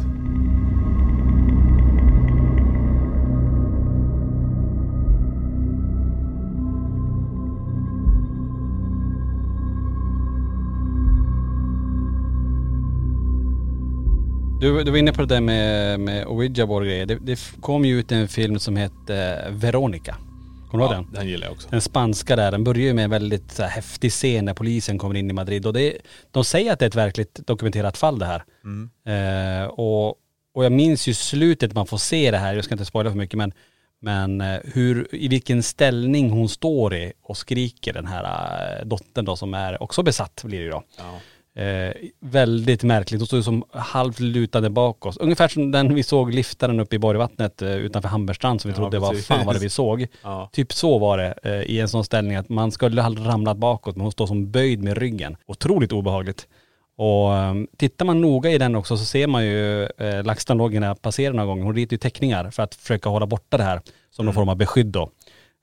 Du, 14.61 14.83
du 14.83 14.91
var 14.91 14.97
inne 14.97 15.13
på 15.13 15.21
det 15.21 15.35
där 15.35 15.41
med, 15.41 15.99
med 15.99 16.25
Ouija 16.25 16.65
board 16.65 16.83
grejer. 16.83 17.05
Det, 17.05 17.15
det 17.15 17.39
kom 17.61 17.85
ju 17.85 17.99
ut 17.99 18.11
en 18.11 18.27
film 18.27 18.59
som 18.59 18.75
hette 18.75 19.47
Veronica. 19.49 20.17
Kommer 20.71 20.83
du 20.83 20.93
ihåg 20.93 21.05
den? 21.05 21.13
den 21.13 21.27
gillar 21.27 21.47
jag 21.47 21.53
också. 21.53 21.67
Den 21.71 21.81
spanska 21.81 22.35
där, 22.35 22.51
den 22.51 22.63
börjar 22.63 22.83
ju 22.83 22.93
med 22.93 23.03
en 23.03 23.09
väldigt 23.09 23.51
så 23.51 23.63
här, 23.63 23.69
häftig 23.69 24.11
scen 24.11 24.45
när 24.45 24.53
polisen 24.53 24.97
kommer 24.97 25.15
in 25.15 25.29
i 25.29 25.33
Madrid 25.33 25.65
och 25.65 25.73
det, 25.73 25.97
de 26.31 26.45
säger 26.45 26.73
att 26.73 26.79
det 26.79 26.85
är 26.85 26.87
ett 26.87 26.95
verkligt 26.95 27.39
dokumenterat 27.47 27.97
fall 27.97 28.19
det 28.19 28.25
här. 28.25 28.43
Mm. 28.63 28.89
Eh, 29.05 29.67
och, 29.67 30.07
och 30.53 30.65
jag 30.65 30.71
minns 30.71 31.07
ju 31.07 31.13
slutet 31.13 31.73
man 31.73 31.87
får 31.87 31.97
se 31.97 32.31
det 32.31 32.37
här, 32.37 32.53
jag 32.53 32.63
ska 32.63 32.73
inte 32.73 32.85
spoila 32.85 33.09
för 33.09 33.17
mycket 33.17 33.37
men, 33.37 33.53
men 34.01 34.41
eh, 34.41 34.59
hur, 34.63 35.15
i 35.15 35.27
vilken 35.27 35.63
ställning 35.63 36.29
hon 36.29 36.49
står 36.49 36.95
i 36.95 37.13
och 37.21 37.37
skriker 37.37 37.93
den 37.93 38.07
här 38.07 38.23
eh, 38.23 38.85
dottern 38.85 39.25
då 39.25 39.35
som 39.35 39.53
är 39.53 39.83
också 39.83 40.03
besatt 40.03 40.43
blir 40.45 40.59
det 40.59 40.65
ju 40.65 40.71
då. 40.71 40.83
Ja. 40.97 41.19
Eh, 41.55 41.93
väldigt 42.19 42.83
märkligt, 42.83 43.21
hon 43.21 43.27
står 43.27 43.37
ju 43.39 43.43
som 43.43 43.63
halvt 43.71 44.19
lutande 44.19 44.69
bakåt. 44.69 45.17
Ungefär 45.17 45.47
som 45.47 45.71
den 45.71 45.95
vi 45.95 46.03
såg 46.03 46.33
liftaren 46.33 46.79
uppe 46.79 46.95
i 46.95 46.99
Borgvattnet 46.99 47.61
eh, 47.61 47.75
utanför 47.75 48.09
Hamberstrand 48.09 48.61
som 48.61 48.69
vi 48.71 48.73
Ja, 48.73 48.77
trodde 48.81 48.99
var 48.99 49.09
precis. 49.09 49.27
fan 49.27 49.45
vad 49.45 49.55
det 49.55 49.59
vi 49.59 49.69
såg. 49.69 50.07
Ja. 50.23 50.49
Typ 50.53 50.73
så 50.73 50.99
var 50.99 51.17
det 51.17 51.33
eh, 51.43 51.61
i 51.61 51.79
en 51.79 51.87
sån 51.89 52.03
ställning 52.03 52.35
att 52.35 52.49
man 52.49 52.71
skulle 52.71 53.01
ha 53.01 53.09
ramlat 53.09 53.57
bakåt 53.57 53.95
men 53.95 54.01
hon 54.01 54.11
står 54.11 54.27
som 54.27 54.51
böjd 54.51 54.83
med 54.83 54.97
ryggen. 54.97 55.37
Otroligt 55.45 55.91
obehagligt. 55.91 56.47
Och 56.97 57.35
eh, 57.35 57.53
tittar 57.77 58.05
man 58.05 58.21
noga 58.21 58.49
i 58.49 58.57
den 58.57 58.75
också 58.75 58.97
så 58.97 59.05
ser 59.05 59.27
man 59.27 59.45
ju 59.45 59.83
eh, 59.83 60.23
LaxTon-loggen 60.23 60.95
passerar 60.95 61.33
några 61.33 61.45
gånger. 61.47 61.63
Hon 61.63 61.75
ritar 61.75 61.93
ju 61.93 61.97
teckningar 61.97 62.51
för 62.51 62.63
att 62.63 62.75
försöka 62.75 63.09
hålla 63.09 63.25
borta 63.27 63.57
det 63.57 63.63
här 63.63 63.81
som 64.11 64.25
någon 64.25 64.33
form 64.35 64.49
av 64.49 64.55
beskydd 64.55 64.87
då. 64.87 65.09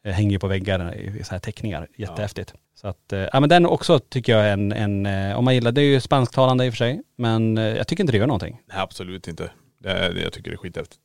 Eh, 0.05 0.13
hänger 0.13 0.31
ju 0.31 0.39
på 0.39 0.47
väggar 0.47 0.95
i 0.97 1.25
så 1.25 1.31
här 1.31 1.39
teckningar. 1.39 1.89
Jättehäftigt. 1.97 2.55
Så 2.81 2.89
att, 2.89 3.13
eh, 3.13 3.19
ja 3.33 3.41
men 3.41 3.49
den 3.49 3.67
också 3.67 3.99
tycker 3.99 4.33
jag 4.37 4.47
är 4.47 4.53
en, 4.53 4.73
en 4.73 5.07
eh, 5.07 5.39
om 5.39 5.45
man 5.45 5.55
gillar, 5.55 5.73
det 5.73 5.81
är 5.81 5.85
ju 5.85 6.01
spansktalande 6.01 6.67
i 6.67 6.69
och 6.69 6.73
för 6.73 6.79
sig. 6.79 7.03
Men 7.17 7.57
jag 7.57 7.89
tycker 7.89 8.03
inte 8.03 8.13
det 8.13 8.19
gör 8.19 8.27
någonting. 8.27 8.61
Nej 8.67 8.79
absolut 8.81 9.29
inte. 9.29 9.51
Det, 9.79 9.91
är- 9.91 10.15
jag 10.23 10.33
tycker 10.33 10.51
det 10.51 10.55
är 10.55 10.59
skithäftigt. 10.59 11.01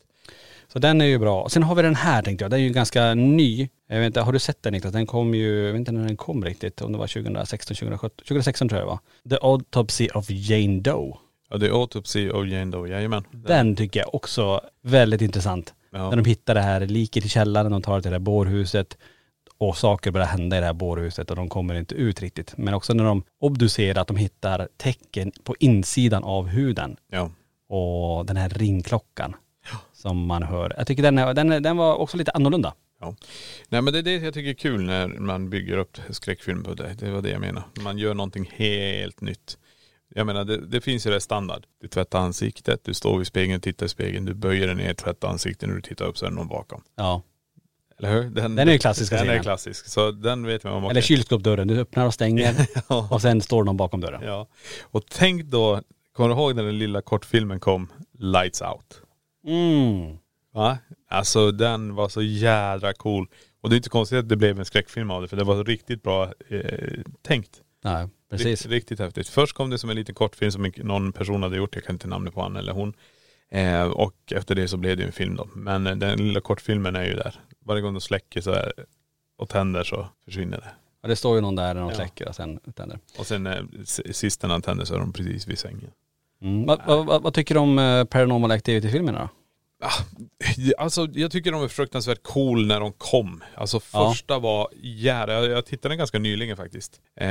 Så 0.67 0.79
den 0.79 1.01
är 1.01 1.06
ju 1.06 1.19
bra. 1.19 1.49
Sen 1.49 1.63
har 1.63 1.75
vi 1.75 1.82
den 1.82 1.95
här 1.95 2.21
tänkte 2.23 2.43
jag, 2.43 2.51
den 2.51 2.60
är 2.60 2.63
ju 2.63 2.69
ganska 2.69 3.13
ny. 3.13 3.69
Jag 3.88 3.99
vet 3.99 4.06
inte, 4.08 4.21
har 4.21 4.34
du 4.34 4.39
sett 4.39 4.63
den 4.63 4.73
Niklas? 4.73 4.93
Den 4.93 5.06
kom 5.06 5.34
ju, 5.34 5.65
jag 5.65 5.71
vet 5.71 5.79
inte 5.79 5.91
när 5.91 6.08
den 6.08 6.17
kom 6.17 6.45
riktigt, 6.45 6.82
om 6.82 6.91
det 6.91 6.97
var 6.97 7.08
2016, 7.08 7.75
2017, 7.75 8.10
2016 8.27 8.69
tror 8.69 8.79
jag 8.82 8.88
det 8.88 8.91
var. 8.91 8.99
The 9.39 9.45
Autopsy 9.47 10.08
of 10.13 10.25
Jane 10.29 10.79
Doe. 10.79 11.13
Ja 11.49 11.58
det 11.58 11.67
är 11.67 11.71
Autopsy 11.82 12.29
of 12.29 12.47
Jane 12.47 12.71
Doe, 12.71 12.88
jajamän. 12.89 13.23
Den 13.32 13.75
tycker 13.75 13.99
jag 13.99 14.15
också 14.15 14.62
väldigt 14.82 15.21
intressant. 15.21 15.73
Ja. 15.93 16.10
När 16.10 16.15
de 16.17 16.25
hittar 16.25 16.53
det 16.56 16.62
här 16.62 16.79
liket 16.88 17.25
i 17.25 17.29
källaren, 17.29 17.71
de 17.71 17.82
tar 17.82 17.95
det 17.95 18.01
till 18.01 18.12
det 18.12 18.15
här 18.17 18.19
bårhuset 18.19 18.97
och 19.58 19.77
saker 19.77 20.12
börjar 20.12 20.27
hända 20.27 20.58
i 20.58 20.60
det 20.60 20.65
här 20.65 20.73
bårhuset 20.73 21.29
och 21.29 21.36
de 21.36 21.49
kommer 21.49 21.75
inte 21.75 21.95
ut 21.95 22.21
riktigt. 22.21 22.53
Men 22.58 22.73
också 22.73 22.93
när 22.93 23.03
de 23.03 23.23
obducerar, 23.39 24.01
att 24.01 24.08
de 24.08 24.17
hittar 24.17 24.67
tecken 24.77 25.32
på 25.43 25.56
insidan 25.60 26.23
av 26.23 26.47
huden 26.47 26.97
Ja. 27.12 27.32
och 27.69 28.25
den 28.25 28.38
här 28.38 28.49
ringklockan 28.49 29.36
som 29.93 30.25
man 30.25 30.43
hör. 30.43 30.73
Jag 30.77 30.88
tycker 30.88 31.03
den, 31.03 31.15
den, 31.36 31.63
den 31.63 31.78
var 31.78 31.95
också 31.95 32.17
lite 32.17 32.32
annorlunda. 32.32 32.74
Ja. 33.01 33.15
Nej 33.70 33.82
men 33.82 33.93
det 33.93 33.99
är 33.99 34.03
det 34.03 34.15
jag 34.15 34.34
tycker 34.34 34.49
är 34.49 34.53
kul 34.53 34.82
när 34.84 35.07
man 35.07 35.49
bygger 35.49 35.78
upp 35.78 35.97
skräckfilm 36.09 36.63
på 36.63 36.74
det. 36.74 36.93
Det 36.99 37.11
var 37.11 37.22
det 37.22 37.30
jag 37.30 37.41
menar. 37.41 37.63
Man 37.82 37.97
gör 37.97 38.13
någonting 38.13 38.49
helt 38.55 39.22
nytt. 39.22 39.57
Jag 40.16 40.26
menar 40.26 40.45
det, 40.45 40.57
det 40.68 40.82
finns 40.82 41.07
ju 41.07 41.11
det 41.11 41.22
standard. 41.22 41.66
Du 41.82 41.88
tvättar 41.88 42.20
ansiktet, 42.20 42.80
du 42.84 42.93
står 42.93 43.18
vid 43.18 43.28
spegeln, 43.28 43.61
tittar 43.61 43.86
i 43.86 43.89
spegeln, 43.89 44.26
du 44.26 44.34
böjer 44.34 44.68
dig 44.68 44.76
ner, 44.76 44.93
tvättar 44.93 45.28
ansiktet 45.28 45.70
när 45.70 45.76
du 45.76 45.82
tittar 45.82 46.05
upp 46.05 46.18
så 46.18 46.26
är 46.26 46.30
det 46.30 46.36
någon 46.36 46.47
bakom. 46.47 46.84
Ja. 46.95 47.22
Eller 47.99 48.11
hur? 48.14 48.30
Den, 48.30 48.55
Den 48.55 48.68
är 48.68 48.72
ju 48.74 48.80
klassiska 48.80 49.16
Den 49.16 49.30
är 49.30 49.43
klassisk. 49.43 49.86
Så 49.86 50.11
den 50.11 50.45
vet 50.45 50.64
man 50.64 50.74
om. 50.74 50.84
Eller 50.86 51.01
kylskåpsdörren, 51.01 51.68
du 51.68 51.80
öppnar 51.80 52.05
och 52.05 52.14
stänger 52.14 52.68
Ja. 52.89 53.07
och 53.11 53.22
sen 53.22 53.41
står 53.41 53.64
någon 53.64 53.78
bakom 53.78 54.01
dörren. 54.01 54.22
Ja. 54.26 54.47
Och 54.82 55.03
tänk 55.09 55.45
då, 55.45 55.82
kommer 56.14 56.30
du 56.30 56.36
ihåg 56.36 56.55
när 56.55 56.64
den 56.64 56.78
lilla 56.78 57.01
kortfilmen 57.01 57.59
kom? 57.59 57.91
Lights 58.20 58.61
Out. 58.61 59.01
Mm. 59.47 60.18
Va? 60.53 60.78
Alltså 61.09 61.51
den 61.51 61.95
var 61.95 62.09
så 62.09 62.22
jädra 62.22 62.93
cool. 62.93 63.28
Och 63.61 63.70
det 63.70 63.76
är 63.76 63.78
inte 63.78 63.89
konstigt 63.89 64.20
att 64.20 64.30
det 64.30 64.36
blev 64.36 64.59
en 64.59 64.66
skräckfilm 64.66 65.11
av 65.11 65.22
det 65.22 65.28
för 65.28 65.38
det 65.38 65.43
var 65.43 65.64
riktigt 65.64 66.03
bra 66.03 66.24
eh, 66.49 66.99
tänkt. 67.22 67.61
Nej, 67.84 68.07
precis. 68.38 68.65
Riktigt, 68.65 68.99
häftigt. 68.99 69.27
Först 69.27 69.55
kom 69.55 69.69
det 69.69 69.77
som 69.77 69.89
en 69.89 69.95
liten 69.95 70.15
kortfilm 70.15 70.51
som 70.51 70.71
någon 70.77 71.11
person 71.13 71.43
hade 71.43 71.57
gjort, 71.57 71.75
jag 71.75 71.84
kan 71.84 71.95
inte 71.95 72.07
namnet 72.07 72.34
på 72.34 72.41
han 72.41 72.55
eller 72.55 72.71
hon. 72.73 72.93
Eh, 73.51 73.84
och 73.84 74.15
efter 74.36 74.55
det 74.55 74.67
så 74.67 74.77
blev 74.77 74.97
det 74.97 75.03
ju 75.03 75.07
en 75.07 75.13
film 75.13 75.36
då. 75.36 75.49
Men 75.55 75.88
eh, 75.88 75.95
den 75.95 76.17
lilla 76.27 76.41
kortfilmen 76.41 76.95
är 76.95 77.05
ju 77.05 77.13
där. 77.13 77.39
Varje 77.65 77.81
gång 77.81 77.93
de 77.93 78.01
släcker 78.01 78.41
så 78.41 78.51
är, 78.51 78.71
och 79.38 79.49
tänder 79.49 79.84
så 79.84 80.07
försvinner 80.25 80.57
det. 80.57 80.71
Ja, 81.01 81.09
det 81.09 81.15
står 81.15 81.36
ju 81.36 81.41
någon 81.41 81.55
där 81.55 81.73
när 81.73 81.81
de 81.81 81.89
Ja. 81.89 81.95
släcker 81.95 82.27
och 82.27 82.36
sen 82.36 82.59
tänder. 82.75 82.99
Och 83.17 83.27
sen 83.27 83.47
eh, 83.47 83.63
sist 84.11 84.41
när 84.43 84.49
han 84.49 84.61
tänder 84.61 84.86
så 84.86 84.95
är 84.95 84.99
de 84.99 85.13
precis 85.13 85.47
vid 85.47 85.59
sängen. 85.59 85.91
Mm. 86.41 86.65
Vad, 86.65 86.79
vad, 86.88 87.05
vad, 87.05 87.23
vad 87.23 87.34
tycker 87.34 87.55
du 87.55 87.61
om 87.61 87.79
eh, 87.79 88.03
Paranormal 88.03 88.51
Activity-filmerna 88.51 89.19
då? 89.19 89.29
Alltså 90.77 91.07
jag 91.13 91.31
tycker 91.31 91.51
de 91.51 91.63
är 91.63 91.67
fruktansvärt 91.67 92.23
cool 92.23 92.65
när 92.67 92.79
de 92.79 92.93
kom. 92.93 93.43
Alltså 93.55 93.79
Ja. 93.93 94.09
första 94.09 94.39
var 94.39 94.67
jävla, 94.81 95.34
jag, 95.34 95.45
jag 95.45 95.65
tittade 95.65 95.95
ganska 95.95 96.19
nyligen 96.19 96.57
faktiskt. 96.57 97.01
Eh, 97.19 97.27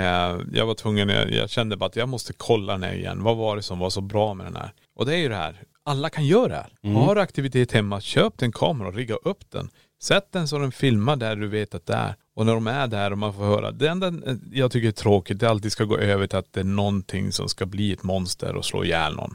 jag 0.53 0.66
var 0.66 0.74
tvungen, 0.74 1.09
jag, 1.09 1.30
jag 1.32 1.50
kände 1.50 1.76
bara 1.76 1.86
att 1.86 1.96
jag 1.96 2.09
måste 2.09 2.32
kolla 2.32 2.72
den 2.72 2.82
här 2.82 2.94
igen. 2.94 3.22
Vad 3.22 3.36
var 3.36 3.57
det 3.57 3.62
som 3.62 3.78
var 3.78 3.90
så 3.90 4.00
bra 4.00 4.34
med 4.34 4.46
den 4.46 4.57
här? 4.57 4.72
Och 4.96 5.07
det 5.07 5.14
är 5.14 5.18
ju 5.18 5.28
det 5.28 5.36
här, 5.36 5.62
alla 5.84 6.11
kan 6.11 6.26
göra 6.26 6.48
det 6.48 6.55
här. 6.55 6.94
Har 6.94 7.14
du 7.14 7.20
aktivitet 7.20 7.72
hemma, 7.72 8.00
köp 8.00 8.42
en 8.42 8.53
kamera 8.53 8.88
och 8.88 8.94
rigga 8.94 9.14
upp 9.14 9.50
den. 9.50 9.70
Sätt 10.03 10.28
den 10.32 10.48
så 10.48 10.59
den 10.59 10.72
filmar 10.72 11.16
där 11.16 11.36
du 11.36 11.48
vet 11.48 11.74
att 11.74 11.86
det 11.86 11.94
är. 11.94 12.14
Och 12.36 12.46
när 12.46 12.55
de 12.55 12.66
är 12.66 12.86
där 12.86 13.11
och 13.11 13.18
man 13.18 13.34
får 13.34 13.44
höra, 13.44 13.70
det 13.70 13.88
enda 13.88 14.12
jag 14.53 14.72
tycker 14.72 14.88
är 14.88 14.92
tråkigt, 14.92 15.40
det 15.40 15.50
alltid 15.50 15.72
ska 15.72 15.84
gå 15.84 15.98
över 15.98 16.26
till 16.26 16.38
att 16.38 16.53
det 16.53 16.61
är 16.61 16.64
någonting 16.64 17.32
som 17.32 17.48
ska 17.48 17.66
bli 17.66 17.92
ett 17.92 18.03
monster 18.03 18.57
och 18.57 18.64
slå 18.64 18.84
ihjäl 18.84 19.14
någon. 19.16 19.34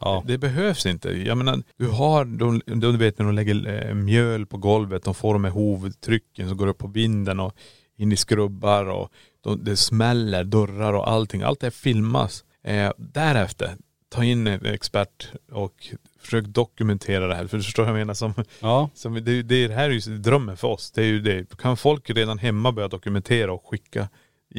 Ja. 0.00 0.22
Det 0.26 0.38
behövs 0.38 0.86
inte. 0.86 1.08
Jag 1.10 1.38
menar, 1.38 1.62
du 1.76 1.88
har, 1.88 2.24
de, 2.24 2.62
du 2.66 2.96
vet 2.96 3.18
när 3.18 3.26
de 3.26 3.34
lägger 3.34 3.86
eh, 3.88 3.94
mjöl 3.94 4.46
på 4.46 4.56
golvet, 4.56 5.02
de 5.04 5.14
får 5.14 5.32
de 5.32 5.44
här 5.44 5.50
hovtrycken 5.50 6.48
som 6.48 6.56
går 6.56 6.66
upp 6.66 6.78
på 6.78 6.86
vinden 6.86 7.40
och 7.40 7.54
in 7.96 8.12
i 8.12 8.16
skrubbar 8.16 8.84
och 8.84 9.12
de, 9.40 9.64
det 9.64 9.76
smäller 9.76 10.44
dörrar 10.44 10.92
och 10.92 11.10
allting. 11.10 11.42
Allt 11.42 11.60
det 11.60 11.66
här 11.66 11.70
filmas. 11.70 12.44
Eh, 12.64 12.92
därefter, 12.96 13.76
ta 14.10 14.24
in 14.24 14.46
en 14.46 14.66
expert 14.66 15.28
och 15.52 15.88
försök 16.20 16.44
dokumentera 16.44 17.26
det 17.26 17.34
här. 17.34 17.46
För 17.46 17.56
du 17.56 17.62
förstår 17.62 17.82
vad 17.82 17.90
jag 17.92 17.98
menar? 17.98 18.14
Som, 18.14 18.34
Ja. 18.60 18.90
som 18.94 19.14
det, 19.24 19.42
det 19.42 19.68
här 19.72 19.90
är 19.90 20.08
ju 20.08 20.18
drömmen 20.18 20.56
för 20.56 20.68
oss. 20.68 20.90
Det 20.90 21.02
är 21.02 21.06
ju 21.06 21.20
det. 21.20 21.56
Kan 21.58 21.76
folk 21.76 22.10
redan 22.10 22.38
hemma 22.38 22.72
börja 22.72 22.88
dokumentera 22.88 23.52
och 23.52 23.66
skicka 23.66 24.08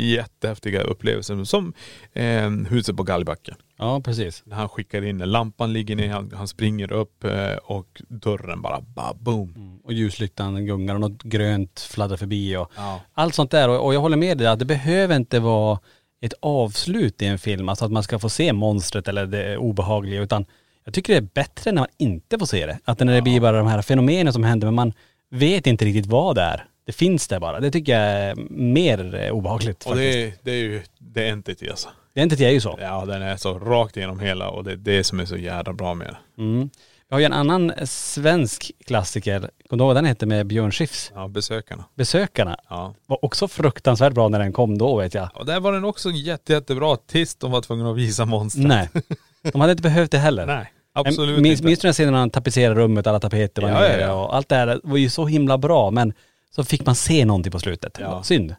jättehäftiga 0.02 0.82
upplevelser. 0.82 1.44
Som 1.44 1.74
eh, 2.14 2.50
huset 2.50 2.98
på 2.98 3.04
Galgbacken. 3.04 3.56
ja, 3.78 4.02
precis. 4.02 4.44
När 4.46 4.56
han 4.56 4.70
skickar 4.70 5.02
in. 5.06 5.18
Lampan 5.18 5.74
ligger 5.74 5.96
ner, 5.96 6.10
han, 6.10 6.32
han 6.36 6.48
springer 6.48 6.92
upp 6.92 7.24
eh, 7.24 7.54
och 7.64 8.02
dörren 8.08 8.62
bara 8.62 8.82
ba, 8.82 9.14
boom. 9.14 9.54
Mm. 9.56 9.78
Och 9.84 9.94
ljuslyktan 9.94 10.66
gungar 10.66 10.94
och 10.96 11.02
något 11.02 11.24
grönt 11.24 11.80
fladdrar 11.80 12.18
förbi 12.18 12.56
och 12.58 12.72
Ja. 12.76 13.02
allt 13.14 13.36
sånt 13.36 13.52
där. 13.52 13.70
Och, 13.70 13.86
och 13.86 13.94
jag 13.94 14.00
håller 14.02 14.18
med 14.18 14.38
dig 14.38 14.48
att 14.48 14.60
det 14.60 14.66
behöver 14.66 15.16
inte 15.16 15.40
vara 15.40 15.80
ett 16.22 16.34
avslut 16.42 17.22
i 17.22 17.26
en 17.26 17.40
film, 17.40 17.70
alltså 17.70 17.86
att 17.86 17.92
man 17.92 18.04
ska 18.04 18.20
få 18.20 18.30
se 18.30 18.54
monstret 18.54 19.08
eller 19.08 19.26
det 19.26 19.58
obehagliga, 19.58 20.22
utan 20.22 20.46
jag 20.86 20.94
tycker 20.94 21.14
det 21.14 21.18
är 21.20 21.30
bättre 21.34 21.72
när 21.72 21.82
man 21.82 21.88
inte 21.98 22.40
får 22.40 22.46
se 22.46 22.66
det. 22.66 22.80
Att 22.86 23.00
när 23.00 23.14
det 23.14 23.22
blir 23.22 23.40
bara 23.42 23.58
de 23.58 23.68
här 23.68 23.82
fenomenen 23.82 24.34
som 24.34 24.44
händer, 24.44 24.68
men 24.68 24.76
man 24.76 24.94
vet 25.32 25.68
inte 25.68 25.86
riktigt 25.86 26.06
vad 26.06 26.36
det 26.36 26.42
är. 26.42 26.66
Det 26.90 26.94
finns 26.94 27.28
där 27.28 27.40
bara. 27.40 27.60
Det 27.60 27.72
tycker 27.72 27.92
jag 28.00 28.02
är 28.12 28.36
mer 28.50 29.16
eh, 29.16 29.32
obehagligt 29.32 29.84
Och 29.86 29.92
faktiskt. 29.92 30.14
det, 30.14 30.24
är- 30.24 30.34
det 30.44 30.52
är 30.52 30.56
ju, 30.56 30.82
det 31.00 31.28
är 31.28 31.32
entity 31.32 31.70
alltså. 31.70 31.90
Det 32.14 32.20
är 32.20 32.24
inte 32.24 32.46
är 32.46 32.50
ju 32.50 32.62
så. 32.62 32.78
Ja 32.82 33.06
den 33.06 33.22
är 33.22 33.38
så 33.38 33.60
rakt 33.60 33.98
igenom 33.98 34.20
hela 34.20 34.50
och 34.50 34.64
det 34.64 34.72
är 34.72 34.76
det 34.76 35.04
som 35.04 35.20
är 35.20 35.26
så 35.26 35.38
jävla 35.38 35.74
bra 35.74 35.94
med 35.94 36.08
det. 36.08 36.42
Mm. 36.42 36.70
Vi 37.10 37.16
har 37.16 37.20
ju 37.20 37.26
en 37.26 37.34
annan 37.34 37.72
svensk 37.86 38.72
klassiker, 38.88 39.40
kommer 39.40 39.50
du 39.70 39.76
ihåg 39.76 39.88
vad 39.88 39.96
den 39.96 40.06
hette 40.06 40.26
med 40.26 40.48
Björn 40.48 40.72
Skifs? 40.72 41.12
Ja 41.16 41.28
besökarna. 41.28 41.86
Besökarna. 41.96 42.58
Ja. 42.70 42.94
Var 43.06 43.26
också 43.26 43.48
fruktansvärt 43.48 44.14
bra 44.14 44.28
när 44.28 44.40
den 44.40 44.54
kom 44.54 44.78
då 44.78 44.98
vet 44.98 45.14
jag. 45.14 45.30
Och 45.34 45.46
där 45.46 45.60
var 45.60 45.74
den 45.74 45.86
också 45.86 46.10
jätte, 46.12 46.54
jättebra 46.54 46.96
tills 47.08 47.36
de 47.36 47.52
var 47.52 47.62
tvungna 47.62 47.92
att 47.92 47.98
visa 47.98 48.26
monstret. 48.26 48.68
Nej. 48.68 48.90
De 49.52 49.62
hade 49.62 49.72
inte 49.72 49.84
behövt 49.84 50.12
det 50.12 50.18
heller. 50.18 50.46
Nej. 50.46 50.74
Absolut 50.94 51.40
minns, 51.40 51.60
inte. 51.60 51.66
minns 51.68 51.80
du 51.80 51.88
den 51.88 51.94
scenen 51.94 52.12
när 52.14 52.20
han 52.20 52.30
tapetserar 52.30 52.76
rummet, 52.76 53.08
alla 53.08 53.20
tapeter 53.20 53.62
var 53.62 53.70
Ja, 53.70 53.76
nere 53.80 54.02
ja, 54.02 54.08
ja. 54.08 54.14
och 54.14 54.36
allt 54.36 54.50
det 54.50 54.56
här 54.56 54.80
var 54.84 54.98
ju 54.98 55.10
så 55.10 55.26
himla 55.26 55.58
bra 55.58 55.92
men 55.92 56.14
så 56.60 56.64
fick 56.64 56.86
man 56.86 56.96
se 56.96 57.26
någonting 57.26 57.52
på 57.52 57.60
slutet. 57.60 57.98
Ja. 58.00 58.24
Synd. 58.24 58.56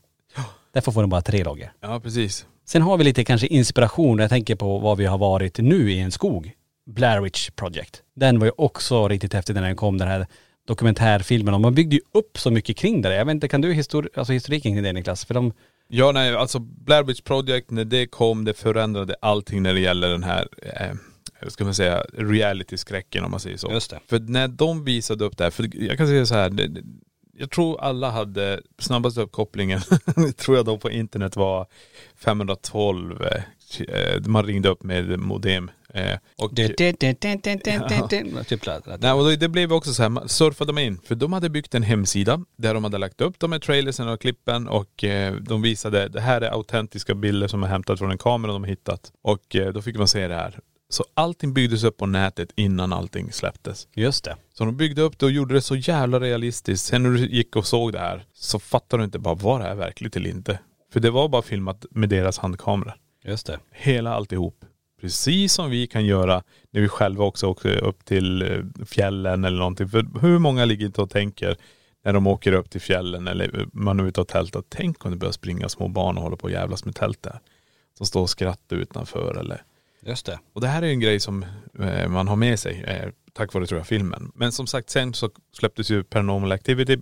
Därför 0.72 0.92
får 0.92 1.00
den 1.02 1.10
bara 1.10 1.20
tre 1.22 1.44
lager. 1.44 1.72
Ja 1.80 2.00
precis. 2.00 2.46
Sen 2.64 2.82
har 2.82 2.98
vi 2.98 3.04
lite 3.04 3.24
kanske 3.24 3.46
inspiration, 3.46 4.18
jag 4.18 4.30
tänker 4.30 4.56
på 4.56 4.78
vad 4.78 4.98
vi 4.98 5.06
har 5.06 5.18
varit 5.18 5.58
nu 5.58 5.92
i 5.92 6.00
en 6.00 6.10
skog. 6.12 6.52
Blair 6.86 7.20
Witch 7.20 7.50
Project. 7.50 8.02
Den 8.16 8.38
var 8.38 8.46
ju 8.46 8.52
också 8.56 9.08
riktigt 9.08 9.32
häftig 9.34 9.54
när 9.54 9.62
den 9.62 9.76
kom, 9.76 9.98
den 9.98 10.08
här 10.08 10.26
dokumentärfilmen. 10.66 11.54
Och 11.54 11.60
man 11.60 11.74
byggde 11.74 11.96
ju 11.96 12.02
upp 12.14 12.38
så 12.38 12.50
mycket 12.50 12.76
kring 12.76 13.02
det. 13.02 13.14
Jag 13.14 13.24
vet 13.24 13.34
inte, 13.34 13.48
kan 13.48 13.60
du 13.60 13.72
histori- 13.74 14.08
alltså 14.14 14.32
historiken 14.32 14.72
kring 14.74 14.82
det 14.82 14.92
Niklas? 14.92 15.24
För 15.24 15.34
de, 15.34 15.52
Ja 15.88 16.12
nej 16.12 16.34
alltså 16.36 16.58
Blair 16.58 17.02
Witch 17.02 17.20
Project 17.20 17.70
när 17.70 17.84
det 17.84 18.06
kom 18.06 18.44
det 18.44 18.54
förändrade 18.54 19.14
allting 19.20 19.62
när 19.62 19.74
det 19.74 19.80
gäller 19.80 20.08
den 20.08 20.22
här 20.22 20.48
eh, 20.62 21.48
ska 21.48 21.64
man 21.64 21.74
säga, 21.74 22.04
reality-skräcken 22.18 23.24
om 23.24 23.30
man 23.30 23.40
säger 23.40 23.56
så. 23.56 23.72
Just 23.72 23.90
det. 23.90 24.00
För 24.06 24.18
när 24.18 24.48
de 24.48 24.84
visade 24.84 25.24
upp 25.24 25.36
det 25.36 25.44
här, 25.44 25.50
för 25.50 25.84
jag 25.84 25.98
kan 25.98 26.06
säga 26.06 26.26
så 26.26 26.34
här, 26.34 26.50
jag 27.40 27.50
tror 27.50 27.80
alla 27.80 28.10
hade 28.10 28.60
snabbaste 28.78 29.20
uppkopplingen, 29.20 29.80
tror 30.36 30.56
jag 30.56 30.66
då 30.66 30.78
på 30.78 30.90
internet 30.90 31.36
var 31.36 31.66
512, 32.16 33.22
eh, 33.88 34.20
man 34.26 34.46
ringde 34.46 34.68
upp 34.68 34.82
med 34.82 35.18
modem. 35.18 35.70
Eh, 35.94 36.18
och, 36.36 36.54
så 38.84 38.90
här. 38.90 38.98
Nej, 38.98 39.12
och 39.12 39.38
det 39.38 39.48
blev 39.48 39.72
också 39.72 39.94
så 39.94 40.02
här, 40.02 40.28
surfade 40.28 40.72
man 40.72 40.82
in. 40.82 40.98
För 41.04 41.14
de 41.14 41.32
hade 41.32 41.50
byggt 41.50 41.74
en 41.74 41.82
hemsida 41.82 42.44
där 42.56 42.74
de 42.74 42.84
hade 42.84 42.98
lagt 42.98 43.20
upp 43.20 43.38
de 43.38 43.52
här 43.52 43.58
trailersen 43.58 44.08
och 44.08 44.20
klippen 44.20 44.68
och 44.68 45.04
eh, 45.04 45.34
de 45.34 45.62
visade, 45.62 46.08
det 46.08 46.20
här 46.20 46.40
är 46.40 46.50
autentiska 46.50 47.14
bilder 47.14 47.48
som 47.48 47.62
är 47.62 47.66
hämtat 47.66 47.98
från 47.98 48.10
en 48.10 48.18
kamera 48.18 48.52
de 48.52 48.62
har 48.62 48.68
hittat. 48.68 49.12
Och 49.22 49.56
eh, 49.56 49.72
då 49.72 49.82
fick 49.82 49.96
man 49.96 50.08
se 50.08 50.28
det 50.28 50.34
här. 50.34 50.58
Så 50.92 51.04
allting 51.14 51.54
byggdes 51.54 51.84
upp 51.84 51.96
på 51.96 52.06
nätet 52.06 52.52
innan 52.56 52.92
allting 52.92 53.32
släpptes. 53.32 53.88
Just 53.94 54.24
det. 54.24 54.36
Så 54.52 54.64
de 54.64 54.76
byggde 54.76 55.02
upp 55.02 55.18
det 55.18 55.26
och 55.26 55.32
gjorde 55.32 55.54
det 55.54 55.60
så 55.60 55.76
jävla 55.76 56.20
realistiskt. 56.20 56.86
Sen 56.86 57.02
när 57.02 57.10
du 57.10 57.26
gick 57.26 57.56
och 57.56 57.66
såg 57.66 57.92
det 57.92 57.98
här 57.98 58.24
så 58.34 58.58
fattade 58.58 59.02
du 59.02 59.04
inte 59.04 59.18
bara 59.18 59.34
var 59.34 59.58
det 59.58 59.64
här 59.64 59.74
verkligt 59.74 60.16
eller 60.16 60.30
inte. 60.30 60.58
För 60.92 61.00
det 61.00 61.10
var 61.10 61.28
bara 61.28 61.42
filmat 61.42 61.86
med 61.90 62.08
deras 62.08 62.38
handkamera. 62.38 62.94
Just 63.24 63.46
det. 63.46 63.58
Hela 63.70 64.14
alltihop. 64.14 64.64
Precis 65.00 65.52
som 65.52 65.70
vi 65.70 65.86
kan 65.86 66.06
göra 66.06 66.42
när 66.70 66.80
vi 66.80 66.88
själva 66.88 67.24
också 67.24 67.46
åker 67.46 67.84
upp 67.84 68.04
till 68.04 68.42
eh, 68.42 68.84
fjällen 68.86 69.44
eller 69.44 69.58
någonting. 69.58 69.88
För 69.88 70.20
hur 70.20 70.38
många 70.38 70.64
ligger 70.64 70.86
inte 70.86 71.02
och 71.02 71.10
tänker 71.10 71.56
när 72.04 72.12
de 72.12 72.26
åker 72.26 72.52
upp 72.52 72.70
till 72.70 72.80
fjällen 72.80 73.28
eller 73.28 73.66
man 73.72 74.00
är 74.00 74.04
ute 74.04 74.20
och 74.20 74.28
tältar. 74.28 74.62
Tänk 74.68 75.04
om 75.04 75.10
det 75.10 75.16
börjar 75.16 75.32
springa 75.32 75.68
små 75.68 75.88
barn 75.88 76.16
och 76.16 76.22
hålla 76.22 76.36
på 76.36 76.44
och 76.44 76.50
jävlas 76.50 76.84
med 76.84 76.94
tält 76.94 77.22
där. 77.22 77.40
Som 77.96 78.06
står 78.06 78.20
och 78.20 78.30
skrattar 78.30 78.76
utanför 78.76 79.36
eller 79.40 79.62
Just 80.02 80.26
det. 80.26 80.38
och 80.52 80.60
det 80.60 80.68
här 80.68 80.82
är 80.82 80.86
en 80.86 81.00
grej 81.00 81.20
som 81.20 81.44
eh, 81.78 82.08
man 82.08 82.28
har 82.28 82.36
med 82.36 82.58
sig 82.58 82.84
eh, 82.86 83.10
tack 83.32 83.52
vare 83.52 83.66
tror 83.66 83.80
jag 83.80 83.86
filmen. 83.86 84.32
Men 84.34 84.52
som 84.52 84.66
sagt 84.66 84.90
sen 84.90 85.14
så 85.14 85.30
släpptes 85.52 85.90
ju 85.90 86.04
Paranormal 86.04 86.52
Activity 86.52 86.98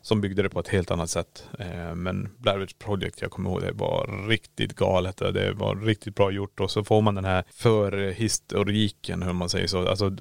som 0.00 0.20
byggde 0.20 0.42
det 0.42 0.48
på 0.48 0.60
ett 0.60 0.68
helt 0.68 0.90
annat 0.90 1.10
sätt. 1.10 1.44
Eh, 1.58 1.94
men 1.94 2.28
Blair 2.38 2.58
Witch 2.58 2.74
Project, 2.78 3.20
jag 3.20 3.30
kommer 3.30 3.50
ihåg 3.50 3.62
det 3.62 3.72
var 3.72 4.28
riktigt 4.28 4.76
galet 4.76 5.20
och 5.20 5.32
det 5.32 5.52
var 5.52 5.76
riktigt 5.76 6.14
bra 6.14 6.30
gjort 6.30 6.60
och 6.60 6.70
så 6.70 6.84
får 6.84 7.02
man 7.02 7.14
den 7.14 7.24
här 7.24 7.44
förhistoriken 7.50 9.22
hur 9.22 9.32
man 9.32 9.48
säger 9.48 9.66
så. 9.66 9.88
Alltså 9.88 10.16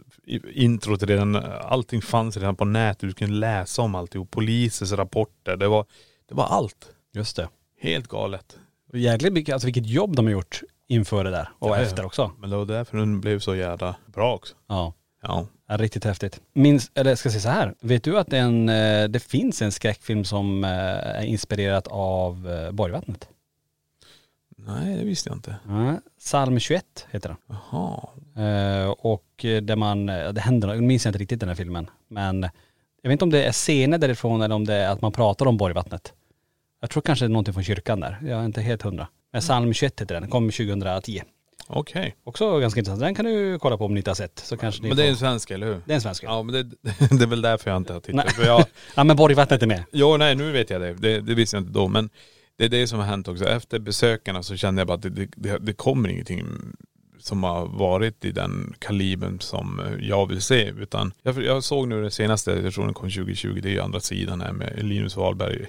introt 0.53 1.03
redan, 1.03 1.35
allting 1.61 2.01
fanns 2.01 2.37
redan 2.37 2.55
på 2.55 2.65
nätet, 2.65 3.09
du 3.09 3.13
kunde 3.13 3.35
läsa 3.35 3.81
om 3.81 3.95
alltihop. 3.95 4.31
Polisens 4.31 4.91
rapporter, 4.91 5.57
det 5.57 5.67
var, 5.67 5.85
det 6.29 6.35
var 6.35 6.45
allt. 6.45 6.89
Just 7.13 7.35
det. 7.35 7.49
Helt 7.79 8.07
galet. 8.07 8.57
Jäkligt 8.93 9.33
mycket, 9.33 9.53
alltså 9.53 9.67
vilket 9.67 9.85
jobb 9.85 10.15
de 10.15 10.25
har 10.25 10.31
gjort 10.31 10.61
inför 10.91 11.23
det 11.23 11.31
där 11.31 11.49
och 11.59 11.69
Ja, 11.69 11.77
efter 11.77 12.05
också. 12.05 12.31
Men 12.39 12.49
det 12.49 12.55
var 12.57 12.65
därför 12.65 12.97
den 12.97 13.21
blev 13.21 13.39
så 13.39 13.55
jävla 13.55 13.95
bra 14.05 14.35
också. 14.35 14.55
Ja. 14.67 14.93
Ja. 15.21 15.47
Ja, 15.67 15.77
riktigt 15.77 16.03
häftigt. 16.03 16.41
Minns, 16.53 16.91
eller 16.93 17.15
ska 17.15 17.27
jag 17.27 17.33
säga 17.33 17.41
så 17.41 17.49
här, 17.59 17.75
vet 17.79 18.03
du 18.03 18.19
att 18.19 18.27
det, 18.27 18.37
en, 18.37 18.69
eh, 18.69 19.07
det 19.07 19.19
finns 19.19 19.61
en 19.61 19.71
skräckfilm 19.71 20.23
som 20.23 20.63
eh, 20.63 20.69
är 20.69 21.23
inspirerat 21.23 21.87
av 21.87 22.49
eh, 22.49 22.71
Borgvattnet? 22.71 23.27
Nej 24.57 24.97
det 24.97 25.03
visste 25.03 25.29
jag 25.29 25.37
inte. 25.37 25.55
Ja, 25.67 25.95
Psalm 26.19 26.59
21 26.59 27.07
heter 27.11 27.29
den. 27.29 27.57
Jaha. 27.71 28.09
Eh, 28.45 28.89
och 28.89 29.45
där 29.61 29.75
man, 29.75 30.05
det 30.05 30.41
händer, 30.41 30.73
jag 30.73 30.83
minns 30.83 31.05
inte 31.05 31.19
riktigt 31.19 31.39
den 31.39 31.49
här 31.49 31.55
filmen, 31.55 31.89
men 32.07 32.41
jag 33.01 33.09
vet 33.09 33.11
inte 33.11 33.25
om 33.25 33.29
det 33.29 33.43
är 33.43 33.51
scener 33.51 33.97
därifrån 33.97 34.41
eller 34.41 34.55
om 34.55 34.65
det 34.65 34.75
är 34.75 34.89
att 34.89 35.01
man 35.01 35.11
pratar 35.11 35.45
om 35.45 35.57
Borgvattnet. 35.57 36.13
Jag 36.79 36.89
tror 36.89 37.01
kanske 37.01 37.25
det 37.25 37.27
är 37.27 37.33
någonting 37.33 37.53
från 37.53 37.63
kyrkan 37.63 37.99
där, 37.99 38.17
jag 38.21 38.39
är 38.39 38.45
inte 38.45 38.61
helt 38.61 38.81
hundra. 38.81 39.07
Men 39.31 39.41
Psalm 39.41 39.73
21 39.73 40.01
heter 40.01 40.15
den, 40.21 40.29
kom 40.29 40.51
2010. 40.51 41.21
Okej. 41.67 42.15
Också 42.23 42.59
ganska 42.59 42.79
intressant. 42.79 42.99
Den 43.01 43.15
kan 43.15 43.25
du 43.25 43.59
kolla 43.59 43.77
på 43.77 43.85
om 43.85 43.93
ni 43.93 43.97
inte 43.99 44.09
har 44.09 44.15
sett. 44.15 44.39
Så 44.39 44.57
kanske 44.57 44.81
ni 44.81 44.87
Men 44.87 44.97
det 44.97 45.03
är 45.03 45.07
en 45.07 45.15
får... 45.15 45.19
svensk 45.19 45.51
eller 45.51 45.67
hur? 45.67 45.81
det 45.85 45.93
är 45.93 45.95
en 45.95 46.01
svensk. 46.01 46.23
Ja 46.23 46.43
men 46.43 46.53
det, 46.53 46.63
det 47.17 47.23
är 47.23 47.27
väl 47.27 47.41
därför 47.41 47.69
jag 47.69 47.77
inte 47.77 47.93
har 47.93 47.99
tittat. 47.99 48.25
Nej. 48.25 48.33
För 48.33 48.45
jag, 48.45 48.65
Ja 48.95 49.03
men 49.03 49.15
Borgvattnet 49.15 49.63
är 49.63 49.67
med. 49.67 49.83
jo 49.91 50.17
nej 50.17 50.35
nu 50.35 50.51
vet 50.51 50.69
jag 50.69 50.81
det. 50.81 50.93
det. 50.93 51.21
Det 51.21 51.33
visste 51.35 51.55
jag 51.57 51.61
inte 51.61 51.73
då. 51.73 51.87
Men 51.87 52.09
det 52.57 52.65
är 52.65 52.69
det 52.69 52.87
som 52.87 52.99
har 52.99 53.05
hänt 53.05 53.27
också. 53.27 53.45
Efter 53.45 53.79
besökarna 53.79 54.43
så 54.43 54.55
kände 54.55 54.79
jag 54.81 54.87
bara 54.87 54.93
att 54.93 55.01
det, 55.01 55.09
det, 55.09 55.29
det, 55.35 55.57
det 55.57 55.73
kommer 55.73 56.09
ingenting 56.09 56.45
som 57.19 57.43
har 57.43 57.65
varit 57.67 58.25
i 58.25 58.31
den 58.31 58.73
kalibern 58.79 59.39
som 59.39 59.81
jag 60.01 60.27
vill 60.29 60.41
se. 60.41 60.69
Utan 60.69 61.13
jag, 61.23 61.43
jag 61.43 61.63
såg 61.63 61.87
nu 61.87 62.01
den 62.01 62.11
senaste, 62.11 62.51
jag 62.51 62.73
tror 62.73 62.85
den 62.85 62.93
kom 62.93 63.09
2020, 63.09 63.59
det 63.63 63.69
är 63.69 63.73
ju 63.73 63.81
andra 63.81 63.99
sidan 63.99 64.41
här 64.41 64.51
med 64.51 64.83
Linus 64.85 65.15
Wahlberg. 65.15 65.65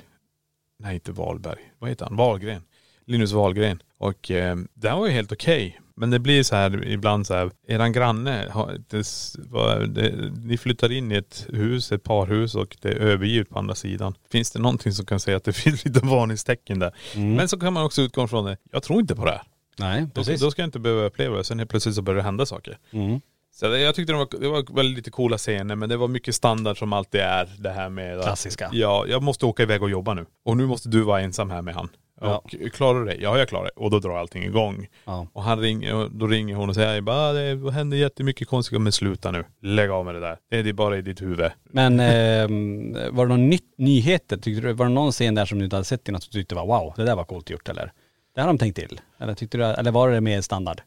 Nej 0.78 0.94
inte 0.94 1.12
Wahlberg, 1.12 1.58
vad 1.78 1.90
heter 1.90 2.04
han? 2.04 2.16
Wahlgren. 2.16 2.62
Linus 3.06 3.32
Wahlgren. 3.32 3.82
Och 3.98 4.30
eh, 4.30 4.56
den 4.74 4.98
var 4.98 5.06
ju 5.06 5.12
helt 5.12 5.32
okej. 5.32 5.78
Men 5.96 6.10
det 6.10 6.18
blir 6.18 6.42
så 6.42 6.56
här 6.56 6.84
ibland 6.88 7.26
så 7.26 7.34
här, 7.34 7.50
eran 7.68 7.92
granne, 7.92 8.46
har- 8.50 8.78
det, 8.88 9.86
det, 9.86 10.30
ni 10.44 10.56
flyttar 10.58 10.92
in 10.92 11.12
i 11.12 11.14
ett 11.14 11.46
hus, 11.52 11.92
ett 11.92 12.02
parhus 12.02 12.54
och 12.54 12.76
det 12.80 12.88
är 12.88 12.96
övergivet 12.96 13.48
på 13.48 13.58
andra 13.58 13.74
sidan. 13.74 14.14
Finns 14.32 14.50
det 14.50 14.58
någonting 14.58 14.92
som 14.92 15.06
kan 15.06 15.20
säga 15.20 15.36
att 15.36 15.44
det 15.44 15.52
finns 15.64 15.84
lite 15.84 16.00
varningstecken 16.00 16.78
där? 16.78 16.92
Men 17.36 17.48
så 17.48 17.60
kan 17.60 17.72
man 17.72 17.84
också 17.84 18.02
utgå 18.02 18.28
från 18.28 18.44
det, 18.44 18.56
jag 18.72 18.82
tror 18.82 19.00
inte 19.00 19.14
på 19.14 19.24
det 19.24 19.30
här. 19.30 19.42
Nej 19.78 20.00
Då, 20.02 20.08
precis. 20.14 20.40
då 20.40 20.50
ska 20.50 20.62
jag 20.62 20.66
inte 20.66 20.78
behöva 20.78 21.02
uppleva 21.04 21.36
det. 21.36 21.44
Sen 21.44 21.58
helt 21.58 21.70
plötsligt 21.70 21.94
så 21.94 22.02
börjar 22.02 22.16
det 22.16 22.22
hända 22.22 22.46
saker. 22.46 22.78
Mm. 22.92 23.20
Så 23.54 23.66
jag 23.66 23.94
tyckte 23.94 24.12
det 24.12 24.16
var, 24.18 24.28
det 24.40 24.48
var 24.48 24.76
väldigt 24.76 24.96
lite 24.96 25.10
coola 25.10 25.38
scener 25.38 25.76
men 25.76 25.88
det 25.88 25.96
var 25.96 26.08
mycket 26.08 26.34
standard 26.34 26.78
som 26.78 26.92
alltid 26.92 27.20
är 27.20 27.48
det 27.58 27.70
här 27.70 27.88
med 27.88 28.18
att- 28.18 28.24
Klassiska. 28.24 28.70
Ja, 28.72 29.04
jag 29.08 29.22
måste 29.22 29.46
åka 29.46 29.62
iväg 29.62 29.82
och 29.82 29.90
jobba 29.90 30.14
nu. 30.14 30.26
Och 30.44 30.56
nu 30.56 30.66
måste 30.66 30.88
du 30.88 31.00
vara 31.02 31.20
ensam 31.20 31.50
här 31.50 31.62
med 31.62 31.74
han. 31.74 31.88
Ja. 32.22 32.36
Och 32.36 32.72
klarar 32.72 33.00
du 33.00 33.06
det? 33.06 33.16
Ja, 33.20 33.38
jag 33.38 33.48
klarar 33.48 33.64
det. 33.64 33.70
Och 33.76 33.90
då 33.90 33.98
drar 33.98 34.16
allting 34.18 34.44
igång. 34.44 34.88
Ja. 35.04 35.26
Och 35.32 35.42
han 35.42 35.60
ringer, 35.60 36.08
då 36.08 36.26
ringer 36.26 36.54
hon 36.54 36.68
och 36.68 36.74
säger 36.74 37.00
bara, 37.00 37.16
"Ah, 37.16 37.32
det 37.32 37.72
händer 37.72 37.96
jättemycket 37.96 38.48
konstigt, 38.48 38.80
men 38.80 38.92
sluta 38.92 39.30
nu. 39.30 39.44
Lägg 39.62 39.90
av 39.90 40.04
med 40.04 40.14
det 40.14 40.20
där. 40.20 40.36
Det 40.50 40.68
är 40.68 40.72
bara 40.72 40.98
i 40.98 41.02
ditt 41.02 41.22
huvud. 41.22 41.50
Men 41.70 42.00
ehm, 42.00 42.92
var 43.16 43.26
det 43.26 43.28
någon 43.28 43.48
nytt, 43.50 43.74
nyheter? 43.78 44.36
Tyckte 44.36 44.66
du, 44.68 44.72
var 44.72 44.86
det 44.86 44.92
någon 44.92 45.12
scen 45.12 45.34
där 45.34 45.46
som 45.46 45.58
du 45.58 45.64
inte 45.64 45.76
hade 45.76 45.84
sett 45.84 46.08
innan 46.08 46.20
som 46.20 46.28
du 46.32 46.38
tyckte 46.38 46.54
var 46.54 46.66
wow, 46.66 46.92
det 46.96 47.04
där 47.04 47.16
var 47.16 47.24
coolt 47.24 47.50
gjort 47.50 47.68
eller? 47.68 47.92
Det 48.34 48.40
har 48.40 48.48
de 48.48 48.58
tänkt 48.58 48.76
till? 48.76 49.00
Eller 49.20 49.34
tyckte 49.34 49.58
du, 49.58 49.64
eller 49.64 49.90
var 49.90 50.10
det 50.10 50.20
mer 50.20 50.40
standard? 50.40 50.80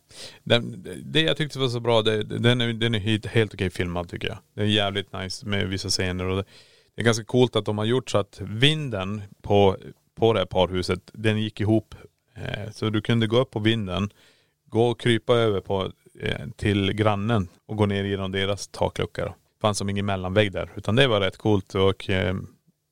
Den, 0.43 0.85
det 1.05 1.21
jag 1.21 1.37
tyckte 1.37 1.59
var 1.59 1.67
så 1.67 1.79
bra, 1.79 2.01
det, 2.01 2.23
den 2.23 2.61
är, 2.61 2.73
den 2.73 2.95
är 2.95 2.99
helt, 2.99 3.25
helt 3.25 3.53
okej 3.53 3.69
filmad 3.69 4.09
tycker 4.09 4.27
jag. 4.27 4.37
Det 4.55 4.61
är 4.61 4.65
jävligt 4.65 5.13
nice 5.13 5.45
med 5.47 5.67
vissa 5.67 5.89
scener 5.89 6.25
och 6.25 6.37
det, 6.37 6.43
det 6.95 7.01
är 7.01 7.05
ganska 7.05 7.23
coolt 7.23 7.55
att 7.55 7.65
de 7.65 7.77
har 7.77 7.85
gjort 7.85 8.09
så 8.09 8.17
att 8.17 8.41
vinden 8.41 9.21
på, 9.41 9.77
på 10.15 10.33
det 10.33 10.39
här 10.39 10.45
parhuset, 10.45 10.99
den 11.13 11.41
gick 11.41 11.61
ihop. 11.61 11.95
Eh, 12.35 12.71
så 12.71 12.89
du 12.89 13.01
kunde 13.01 13.27
gå 13.27 13.37
upp 13.39 13.51
på 13.51 13.59
vinden, 13.59 14.09
gå 14.69 14.87
och 14.87 14.99
krypa 14.99 15.33
över 15.33 15.61
på, 15.61 15.91
eh, 16.21 16.47
till 16.55 16.93
grannen 16.93 17.47
och 17.67 17.77
gå 17.77 17.85
ner 17.85 18.03
genom 18.03 18.31
deras 18.31 18.67
taklucka. 18.67 19.21
då. 19.25 19.29
Det 19.29 19.61
fanns 19.61 19.77
som 19.77 19.89
ingen 19.89 20.05
mellanvägg 20.05 20.51
där. 20.51 20.69
Utan 20.75 20.95
det 20.95 21.07
var 21.07 21.21
rätt 21.21 21.37
coolt 21.37 21.75
och 21.75 22.09
eh, 22.09 22.35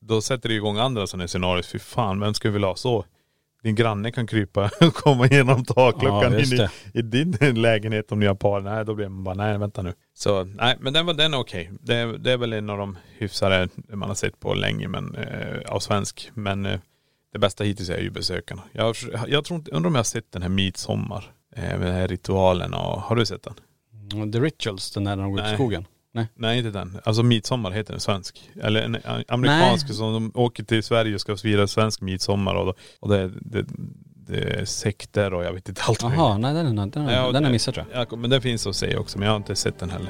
då 0.01 0.21
sätter 0.21 0.49
det 0.49 0.55
igång 0.55 0.77
andra 0.77 1.07
sådana 1.07 1.27
scenarier. 1.27 1.63
Fy 1.63 1.79
fan, 1.79 2.19
vem 2.19 2.33
skulle 2.33 2.53
vilja 2.53 2.67
ha 2.67 2.75
så? 2.75 3.05
Din 3.63 3.75
granne 3.75 4.11
kan 4.11 4.27
krypa 4.27 4.69
och 4.81 4.93
komma 4.93 5.27
igenom 5.27 5.65
takluckan 5.65 6.33
Ja, 6.33 6.39
in 6.39 6.49
det. 6.49 6.69
i, 6.93 6.99
i 6.99 7.01
din 7.01 7.31
lägenhet 7.61 8.11
om 8.11 8.19
ni 8.19 8.25
har 8.25 8.35
par. 8.35 8.61
Nej, 8.61 8.85
då 8.85 8.95
blir 8.95 9.09
man 9.09 9.23
bara, 9.23 9.35
nej 9.35 9.57
vänta 9.57 9.81
nu. 9.81 9.93
Så 10.13 10.43
nej, 10.43 10.77
men 10.79 10.93
den 10.93 11.05
var 11.05 11.13
den 11.13 11.33
är 11.33 11.37
okej. 11.39 11.71
Det, 11.81 11.95
är- 11.95 12.17
det 12.17 12.31
är 12.31 12.37
väl 12.37 12.53
en 12.53 12.69
av 12.69 12.77
de 12.77 12.97
hyfsade 13.17 13.69
man 13.93 14.09
har 14.09 14.15
sett 14.15 14.39
på 14.39 14.53
länge, 14.53 14.87
men 14.87 15.15
eh, 15.15 15.57
av 15.73 15.79
svensk. 15.79 16.31
Men 16.33 16.65
eh, 16.65 16.79
det 17.33 17.39
bästa 17.39 17.63
hittills 17.63 17.89
är 17.89 17.97
ju 18.01 18.09
besökarna. 18.09 18.61
Jag, 18.71 18.95
jag 19.27 19.45
tror 19.45 19.59
inte, 19.59 19.71
undrar 19.71 19.87
om 19.87 19.95
jag 19.95 19.99
har 19.99 20.03
sett 20.03 20.31
den 20.31 20.41
här 20.41 20.49
Midsommar. 20.49 21.31
Eh, 21.55 21.61
med 21.63 21.81
den 21.81 21.95
här 21.95 22.07
ritualen 22.07 22.73
och, 22.73 23.01
har 23.01 23.15
du 23.15 23.25
sett 23.25 23.43
den? 23.43 23.53
Mm, 24.13 24.31
The 24.31 24.39
Rituals, 24.39 24.91
den 24.91 25.03
där 25.03 25.15
när 25.15 25.23
de 25.23 25.31
går 25.31 25.39
ut 25.39 25.45
i 25.45 25.47
Nej. 25.47 25.55
skogen? 25.57 25.85
Nej. 26.13 26.27
Nej 26.35 26.57
inte 26.57 26.69
den. 26.71 26.99
Alltså 27.03 27.23
Midsommar 27.23 27.71
heter 27.71 27.93
den 27.93 27.99
svensk. 27.99 28.49
Eller 28.61 28.81
en 28.81 28.97
amerikansk 29.27 29.87
Nej. 29.87 29.95
som 29.97 30.13
de 30.13 30.31
åker 30.35 30.63
till 30.63 30.83
Sverige 30.83 31.15
och 31.15 31.21
ska 31.21 31.37
fira 31.37 31.67
svensk 31.67 32.01
midsommar 32.01 32.55
och, 32.55 32.65
då- 32.65 32.73
och 32.99 33.09
det, 33.09 33.31
det, 33.41 33.65
det 34.27 34.59
är 34.59 34.65
sekter 34.65 35.33
och 35.33 35.43
jag 35.43 35.53
vet 35.53 35.69
inte 35.69 35.81
allt. 35.87 36.01
Jaha, 36.01 36.37
nej 36.37 36.53
den, 36.53 36.75
den, 36.75 36.89
den, 36.89 37.05
Ja, 37.05 37.31
den 37.31 37.43
har 37.43 37.51
missat 37.51 37.75
tror 37.75 37.87
jag. 37.93 38.07
Ja, 38.11 38.15
men 38.15 38.29
den 38.29 38.41
finns 38.41 38.67
att 38.67 38.75
se 38.75 38.97
också 38.97 39.17
men 39.19 39.25
jag 39.25 39.33
har 39.33 39.37
inte 39.37 39.55
sett 39.55 39.79
den 39.79 39.89
heller. 39.89 40.09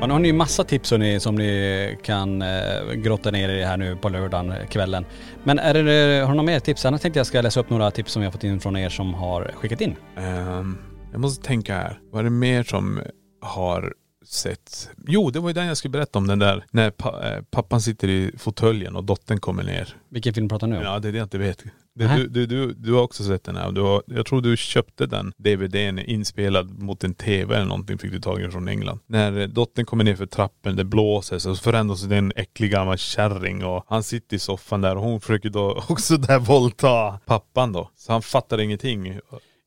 Ja, 0.00 0.06
nu 0.06 0.12
har 0.12 0.20
ni 0.20 0.28
ju 0.28 0.34
massa 0.34 0.64
tips 0.64 0.90
hörni, 0.90 1.20
som 1.20 1.34
ni 1.34 1.98
kan 2.02 2.42
eh, 2.42 2.92
grotta 2.92 3.30
ner 3.30 3.48
i 3.48 3.64
här 3.64 3.76
nu 3.76 3.96
på 3.96 4.08
lördagen 4.08 4.50
eh, 4.50 4.66
kvällen. 4.66 5.04
Men 5.44 5.58
är 5.58 5.74
det, 5.74 6.20
har 6.20 6.28
du 6.28 6.36
några 6.36 6.42
mer 6.42 6.60
tips? 6.60 6.84
Annars 6.84 7.00
tänkte 7.00 7.20
jag 7.20 7.26
ska 7.26 7.40
läsa 7.40 7.60
upp 7.60 7.70
några 7.70 7.90
tips 7.90 8.12
som 8.12 8.22
jag 8.22 8.32
fått 8.32 8.44
in 8.44 8.60
från 8.60 8.76
er 8.76 8.88
som 8.88 9.14
har 9.14 9.52
skickat 9.54 9.80
in. 9.80 9.96
Ehm, 10.16 10.78
jag 11.12 11.20
måste 11.20 11.46
tänka 11.46 11.74
här. 11.74 12.00
Vad 12.10 12.20
är 12.20 12.24
det 12.24 12.30
mer 12.30 12.62
som 12.62 13.00
har 13.40 13.94
sett? 14.26 14.90
Jo, 15.06 15.30
det 15.30 15.40
var 15.40 15.48
ju 15.48 15.52
den 15.54 15.66
jag 15.66 15.76
skulle 15.76 15.92
berätta 15.92 16.18
om. 16.18 16.26
Den 16.26 16.38
där 16.38 16.64
när 16.70 16.90
pa, 16.90 17.24
eh, 17.24 17.42
pappan 17.50 17.80
sitter 17.80 18.08
i 18.08 18.32
fåtöljen 18.38 18.96
och 18.96 19.04
dottern 19.04 19.40
kommer 19.40 19.62
ner. 19.62 19.96
Vilken 20.08 20.34
film 20.34 20.48
pratar 20.48 20.66
du 20.66 20.72
nu 20.72 20.78
om? 20.78 20.84
Ja, 20.84 20.98
det 20.98 21.08
är 21.08 21.12
det 21.12 21.18
jag 21.18 21.24
inte 21.26 21.38
vet. 21.38 21.64
Du, 21.98 22.28
du, 22.28 22.46
du, 22.46 22.72
du 22.72 22.92
har 22.92 23.02
också 23.02 23.24
sett 23.24 23.44
den 23.44 23.56
här. 23.56 23.72
Du 23.72 23.80
har, 23.80 24.02
jag 24.06 24.26
tror 24.26 24.40
du 24.40 24.56
köpte 24.56 25.06
den 25.06 25.32
DVDn 25.36 25.98
inspelad 25.98 26.78
mot 26.78 27.04
en 27.04 27.14
TV 27.14 27.56
eller 27.56 27.66
någonting 27.66 27.98
fick 27.98 28.12
du 28.12 28.20
tag 28.20 28.40
i 28.42 28.50
från 28.50 28.68
England. 28.68 29.00
När 29.06 29.40
eh, 29.40 29.48
dottern 29.48 29.84
kommer 29.84 30.04
ner 30.04 30.16
för 30.16 30.26
trappen, 30.26 30.76
det 30.76 30.84
blåser 30.84 31.38
så 31.38 31.54
förändras 31.54 32.02
det 32.02 32.16
en 32.16 32.32
äcklig 32.36 32.70
gammal 32.70 32.98
kärring 32.98 33.64
och 33.64 33.84
han 33.88 34.02
sitter 34.02 34.36
i 34.36 34.38
soffan 34.38 34.80
där 34.80 34.96
och 34.96 35.02
hon 35.02 35.20
försöker 35.20 35.50
då 35.50 35.70
också 35.88 36.16
där 36.16 36.38
våldta 36.38 37.18
pappan 37.26 37.72
då. 37.72 37.90
Så 37.96 38.12
han 38.12 38.22
fattar 38.22 38.60
ingenting. 38.60 39.20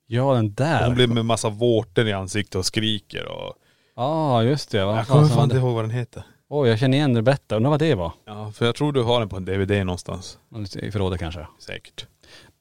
Ja 0.08 0.34
den 0.34 0.54
där. 0.54 0.86
Hon 0.86 0.96
blir 0.96 1.08
med 1.08 1.26
massa 1.26 1.50
vårtor 1.50 2.08
i 2.08 2.14
ansiktet 2.14 2.56
och 2.56 2.66
skriker 2.66 3.26
och.. 3.26 3.54
Ja 3.96 4.44
just 4.44 4.72
det. 4.72 4.86
Vad 4.86 4.98
Jag 4.98 5.08
kommer 5.08 5.28
fan 5.28 5.44
inte 5.44 5.58
ihåg 5.58 5.76
vad 5.76 5.84
den 5.84 5.92
heter. 5.92 6.24
Oj, 6.54 6.70
jag 6.70 6.80
känner 6.80 6.98
igen 6.98 7.14
det 7.14 7.22
bättre. 7.22 7.56
Undrar 7.56 7.70
vad 7.70 7.80
det 7.80 7.96
var? 7.96 8.12
Ja, 8.26 8.52
för 8.52 8.66
jag 8.66 8.76
tror 8.76 8.92
du 8.94 9.02
har 9.04 9.20
den 9.20 9.30
på 9.30 9.38
en 9.38 9.46
DVD 9.46 9.72
någonstans. 9.86 10.40
I 10.82 10.92
förrådet 10.92 11.20
kanske. 11.20 11.48
Säkert. 11.60 12.08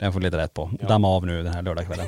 Den 0.01 0.12
får 0.12 0.20
vi 0.20 0.24
leta 0.24 0.38
rätt 0.38 0.55
på. 0.55 0.70
Damma 0.88 1.09
av 1.09 1.26
nu 1.26 1.42
den 1.42 1.53
här 1.53 1.62
lördagskvällen. 1.62 2.07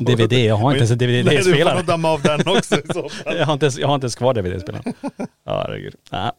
DVD, 0.00 0.32
jag 0.32 0.56
har 0.56 0.70
inte 0.70 0.78
ens 0.78 0.90
en 0.90 0.98
Nej, 0.98 1.22
du 1.22 1.24
får 1.24 1.50
DVD-spelare. 1.50 1.82
damma 1.82 2.10
av 2.10 2.22
den 2.22 2.40
också 2.56 2.76
i 2.76 2.92
så 2.92 3.08
fall. 3.08 3.36
jag, 3.38 3.46
har 3.46 3.52
inte 3.52 3.70
jag 3.78 3.88
har 3.88 3.94
inte 3.94 4.04
ens 4.04 4.14
kvar 4.14 4.34
DVD-spelaren. 4.34 4.92
Ja, 5.44 5.64
herregud. 5.66 5.94
Ja. 6.10 6.32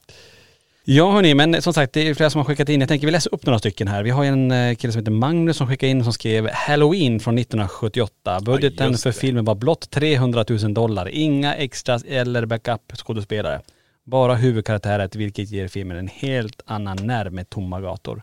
Ja 0.88 1.12
hörni, 1.12 1.34
men 1.34 1.62
som 1.62 1.74
sagt 1.74 1.93
det 1.93 2.08
är 2.08 2.14
flera 2.14 2.30
som 2.30 2.39
har 2.39 2.45
skickat 2.45 2.70
in. 2.70 2.80
Jag 2.80 2.89
tänker 2.89 3.08
vi 3.08 3.12
läser 3.12 3.34
upp 3.34 3.45
några 3.45 3.60
stycken 3.60 3.88
här. 3.88 4.03
Vi 4.03 4.10
har 4.10 4.26
en 4.26 4.51
eh, 4.51 4.76
kille 4.76 4.93
som 4.93 4.99
heter 4.99 5.12
Magnus 5.12 5.58
som 5.58 5.68
skickade 5.68 5.89
in 5.89 6.03
som 6.03 6.14
skrev 6.14 6.49
Halloween 6.53 7.20
från 7.20 7.38
1978. 7.38 8.39
Budgeten 8.45 8.91
just 8.91 9.03
för 9.03 9.12
filmen 9.12 9.45
var 9.45 9.56
blott 9.56 9.89
300 9.89 10.45
000 10.49 10.74
dollar. 10.74 11.10
Inga 11.10 11.56
extras 11.56 12.03
eller 12.03 12.45
backup 12.45 12.82
skådespelare. 12.97 13.62
Bara 14.03 14.36
huvudkaraktäret 14.36 15.16
vilket 15.16 15.51
ger 15.51 15.68
filmen 15.68 15.97
en 15.97 16.08
helt 16.08 16.62
annan 16.66 16.97
nerv 16.97 17.34
med 17.34 17.49
tomma 17.49 17.82
gator. 17.82 18.22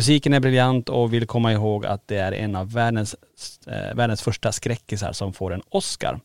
Musiken 0.00 0.34
är 0.34 0.40
briljant 0.40 0.88
och 0.88 1.12
vill 1.14 1.26
komma 1.26 1.52
ihåg 1.52 1.86
att 1.86 2.08
det 2.08 2.16
är 2.16 2.32
en 2.32 2.56
av 2.56 2.72
världens, 2.72 3.16
eh, 3.66 3.94
världens 3.94 4.22
första 4.22 4.52
skräckisar 4.52 5.12
som 5.12 5.32
får 5.32 5.54
en 5.54 5.62
Oscar. 5.68 6.20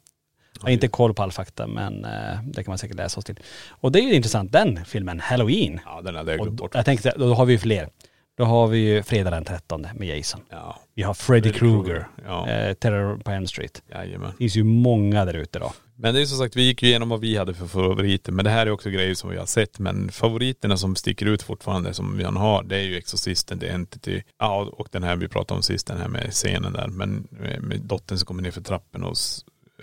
Jag 0.60 0.62
har 0.64 0.70
inte 0.70 0.88
koll 0.88 1.14
på 1.14 1.24
all 1.24 1.32
fakta 1.32 1.68
men 1.68 2.06
eh, 2.06 2.40
det 2.44 2.64
kan 2.64 2.72
man 2.72 2.78
säkert 2.78 2.98
läsa 2.98 3.20
oss 3.20 3.26
till. 3.26 3.40
Och 3.70 3.92
det 3.92 4.00
är 4.00 4.04
ju 4.04 4.14
intressant, 4.14 4.52
den 4.52 4.86
filmen, 4.86 5.20
Halloween. 5.20 5.80
Ja, 5.86 6.02
den 6.02 6.16
hade 6.16 6.32
jag 6.32 6.42
glömt 6.42 6.60
bort. 6.60 6.76
jag 6.76 6.86
tänkte, 6.86 7.14
då 7.18 7.34
har 7.34 7.46
vi 7.46 7.54
ju 7.54 7.60
fler. 7.60 7.90
Då 8.38 8.44
har 8.44 8.68
vi 8.68 8.78
ju 8.78 9.04
fredag 9.04 9.30
den 9.32 9.46
13 9.46 9.88
med 9.96 10.18
Jason. 10.18 10.42
Ja, 10.50 10.80
Vi 10.94 11.04
har 11.04 11.14
Freddy 11.14 11.42
Freddy 11.54 11.60
Krueger, 11.60 12.08
ja. 12.26 12.50
eh, 12.50 12.74
Terror 12.74 13.18
på 13.18 13.32
Elm 13.32 13.48
Street. 13.48 13.82
jajamän. 13.92 14.32
Det 14.32 14.38
finns 14.38 14.56
ju 14.56 14.64
många 14.64 15.26
där 15.26 15.34
ute 15.34 15.60
då. 15.60 15.74
Men 15.98 16.14
det 16.14 16.22
är 16.22 16.26
som 16.26 16.38
sagt, 16.38 16.56
vi 16.56 16.64
gick 16.64 16.84
ju 16.84 16.90
igenom 16.90 17.10
vad 17.10 17.20
vi 17.20 17.38
hade 17.38 17.54
för 17.54 17.68
favoriter. 17.68 18.32
Men 18.32 18.46
det 18.46 18.52
här 18.52 18.68
är 18.68 18.72
också 18.72 18.90
grejer 18.90 19.16
som 19.16 19.30
vi 19.30 19.38
har 19.38 19.46
sett. 19.46 19.80
Men 19.80 20.10
favoriterna 20.10 20.78
som 20.78 20.96
sticker 20.96 21.26
ut 21.26 21.44
fortfarande 21.44 21.94
som 21.94 22.18
vi 22.18 22.24
har, 22.24 22.64
det 22.64 22.76
är 22.76 22.82
ju 22.82 22.98
Exorcisten, 22.98 23.60
The 23.60 23.70
Entity. 23.70 24.24
Ja, 24.40 24.70
och 24.72 24.88
den 24.92 25.04
här 25.04 25.16
vi 25.16 25.28
pratade 25.28 25.58
om 25.58 25.64
sist, 25.64 25.88
den 25.88 25.98
här 25.98 26.08
med 26.08 26.32
scenen 26.32 26.74
där. 26.74 26.88
Men 26.88 27.28
med, 27.62 27.82
dottern 27.82 28.18
som 28.18 28.26
kommer 28.26 28.44
ner 28.44 28.52
för 28.52 28.62
trappen 28.62 29.04
och 29.04 29.16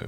eh, 0.01 0.07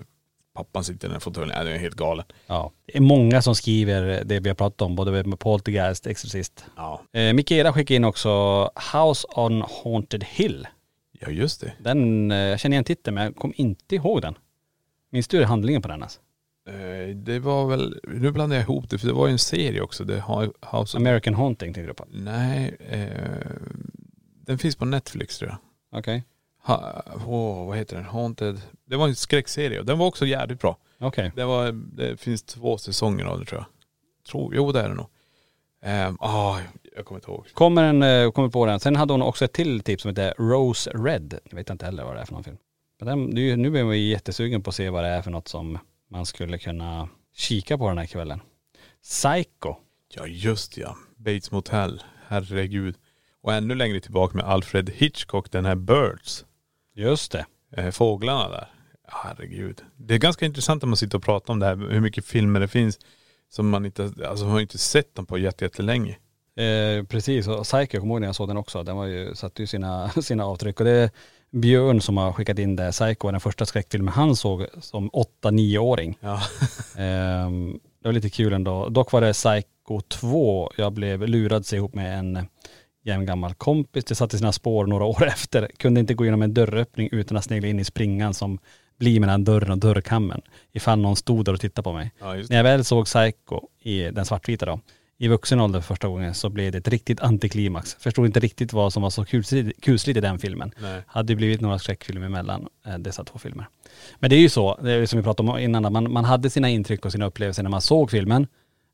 pappan 0.55 0.85
sitter 0.85 1.07
i 1.07 1.09
den 1.09 1.13
här 1.13 1.21
fåtöljen. 1.21 1.57
Ja, 1.59 1.65
det 1.65 1.71
är 1.71 1.79
helt 1.79 1.97
galen. 1.97 2.25
Ja. 2.47 2.73
Det 2.87 2.97
är 2.97 3.01
många 3.01 3.43
som 3.43 3.55
skriver 3.55 4.25
det 4.25 4.41
vi 4.41 4.49
har 4.49 4.57
pratat 4.57 4.83
om, 4.83 4.97
både 4.97 5.25
med 5.25 5.39
Poltergeist, 5.39 6.07
Exorcist. 6.07 6.65
Ja. 6.77 7.03
Eh, 7.13 7.33
Mikaela 7.33 7.73
skickade 7.73 7.97
in 7.97 8.05
också 8.05 8.63
House 8.93 9.29
on 9.37 9.65
Haunted 9.83 10.25
Hill. 10.25 10.67
Ja, 11.21 11.29
just 11.29 11.61
det. 11.61 11.73
Den, 11.79 12.31
eh, 12.31 12.39
jag 12.39 12.61
känner 12.61 12.75
igen 12.75 12.85
titeln 12.85 13.15
men 13.15 13.25
jag 13.25 13.37
kom 13.37 13.53
inte 13.57 13.95
ihåg 13.95 14.23
den. 14.23 14.35
Minns 15.15 15.29
du 15.29 15.45
handlingen 15.45 15.83
på 15.83 15.89
den 15.89 16.03
alltså? 16.03 16.21
Eh, 16.69 17.17
Det 17.17 17.39
var 17.39 17.67
väl, 17.67 18.01
nu 18.05 18.31
blandar 18.31 18.57
jag 18.57 18.62
ihop 18.62 18.91
det 18.91 18.99
för 18.99 19.07
det 19.07 19.12
var 19.12 19.27
ju 19.27 19.33
en 19.33 19.39
serie 19.39 19.81
också. 19.81 20.05
Det 20.05 20.21
har 20.21 20.43
House 20.45 20.97
of... 20.97 21.01
American 21.01 21.35
Haunting 21.35 21.75
tänkte 21.75 21.89
du 21.89 21.95
på? 21.95 22.05
Nej, 22.11 22.77
eh, 22.89 23.51
den 24.47 24.59
finns 24.59 24.77
på 24.77 24.85
Netflix 24.85 25.39
tror 25.39 25.51
jag. 25.51 25.99
Okej. 25.99 26.25
Ha, 26.62 27.03
åh, 27.27 27.67
vad 27.67 27.77
heter 27.77 27.97
den? 27.97 28.05
Haunted. 28.05 28.61
Det 28.85 28.97
var 28.97 29.09
en 29.09 29.17
skräckserie 29.17 29.81
och 29.81 29.87
den 29.87 29.99
var 29.99 30.07
också 30.07 30.27
jävligt 30.27 30.61
bra. 30.61 30.77
Okej. 30.99 31.33
Det, 31.37 31.45
var, 31.45 31.73
det 31.73 32.21
finns 32.21 32.43
två 32.43 32.79
säsonger 32.79 33.25
av 33.25 33.41
det 33.41 33.47
tror 33.47 33.61
jag. 33.61 33.67
Tror, 34.31 34.55
jo 34.55 34.73
det 34.73 34.81
är 34.81 34.89
det 34.89 34.95
nog. 34.95 35.07
Ehm, 35.83 36.17
ah, 36.21 36.59
jag 36.97 37.05
kommer 37.05 37.19
inte 37.19 37.31
ihåg. 37.31 37.47
Kommer, 37.55 37.83
en, 37.83 38.03
eh, 38.03 38.31
kommer 38.31 38.49
på 38.49 38.67
den. 38.67 38.81
Sen 38.81 38.97
hade 38.97 39.12
hon 39.12 39.23
också 39.23 39.45
ett 39.45 39.53
till 39.53 39.81
tips 39.81 40.03
som 40.03 40.09
heter 40.09 40.35
Rose 40.39 40.91
Red. 40.91 41.39
Jag 41.45 41.57
vet 41.57 41.71
inte 41.71 41.85
heller 41.85 42.05
vad 42.05 42.17
det 42.17 42.21
är 42.21 42.25
för 42.25 42.33
någon 42.33 42.45
film. 42.45 42.57
Den, 42.99 43.35
det 43.35 43.51
är 43.51 43.57
nu 43.57 43.79
är 43.79 43.93
jättesugen 43.93 44.63
på 44.63 44.71
att 44.71 44.77
se 44.77 44.91
vad 44.91 45.05
det 45.05 45.09
är 45.11 45.23
för 45.23 45.31
något 45.31 45.49
som 45.49 45.79
man 46.11 46.27
skulle 46.27 46.59
kunna 46.59 47.09
kika 47.35 47.79
på 47.79 47.89
den 47.89 47.99
här 47.99 48.07
kvällen. 48.07 48.41
Psycho. 49.03 49.75
Ja 50.15 50.27
just 50.27 50.77
ja. 50.77 50.97
Bates 51.17 51.51
Motel. 51.51 52.03
Herregud. 52.27 52.95
Och 53.43 53.53
ännu 53.55 53.75
längre 53.75 54.01
tillbaka 54.01 54.37
med 54.37 54.47
Alfred 54.47 54.91
Hitchcock, 54.91 55.51
den 55.51 55.65
här 55.65 55.75
Birds. 55.75 56.45
Just 56.95 57.33
det. 57.33 57.47
Eh, 57.77 57.91
fåglarna 57.91 58.49
där. 58.49 58.69
Herregud. 59.09 59.81
Det 59.97 60.15
är 60.15 60.19
ganska 60.19 60.47
intressant 60.47 60.83
när 60.83 60.87
man 60.89 60.97
sitter 60.97 61.19
och 61.19 61.25
pratar 61.25 61.53
om 61.53 61.59
det 61.61 61.67
här, 61.67 61.77
hur 61.77 62.01
mycket 62.01 62.25
filmer 62.25 62.61
det 62.61 62.69
finns 62.69 62.99
som 63.49 63.69
man 63.69 63.87
inte, 63.87 64.03
alltså 64.05 64.45
man 64.45 64.53
har 64.53 64.61
inte 64.61 64.79
sett 64.79 65.15
dem 65.15 65.27
på 65.27 65.39
jätte- 65.39 65.65
jättelänge. 65.65 66.19
Eh, 66.57 67.05
precis, 67.05 67.49
och 67.49 67.63
Psycho, 67.65 67.89
jag 67.97 68.01
kommer 68.03 68.15
ihåg 68.15 68.21
när 68.21 68.29
jag 68.29 68.35
såg 68.37 68.49
den 68.49 68.57
också. 68.57 68.83
Den 68.83 68.97
var 68.97 69.07
ju, 69.07 69.35
satte 69.35 69.63
ju 69.63 69.67
sina, 69.67 70.09
sina 70.23 70.45
avtryck. 70.45 70.81
Och 70.81 70.87
det 70.87 71.11
Björn 71.55 72.01
som 72.01 72.17
har 72.17 72.33
skickat 72.33 72.59
in 72.59 72.77
det. 72.77 72.93
Psycho 72.93 73.31
den 73.31 73.41
första 73.41 73.67
skräckfilmen 73.67 74.15
han 74.15 74.37
såg 74.37 74.67
som 74.81 75.11
8-9-åring. 75.11 76.19
Ja. 76.21 76.41
Ehm, 76.97 77.79
det 78.03 78.09
var 78.09 78.13
lite 78.13 78.31
kul 78.31 78.53
ändå. 78.53 78.89
Dock 78.89 79.13
var 79.13 79.21
det 79.21 79.33
Psycho 79.33 80.01
2. 80.09 80.71
Jag 80.77 80.93
blev 80.93 81.29
lurad 81.29 81.67
sig 81.67 81.77
ihop 81.77 81.95
med 81.95 82.19
en 82.19 82.47
jämn 83.05 83.27
gammal 83.27 83.55
kompis. 83.55 84.05
Det 84.05 84.15
satte 84.15 84.39
sina 84.39 84.53
spår 84.53 84.87
några 84.87 85.05
år 85.05 85.27
efter. 85.27 85.71
Kunde 85.77 86.01
inte 86.01 86.15
gå 86.15 86.25
igenom 86.25 86.43
en 86.43 86.55
dörröppning 86.55 87.09
utan 87.13 87.37
att 87.37 87.45
snegla 87.45 87.69
in 87.69 87.81
i 87.81 87.85
springan 87.85 88.35
som 88.35 88.59
blir 88.99 89.21
mellan 89.21 89.45
dörren 89.45 89.71
och 89.71 89.79
dörrkammen. 89.79 90.43
Ifall 90.73 90.99
någon 90.99 91.17
stod 91.17 91.45
där 91.45 91.53
och 91.53 91.61
tittade 91.61 91.85
på 91.85 91.93
mig. 91.93 92.13
Ja, 92.21 92.35
När 92.35 92.57
jag 92.57 92.65
väl 92.65 92.85
såg 92.85 93.05
Psycho 93.05 93.61
i 93.81 94.01
den 94.03 94.25
svartvita 94.25 94.67
då, 94.67 94.81
i 95.19 95.29
vuxen 95.29 95.61
ålder 95.61 95.81
för 95.81 95.87
första 95.87 96.09
gången 96.09 96.35
så 96.35 96.49
blev 96.49 96.73
det 96.73 96.79
ett 96.79 96.89
riktigt 96.89 97.21
antiklimax. 97.21 97.95
Förstod 97.95 98.27
inte 98.27 98.41
riktigt 98.41 98.73
vad 98.73 98.93
som 98.93 99.03
var 99.03 99.11
så 99.11 99.25
kusligt, 99.25 99.85
kusligt 99.85 100.17
i 100.17 100.21
den 100.21 100.39
filmen. 100.39 100.73
Nej. 100.79 101.03
Hade 101.07 101.33
ju 101.33 101.37
blivit 101.37 101.61
några 101.61 101.79
skräckfilmer 101.79 102.29
mellan 102.29 102.69
eh, 102.87 102.99
dessa 102.99 103.25
två 103.25 103.39
filmer. 103.39 103.69
Men 104.19 104.31
det 104.31 104.37
är 104.37 104.41
ju 104.41 104.49
så, 104.49 104.79
det 104.83 104.93
är 104.93 105.07
som 105.07 105.17
vi 105.17 105.23
pratade 105.23 105.51
om 105.51 105.59
innan, 105.59 105.93
man, 105.93 106.12
man 106.12 106.25
hade 106.25 106.51
sina 106.51 106.71
intryck 106.71 107.05
och 107.05 107.12
sina 107.12 107.27
upplevelser 107.27 107.62
när 107.62 107.71
man 107.71 107.81
såg 107.81 108.11
filmen, 108.11 108.43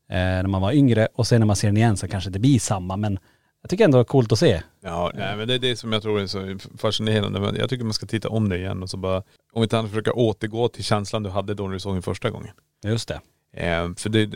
eh, 0.09 0.15
när 0.15 0.47
man 0.47 0.61
var 0.61 0.71
yngre 0.71 1.07
och 1.13 1.27
sen 1.27 1.41
när 1.41 1.45
man 1.45 1.55
ser 1.55 1.67
den 1.67 1.77
igen 1.77 1.97
så 1.97 2.07
kanske 2.07 2.29
det 2.29 2.39
blir 2.39 2.59
samma 2.59 2.97
men 2.97 3.19
jag 3.61 3.69
tycker 3.69 3.83
ändå 3.85 3.97
det 3.97 4.01
är 4.01 4.05
coolt 4.05 4.31
att 4.31 4.39
se. 4.39 4.61
Ja, 4.83 5.11
nej, 5.15 5.37
men 5.37 5.47
det 5.47 5.53
är 5.53 5.59
det 5.59 5.75
som 5.75 5.93
jag 5.93 6.01
tror 6.01 6.19
är 6.19 6.27
så 6.27 6.57
fascinerande. 6.77 7.39
Men 7.39 7.55
Jag 7.55 7.69
tycker 7.69 7.83
man 7.83 7.93
ska 7.93 8.05
titta 8.05 8.29
om 8.29 8.49
det 8.49 8.57
igen 8.57 8.83
och 8.83 8.89
så 8.89 8.97
bara, 8.97 9.23
om 9.53 9.63
inte 9.63 9.77
annat 9.77 9.91
försöka 9.91 10.13
återgå 10.13 10.67
till 10.67 10.83
känslan 10.83 11.23
du 11.23 11.29
hade 11.29 11.53
då 11.53 11.63
när 11.63 11.73
du 11.73 11.79
såg 11.79 11.95
den 11.95 12.01
första 12.01 12.29
gången. 12.29 12.53
Just 12.83 13.07
det. 13.07 13.21
Eh, 13.53 13.93
för 13.95 14.09
det, 14.09 14.29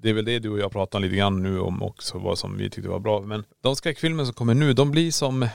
det 0.00 0.08
är 0.08 0.12
väl 0.12 0.24
det 0.24 0.38
du 0.38 0.48
och 0.48 0.58
jag 0.58 0.72
pratar 0.72 1.00
lite 1.00 1.16
grann 1.16 1.42
nu 1.42 1.60
om 1.60 1.82
också, 1.82 2.18
vad 2.18 2.38
som 2.38 2.56
vi 2.56 2.70
tyckte 2.70 2.90
var 2.90 2.98
bra. 2.98 3.20
Men 3.20 3.44
de 3.60 3.76
skräckfilmer 3.76 4.24
som 4.24 4.34
kommer 4.34 4.54
nu, 4.54 4.72
de 4.72 4.90
blir 4.90 5.10
som, 5.10 5.48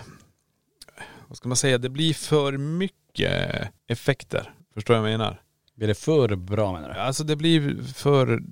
vad 1.28 1.38
ska 1.38 1.48
man 1.48 1.58
säga, 1.58 1.78
det 1.78 1.90
blir 1.90 2.14
för 2.14 2.58
mycket 2.58 3.70
effekter. 3.88 4.54
Förstår 4.74 4.94
du 4.94 5.00
vad 5.00 5.12
jag 5.12 5.20
menar? 5.20 5.42
Blir 5.76 5.88
det 5.88 5.96
för 5.96 6.36
bra 6.36 6.74
menar 6.74 6.94
du? 6.94 7.00
Alltså 7.00 7.24
det 7.24 7.36
blir 7.36 7.84
för, 7.94 8.44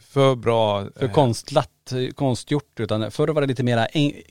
för 0.00 0.34
bra. 0.34 0.84
För 0.96 1.04
eh, 1.04 1.12
konstlat, 1.12 1.92
konstgjort 2.14 2.80
utan 2.80 3.10
förr 3.10 3.28
var 3.28 3.40
det 3.40 3.46
lite 3.46 3.62
mera 3.62 3.86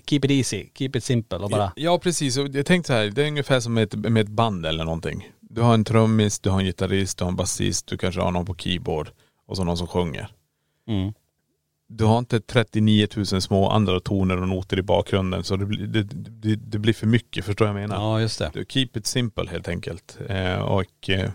keep 0.06 0.20
it 0.24 0.32
easy, 0.32 0.70
keep 0.76 0.92
it 0.96 1.04
simple 1.04 1.38
och 1.38 1.50
bara 1.50 1.72
Ja 1.76 2.00
precis, 2.00 2.38
och 2.38 2.48
jag 2.48 2.66
tänkte 2.66 2.88
så 2.88 2.94
här, 2.94 3.08
det 3.08 3.24
är 3.24 3.28
ungefär 3.28 3.60
som 3.60 3.74
med 3.74 3.84
ett, 3.84 3.94
med 3.94 4.22
ett 4.22 4.30
band 4.30 4.66
eller 4.66 4.84
någonting. 4.84 5.30
Du 5.40 5.62
har 5.62 5.74
en 5.74 5.84
trummis, 5.84 6.40
du 6.40 6.50
har 6.50 6.60
en 6.60 6.66
gitarrist, 6.66 7.18
du 7.18 7.24
har 7.24 7.30
en 7.30 7.36
basist, 7.36 7.88
du 7.88 7.98
kanske 7.98 8.22
har 8.22 8.32
någon 8.32 8.46
på 8.46 8.56
keyboard 8.56 9.10
och 9.48 9.58
så 9.58 9.64
någon 9.64 9.78
som 9.78 9.88
sjunger. 9.88 10.32
Mm. 10.90 11.14
Du 11.92 12.04
har 12.04 12.20
inte 12.20 12.40
39 12.40 13.08
000 13.16 13.26
små 13.26 13.70
andra 13.70 14.00
toner 14.00 14.42
och 14.42 14.48
noter 14.48 14.80
i 14.80 14.82
bakgrunden 14.82 15.44
så 15.44 15.56
det, 15.56 15.66
blir- 15.66 15.88
det, 15.88 16.04
det, 16.04 16.56
det 16.56 16.80
blir 16.80 16.94
för 16.94 17.08
mycket, 17.08 17.46
förstår 17.46 17.68
jag 17.68 17.74
vad 17.74 17.84
jag 17.84 17.90
menar? 17.90 18.04
Ja 18.04 18.22
just 18.22 18.40
det. 18.40 18.52
Du, 18.54 18.66
Keep 18.70 18.90
it 18.94 19.06
simple 19.06 19.50
helt 19.50 19.68
enkelt. 19.68 20.18
Eh, 20.28 20.60
och 20.60 21.10
eh, 21.10 21.32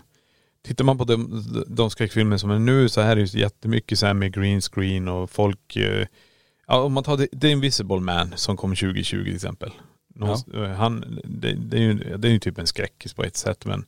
tittar 0.65 0.85
man 0.85 0.97
på 0.97 1.03
de, 1.03 1.43
de 1.67 1.89
skräckfilmer 1.89 2.37
som 2.37 2.51
är 2.51 2.59
nu 2.59 2.89
så 2.89 3.01
här 3.01 3.11
är 3.11 3.15
det 3.15 3.21
ju 3.21 3.39
jättemycket 3.39 3.99
så 3.99 4.05
här 4.05 4.13
med 4.13 4.33
green 4.33 4.61
screen 4.61 5.07
och 5.07 5.29
folk, 5.29 5.75
eh, 5.75 6.07
ja 6.67 6.81
om 6.81 6.93
man 6.93 7.03
tar 7.03 7.17
The, 7.17 7.27
The 7.27 7.49
Invisible 7.49 7.99
Man 7.99 8.33
som 8.35 8.57
kom 8.57 8.75
2020 8.75 9.23
till 9.23 9.35
exempel. 9.35 9.71
Någon, 10.15 10.37
eh, 10.53 10.69
han, 10.71 11.19
det, 11.23 11.53
det, 11.53 11.77
är 11.77 11.81
ju, 11.81 12.17
det 12.17 12.27
är 12.27 12.31
ju 12.31 12.39
typ 12.39 12.57
en 12.57 12.67
skräckis 12.67 13.13
på 13.13 13.23
ett 13.23 13.37
sätt 13.37 13.65
men, 13.65 13.85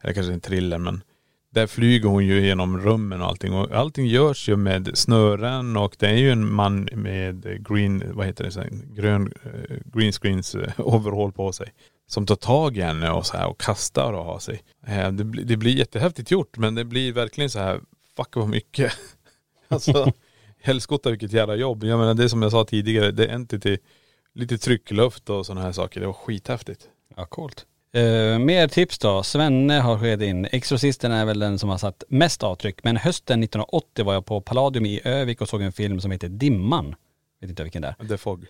eller 0.00 0.14
kanske 0.14 0.32
en 0.32 0.40
thriller 0.40 0.78
men 0.78 1.02
där 1.50 1.66
flyger 1.66 2.08
hon 2.08 2.26
ju 2.26 2.46
genom 2.46 2.78
rummen 2.80 3.20
och 3.22 3.26
allting 3.28 3.52
och 3.52 3.70
allting 3.72 4.06
görs 4.06 4.48
ju 4.48 4.56
med 4.56 4.90
snören 4.98 5.76
och 5.76 5.96
det 5.98 6.06
är 6.06 6.16
ju 6.16 6.30
en 6.30 6.52
man 6.52 6.88
med 6.92 7.66
green, 7.68 8.02
vad 8.14 8.26
heter 8.26 8.44
det, 8.44 8.54
här, 8.54 8.68
grön 8.94 9.32
eh, 9.44 9.76
green 9.84 10.12
screens 10.12 10.54
eh, 10.54 10.72
overall 10.78 11.32
på 11.32 11.52
sig. 11.52 11.72
Som 12.06 12.26
tar 12.26 12.36
tag 12.36 12.76
i 12.76 12.80
henne 12.80 13.10
och 13.10 13.26
så 13.26 13.36
här 13.36 13.48
och 13.48 13.60
kastar 13.60 14.12
och 14.12 14.24
har 14.24 14.38
sig. 14.38 14.62
Eh, 14.86 15.12
Det, 15.12 15.24
blir- 15.24 15.44
det 15.44 15.56
blir 15.56 15.76
jättehäftigt 15.76 16.30
gjort 16.30 16.56
men 16.56 16.74
det 16.74 16.84
blir 16.84 17.12
verkligen 17.12 17.50
så 17.50 17.58
här, 17.58 17.80
fuck 18.16 18.36
vad 18.36 18.48
mycket. 18.48 18.92
alltså 19.68 20.12
helskotta 20.62 21.10
vilket 21.10 21.32
jävla 21.32 21.54
jobb. 21.54 21.84
Jag 21.84 21.98
menar 21.98 22.14
det 22.14 22.28
som 22.28 22.42
jag 22.42 22.50
sa 22.52 22.64
tidigare, 22.64 23.10
det 23.10 23.26
är 23.26 23.34
entity, 23.34 23.78
lite 24.34 24.58
tryckluft 24.58 25.30
och 25.30 25.46
sådana 25.46 25.60
här 25.62 25.72
saker. 25.72 26.00
Det 26.00 26.06
var 26.06 26.12
skithäftigt. 26.12 26.88
Ja, 27.16 27.24
coolt. 27.26 27.66
Uh, 27.96 28.38
mer 28.38 28.68
tips 28.68 28.98
då. 28.98 29.22
Svenne 29.22 29.74
har 29.74 29.98
sked 29.98 30.22
in. 30.22 30.44
Exorcisten 30.44 31.12
är 31.12 31.24
väl 31.24 31.38
den 31.38 31.58
som 31.58 31.68
har 31.68 31.78
satt 31.78 32.04
mest 32.08 32.42
avtryck. 32.42 32.84
Men 32.84 32.96
hösten 32.96 33.42
1980 33.42 34.04
var 34.04 34.14
jag 34.14 34.26
på 34.26 34.40
Palladium 34.40 34.86
i 34.86 35.00
Övik 35.04 35.40
och 35.40 35.48
såg 35.48 35.62
en 35.62 35.72
film 35.72 36.00
som 36.00 36.10
heter 36.10 36.28
Dimman. 36.28 36.94
Vet 37.40 37.50
inte 37.50 37.62
vilken 37.62 37.82
det 37.82 37.94
är. 37.98 38.08
The 38.08 38.18
Fog. 38.18 38.46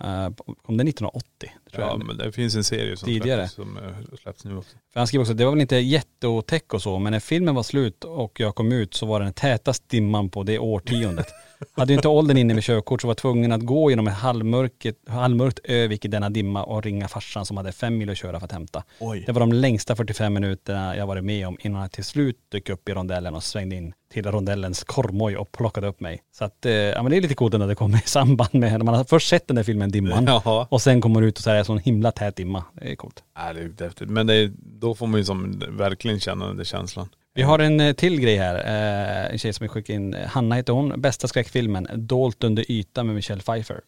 Eh, 0.00 0.30
kom 0.62 0.76
den 0.76 0.88
1980? 0.88 1.24
Det 1.64 1.70
tror 1.70 1.84
Ja 1.84 1.90
jag. 1.90 2.04
men 2.06 2.16
det 2.16 2.32
finns 2.32 2.54
en 2.56 2.64
serie 2.64 2.96
som 2.96 3.06
Tidigare. 3.06 3.48
släpps, 3.48 3.54
som 3.54 3.76
eh, 3.78 4.16
släpps 4.22 4.44
nu 4.44 4.56
också. 4.56 4.76
För 4.92 5.00
han 5.00 5.06
skriver 5.06 5.22
också 5.22 5.34
det 5.34 5.44
var 5.44 5.52
väl 5.52 5.60
inte 5.60 5.76
jätteotäck 5.76 6.74
och 6.74 6.82
så, 6.82 6.98
men 6.98 7.12
när 7.12 7.20
filmen 7.20 7.54
var 7.54 7.62
slut 7.62 8.04
och 8.04 8.40
jag 8.40 8.54
kom 8.54 8.72
ut 8.72 8.94
så 8.94 9.06
var 9.06 9.20
den 9.20 9.32
tätaste 9.32 9.86
dimman 9.88 10.30
på 10.30 10.42
det 10.42 10.58
årtiondet. 10.58 11.26
Hade 11.76 11.94
inte 11.94 12.08
åldern 12.08 12.36
inne 12.36 12.54
med 12.54 12.62
körkort 12.62 13.00
så 13.00 13.06
var 13.06 13.10
jag 13.10 13.16
tvungen 13.18 13.52
att 13.52 13.60
gå 13.60 13.90
genom 13.90 14.06
ett 14.08 14.14
halvmörkt, 14.14 14.86
halvmörkt 15.08 15.58
Övik 15.64 16.04
i 16.04 16.08
denna 16.08 16.30
dimma 16.30 16.64
och 16.64 16.82
ringa 16.82 17.08
farsan 17.08 17.46
som 17.46 17.56
hade 17.56 17.72
fem 17.72 17.98
mil 17.98 18.10
att 18.10 18.18
köra 18.18 18.40
för 18.40 18.44
att 18.44 18.52
hämta. 18.52 18.84
Oj. 19.00 19.24
Det 19.26 19.32
var 19.32 19.40
de 19.40 19.52
längsta 19.52 19.96
45 19.96 20.34
minuterna 20.34 20.96
jag 20.96 21.06
varit 21.06 21.24
med 21.24 21.46
om 21.48 21.56
innan 21.60 21.80
jag 21.82 21.92
till 21.92 22.04
slut 22.04 22.36
dök 22.48 22.68
upp 22.68 22.88
i 22.88 22.92
rondellen 22.92 23.34
och 23.34 23.42
svängde 23.44 23.76
in 23.76 23.94
till 24.12 24.26
rondellens 24.26 24.84
kormoj 24.84 25.36
och 25.36 25.52
plockade 25.52 25.86
upp 25.86 26.00
mig. 26.00 26.22
Så 26.32 26.44
att, 26.44 26.66
eh, 26.66 26.72
ja 26.72 27.02
men 27.02 27.10
det 27.10 27.16
är 27.16 27.20
lite 27.20 27.34
coolt 27.34 27.52
när 27.58 27.66
det 27.66 27.74
kommer 27.74 27.98
i 27.98 28.00
samband 28.04 28.54
med, 28.54 28.72
när 28.72 28.78
man 28.84 28.94
har 28.94 29.04
först 29.04 29.28
sett 29.28 29.46
den 29.46 29.56
där 29.56 29.62
filmen 29.62 29.90
Dimman 29.90 30.24
Ja. 30.26 30.66
och 30.70 30.82
sen 30.82 31.00
kommer 31.00 31.22
ut 31.22 31.36
och 31.38 31.42
så 31.44 31.50
är 31.50 31.54
det 31.54 31.58
en 31.58 31.64
sån 31.64 31.78
himla 31.78 32.12
tät 32.12 32.36
dimma. 32.36 32.64
Det 32.80 32.92
är 32.92 32.96
coolt. 32.96 33.22
Ja, 33.36 33.52
det 33.52 33.60
är 33.60 33.84
häftigt. 33.84 34.08
Men 34.10 34.26
det 34.26 34.34
är, 34.34 34.50
då 34.58 34.94
får 34.94 35.06
man 35.06 35.20
ju 35.20 35.24
som 35.24 35.62
verkligen 35.68 36.20
känna 36.20 36.46
den 36.46 36.56
där 36.56 36.64
känslan. 36.64 37.08
Vi 37.34 37.42
har 37.42 37.58
en 37.58 37.80
eh, 37.80 37.92
till 37.92 38.20
grej 38.20 38.36
här, 38.36 38.54
eh, 38.54 39.32
en 39.32 39.38
tjej 39.38 39.52
som 39.52 39.64
vi 39.64 39.68
skickade 39.68 39.96
in, 39.96 40.16
Hanna 40.26 40.54
heter 40.54 40.72
hon, 40.72 41.00
bästa 41.00 41.28
skräckfilmen, 41.28 41.88
Dolt 41.94 42.44
under 42.44 42.70
ytan 42.70 43.06
med 43.06 43.14
Michelle 43.14 43.42
Pfeiffer. 43.42 43.80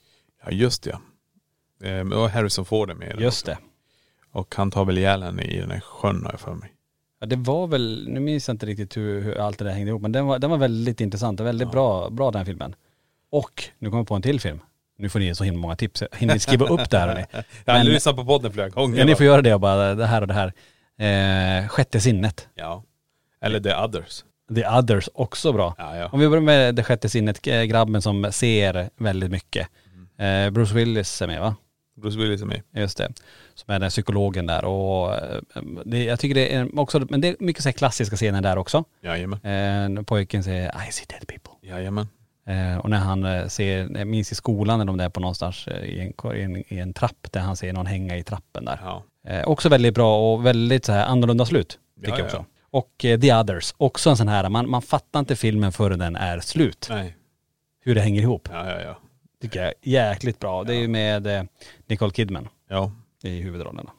Ja 0.45 0.51
just 0.51 0.87
ja. 0.87 1.01
Ehm, 1.85 2.13
och 2.13 2.31
Harrison 2.31 2.65
Ford 2.65 2.91
är 2.91 2.95
med 2.95 3.09
i 3.09 3.13
den 3.13 3.23
Just 3.23 3.49
också. 3.49 3.61
det. 3.61 4.39
Och 4.39 4.55
han 4.55 4.71
tar 4.71 4.85
väl 4.85 4.99
ihjäl 4.99 5.23
henne 5.23 5.43
i 5.43 5.59
den 5.59 5.71
här 5.71 5.81
sjön 5.81 6.23
har 6.25 6.31
jag 6.33 6.41
för 6.41 6.55
mig. 6.55 6.72
Ja, 7.23 7.27
det 7.27 7.37
var 7.37 7.67
väl, 7.67 8.07
nu 8.09 8.21
minns 8.21 8.49
jag 8.49 8.55
inte 8.55 8.67
riktigt 8.67 8.97
hur, 8.97 9.21
hur 9.21 9.39
allt 9.39 9.59
det 9.59 9.65
där 9.65 9.73
hängde 9.73 9.89
ihop, 9.89 10.03
men 10.03 10.13
den 10.13 10.27
var, 10.27 10.39
den 10.39 10.51
var 10.51 10.59
väldigt 10.59 11.01
intressant 11.01 11.41
och 11.41 11.47
väldigt 11.47 11.71
bra, 11.71 12.11
bra 12.11 12.31
den 12.31 12.39
här 12.39 12.45
filmen. 12.45 12.75
Och 13.31 13.65
nu 13.79 13.89
kommer 13.89 14.01
jag 14.01 14.09
på 14.09 14.15
en 14.15 14.23
till 14.23 14.41
film. 14.41 14.61
Nu 14.99 15.09
får 15.09 15.19
ni 15.19 15.35
så 15.35 15.45
himla 15.45 15.61
många 15.61 15.77
tips, 15.77 16.03
hinner 16.13 16.35
ni 16.35 16.41
skriva 16.41 16.67
upp 16.67 16.91
det 16.91 16.99
här 16.99 17.09
hörni? 17.09 17.25
Jag 17.65 17.85
lyssnat 17.87 18.17
på 18.17 18.25
podden 18.25 18.53
flera 18.53 18.69
gånger. 18.69 18.99
Ja, 18.99 19.05
ni 19.05 19.15
får 19.15 19.27
göra 19.27 19.43
det 19.43 19.55
och 19.55 19.61
bara 19.61 19.95
det 19.95 20.07
här 20.07 20.21
och 20.21 20.27
det 20.27 20.35
här. 20.35 20.53
Eh, 21.63 21.69
sjätte 21.69 22.01
sinnet. 22.01 22.49
Ja. 22.55 22.85
Eller 23.41 23.61
The 23.61 23.75
Others. 23.75 24.25
The 24.55 24.69
Others, 24.69 25.09
också 25.15 25.53
bra. 25.53 25.75
Ja, 25.79 25.97
ja. 25.97 26.09
Om 26.13 26.21
vi 26.21 26.29
börjar 26.29 26.43
med 26.43 26.75
det 26.75 26.85
sjätte 26.85 27.09
sinnet, 27.09 27.47
eh, 27.47 27.63
grabben 27.63 28.03
som 28.03 28.33
ser 28.33 28.91
väldigt 28.97 29.31
mycket. 29.31 29.69
Mm. 30.17 30.47
Eh, 30.47 30.51
Bruce 30.51 30.75
Willis 30.75 31.23
är 31.23 31.27
med 31.27 31.41
va? 31.41 31.57
Bruce 31.97 32.19
Willis 32.19 32.43
är 32.43 32.47
med. 32.47 32.63
Just 32.75 32.97
det. 32.99 33.13
Som 33.55 33.75
är 33.75 33.79
den 33.79 33.91
psykologen 33.91 34.47
där 34.47 34.65
och 34.65 35.15
eh, 35.15 35.41
det, 35.85 36.05
jag 36.05 36.21
tycker 36.21 36.35
det 36.35 36.55
är 36.55 36.79
också, 36.79 37.07
men 37.11 37.21
det 37.21 37.29
är 37.29 37.37
mycket 37.39 37.63
så 37.63 37.69
här 37.69 37.73
klassiska 37.75 38.17
scener 38.17 38.41
där 38.43 38.59
också. 38.59 38.85
Jajamän. 39.03 39.39
Eh, 39.43 39.89
när 39.89 40.03
pojken 40.03 40.45
säger 40.45 40.89
I 40.89 40.93
see 40.93 41.05
dead 41.09 41.27
people. 41.27 41.69
Jajamän. 41.69 42.09
Eh, 42.47 42.79
och 42.79 42.91
när 42.91 42.99
han 42.99 43.25
eh, 43.25 43.47
ser, 43.47 43.99
jag 43.99 44.07
minns 44.07 44.33
i 44.33 44.35
skolan 44.35 44.79
när 44.79 44.85
de 44.87 45.01
är 45.01 45.09
på 45.09 45.21
någonstans 45.21 45.69
eh, 45.69 45.85
i 45.85 46.01
en, 46.01 46.37
i 46.37 46.43
en, 46.43 46.57
i 46.75 46.79
en 46.79 46.93
trapp 46.95 47.27
där 47.31 47.41
han 47.41 47.57
ser 47.57 47.73
någon 47.73 47.87
hänga 47.87 48.17
i 48.17 48.23
trappen 48.23 48.65
där. 48.65 48.81
Ja. 48.85 49.03
Eh, 49.29 49.45
också 49.49 49.69
väldigt 49.69 49.95
bra 49.95 50.33
och 50.33 50.47
väldigt 50.47 50.85
så 50.85 50.93
här 50.93 51.07
annorlunda 51.07 51.47
slut. 51.47 51.79
Tycker 51.97 52.11
Ja, 52.11 52.19
jag 52.19 52.21
ja, 52.21 52.25
också. 52.25 52.37
ja. 52.37 52.45
Och 52.71 53.05
eh, 53.05 53.21
The 53.21 53.35
Others, 53.35 53.75
också 53.77 54.11
en 54.11 54.17
sån 54.17 54.29
här, 54.29 54.49
man, 54.49 54.71
man 54.71 54.83
fattar 54.83 55.21
inte 55.21 55.37
filmen 55.37 55.73
förrän 55.73 55.99
den 55.99 56.17
är 56.17 56.41
slut. 56.41 56.87
Nej. 56.91 57.17
Hur 57.85 57.95
det 57.95 58.01
hänger 58.01 58.23
ihop. 58.23 58.49
Ja, 58.53 58.71
ja, 58.71 58.81
ja. 58.81 58.99
Tycker 59.43 59.59
jag 59.61 59.69
är 59.69 59.75
jäkligt 59.83 60.39
bra. 60.39 60.65
Det 60.65 60.75
är 60.75 60.81
ju 60.81 60.89
med 60.89 61.27
eh, 61.27 61.43
Nicole 61.87 62.13
Kidman 62.13 62.49
Ja. 62.69 62.93
i 63.23 63.41
huvudrollerna. 63.41 63.91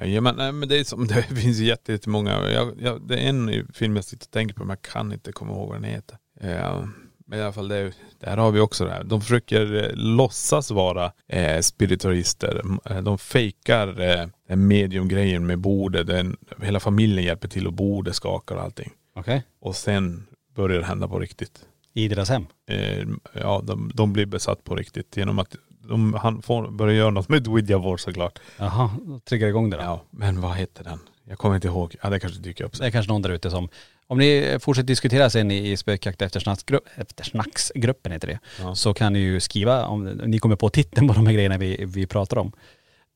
Jajamän, 0.00 0.34
nej 0.36 0.52
men 0.52 0.68
det 0.68 0.78
är 0.78 0.84
som, 0.84 1.06
det 1.06 1.22
finns 1.22 1.58
ju 1.58 1.64
jätte- 1.64 1.92
jättemånga. 1.92 2.50
Jag, 2.50 2.72
jag, 2.80 3.08
det 3.08 3.14
är 3.18 3.28
en 3.28 3.68
film 3.72 3.96
jag 3.96 4.04
sitter 4.04 4.26
och 4.26 4.30
tänker 4.30 4.54
på 4.54 4.60
men 4.64 4.68
jag 4.82 4.92
kan 4.92 5.12
inte 5.12 5.32
komma 5.32 5.52
ihåg 5.52 5.68
vad 5.68 5.76
den 5.76 5.84
heter. 5.84 6.18
Ja, 6.40 6.88
men 7.26 7.38
i 7.38 7.42
alla 7.42 7.52
fall 7.52 7.68
det, 7.68 7.92
där 8.20 8.36
har 8.36 8.50
vi 8.50 8.60
också 8.60 8.84
det 8.84 8.90
här. 8.90 9.04
De 9.04 9.20
försöker 9.20 9.74
eh, 9.84 9.90
låtsas 9.94 10.70
vara 10.70 11.12
eh, 11.28 11.60
spiritualister. 11.60 12.62
Eh, 12.90 13.02
De 13.02 13.18
fejkar 13.18 14.00
eh, 14.00 14.26
den 14.48 14.66
mediumgrejen 14.66 15.46
med 15.46 15.58
bordet. 15.58 16.06
Den, 16.06 16.36
hela 16.62 16.80
familjen 16.80 17.24
hjälper 17.24 17.48
till 17.48 17.66
och 17.66 17.72
bordet 17.72 18.14
skakar 18.14 18.54
och 18.56 18.62
allting. 18.62 18.92
Okej. 19.14 19.42
Och 19.60 19.76
sen 19.76 20.26
börjar 20.54 20.78
det 20.78 20.84
hända 20.86 21.08
på 21.08 21.18
riktigt. 21.18 21.60
I 21.96 22.08
deras 22.08 22.28
hem. 22.28 22.46
Eh, 22.70 23.06
ja, 23.32 23.60
de, 23.64 23.90
de 23.94 24.12
blir 24.12 24.26
besatt 24.26 24.64
på 24.64 24.76
riktigt 24.76 25.16
genom 25.16 25.38
att 25.38 25.56
de, 25.88 26.14
han 26.14 26.42
får 26.42 26.70
börja 26.70 26.94
göra 26.94 27.10
något 27.10 27.28
med 27.28 27.42
ett 27.42 27.48
Ouija-board 27.48 28.00
såklart. 28.00 28.38
Jaha, 28.58 28.90
då 29.06 29.18
triggar 29.20 29.48
igång 29.48 29.70
det 29.70 29.76
då. 29.76 29.82
Ja, 29.82 30.02
men 30.10 30.40
vad 30.40 30.56
heter 30.56 30.84
den? 30.84 30.98
Jag 31.28 31.38
kommer 31.38 31.54
inte 31.54 31.68
ihåg. 31.68 31.96
Ja, 32.02 32.10
det 32.10 32.20
kanske 32.20 32.40
dyker 32.40 32.64
upp 32.64 32.72
Det 32.72 32.78
sen. 32.78 32.86
är 32.86 32.90
kanske 32.90 33.12
någon 33.12 33.22
där 33.22 33.30
ute 33.30 33.50
som, 33.50 33.68
om 34.06 34.18
ni 34.18 34.58
fortsätter 34.60 34.86
diskutera 34.86 35.30
sen 35.30 35.50
i 35.50 35.70
i 35.70 35.76
spökjakt 35.76 36.22
eftersnacksgrupp, 36.22 36.84
eftersnacksgruppen 36.96 38.12
heter 38.12 38.28
det, 38.28 38.38
Ja. 38.60 38.74
så 38.74 38.94
kan 38.94 39.12
ni 39.12 39.18
ju 39.18 39.40
skriva 39.40 39.86
om 39.86 40.04
ni 40.04 40.38
kommer 40.38 40.56
på 40.56 40.68
titeln 40.70 41.08
på 41.08 41.14
de 41.14 41.26
här 41.26 41.34
grejerna 41.34 41.58
vi, 41.58 41.84
vi 41.86 42.06
pratar 42.06 42.38
om. 42.38 42.52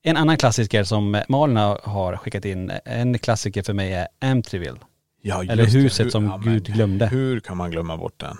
En 0.02 0.16
annan 0.16 0.36
klassiker 0.36 0.84
som 0.84 1.22
Malin 1.28 1.56
har 1.56 2.16
skickat 2.16 2.44
in, 2.44 2.72
en 2.84 3.18
klassiker 3.18 3.62
för 3.62 3.72
mig 3.72 3.92
är 3.92 4.08
Amityville. 4.20 4.78
Ja, 5.22 5.42
Eller 5.42 5.56
det. 5.56 5.70
huset 5.70 6.06
Hur- 6.06 6.10
som 6.10 6.24
ja, 6.24 6.36
Gud 6.36 6.64
glömde. 6.74 7.06
Hur 7.06 7.40
kan 7.40 7.56
man 7.56 7.70
glömma 7.70 7.96
bort 7.96 8.20
den? 8.20 8.36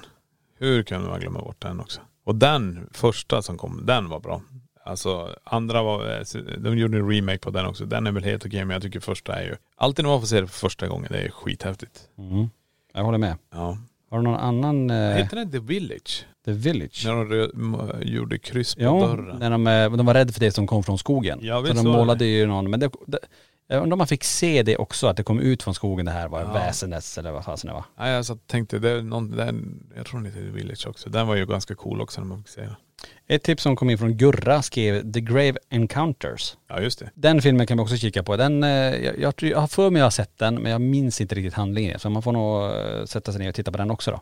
Hur 0.61 0.82
kan 0.82 1.06
man 1.06 1.20
glömma 1.20 1.38
bort 1.40 1.61
den 1.62 1.80
också? 1.80 2.00
Och 2.24 2.34
den 2.34 2.88
första 2.92 3.42
som 3.42 3.58
kom, 3.58 3.86
den 3.86 4.08
var 4.08 4.20
bra. 4.20 4.42
Alltså 4.84 5.36
andra 5.44 5.82
var, 5.82 6.18
eh, 6.18 6.42
de 6.58 6.78
gjorde 6.78 6.98
en 6.98 7.11
remake 7.12 7.38
på 7.38 7.50
den 7.50 7.66
också. 7.66 7.84
Den 7.84 8.06
är 8.06 8.12
väl 8.12 8.24
helt 8.24 8.46
okej 8.46 8.64
men 8.64 8.74
jag 8.74 8.82
tycker 8.82 9.00
första 9.00 9.34
är 9.34 9.42
ju, 9.44 9.56
alltid 9.76 10.04
när 10.04 10.11
man 10.11 10.20
får 10.20 10.26
se 10.26 10.40
det 10.40 10.46
för 10.46 10.58
första 10.58 10.88
gången, 10.88 11.08
det 11.11 11.18
är 11.18 11.30
skithäftigt. 11.30 12.00
Mm. 12.18 12.48
Jag 12.94 13.04
håller 13.04 13.18
med. 13.18 13.36
Ja. 13.52 13.78
Har 14.11 14.18
du 14.18 14.24
någon 14.24 14.40
annan, 14.40 14.90
eh, 14.90 15.16
Heter 15.16 15.36
den 15.36 15.50
The 15.50 15.58
Village? 15.58 16.26
The 16.44 16.52
Village? 16.52 17.02
När 17.06 17.24
de 17.24 18.02
gjorde 18.02 18.38
kryss 18.38 18.74
på 18.74 18.82
Ja, 18.82 19.06
dörren. 19.06 19.38
när 19.38 19.50
de, 19.50 19.66
eh, 19.66 19.90
de 19.96 20.06
var 20.06 20.14
rädda 20.14 20.32
för 20.32 20.40
det 20.40 20.52
som 20.52 20.66
kom 20.66 20.82
från 20.82 20.98
skogen. 20.98 21.38
Ja, 21.42 21.61
så 21.66 21.72
de 21.72 21.76
var 21.76 21.84
det. 21.84 21.98
målade 21.98 22.24
ju 22.24 22.46
någon, 22.46 22.70
men 22.70 22.80
det, 22.80 22.90
det, 23.06 23.18
jag 23.70 23.82
undrar 23.82 23.94
om 23.94 23.98
man 23.98 24.06
fick 24.06 24.24
se 24.24 24.62
det 24.62 24.76
också, 24.76 25.06
att 25.06 25.16
det 25.16 25.22
kom 25.22 25.40
ut 25.40 25.62
från 25.62 25.74
skogen 25.74 26.06
det 26.06 26.12
här 26.12 26.28
var 26.28 26.40
Ja. 26.40 26.52
väsendes 26.52 27.18
eller 27.18 27.32
vad 27.32 27.44
fasen 27.44 27.68
det 27.68 27.74
var. 27.74 27.84
Nej 27.98 28.24
satt, 28.24 28.46
tänkte, 28.46 28.78
det 28.78 28.90
är 28.90 29.02
någon, 29.02 29.36
den, 29.36 29.82
jag 29.96 30.06
tror 30.06 30.20
den 30.20 30.26
heter 30.32 30.40
The 30.46 30.50
Village 30.52 30.86
också. 30.86 31.10
Den 31.10 31.26
var 31.26 31.36
ju 31.36 31.46
ganska 31.46 31.74
cool 31.74 32.00
också 32.00 32.20
när 32.20 32.28
man 32.28 32.38
fick 32.38 32.48
se 32.48 32.60
den. 32.60 32.74
Ett 33.28 33.42
tips 33.42 33.62
som 33.62 33.76
kom 33.76 33.90
in 33.90 33.98
från 33.98 34.16
Gurra 34.16 34.62
skrev 34.62 35.12
The 35.12 35.20
Grave 35.20 35.54
Encounters. 35.70 36.56
Ja 36.68 36.80
just 36.80 36.98
det. 36.98 37.10
Den 37.14 37.42
filmen 37.42 37.66
kan 37.66 37.76
vi 37.76 37.82
också 37.84 37.96
kika 37.96 38.22
på. 38.22 38.36
Den, 38.36 38.62
eh, 38.62 38.70
jag, 38.70 39.18
jag, 39.18 39.34
jag 39.38 39.58
har 39.60 39.66
för 39.68 39.90
mig 39.90 39.98
att 39.98 40.00
jag 40.00 40.06
har 40.06 40.10
sett 40.10 40.38
den 40.38 40.54
men 40.54 40.72
jag 40.72 40.80
minns 40.80 41.20
inte 41.20 41.34
riktigt 41.34 41.54
handlingen. 41.54 41.98
Så 41.98 42.10
man 42.10 42.22
får 42.22 42.32
nog 42.32 42.64
eh, 42.64 43.04
sätta 43.04 43.32
sig 43.32 43.40
ner 43.40 43.48
och 43.48 43.54
titta 43.54 43.72
på 43.72 43.78
den 43.78 43.90
också 43.90 44.10
då. 44.10 44.20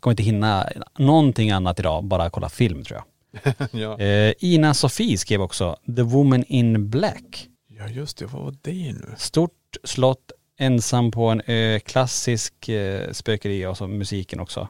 Kommer 0.00 0.12
inte 0.12 0.22
hinna 0.22 0.68
någonting 0.98 1.50
annat 1.50 1.78
idag, 1.78 2.04
bara 2.04 2.30
kolla 2.30 2.48
film 2.48 2.84
tror 2.84 2.98
jag. 2.98 3.04
ja. 3.80 3.98
Eh, 3.98 4.34
Ina 4.38 4.74
Sofie 4.74 5.18
skrev 5.18 5.42
också 5.42 5.76
The 5.96 6.02
Woman 6.02 6.44
in 6.44 6.90
Black. 6.90 7.46
Ja 7.80 7.88
just 7.88 8.18
det, 8.18 8.26
vad 8.26 8.42
var 8.42 8.54
det 8.62 8.92
nu? 8.92 9.14
Stort 9.16 9.76
slott, 9.84 10.32
ensam 10.58 11.10
på 11.10 11.26
en 11.28 11.42
ö, 11.46 11.78
klassisk 11.80 12.68
eh, 12.68 13.12
spökeri 13.12 13.66
och 13.66 13.76
så 13.76 13.86
musiken 13.86 14.40
också 14.40 14.68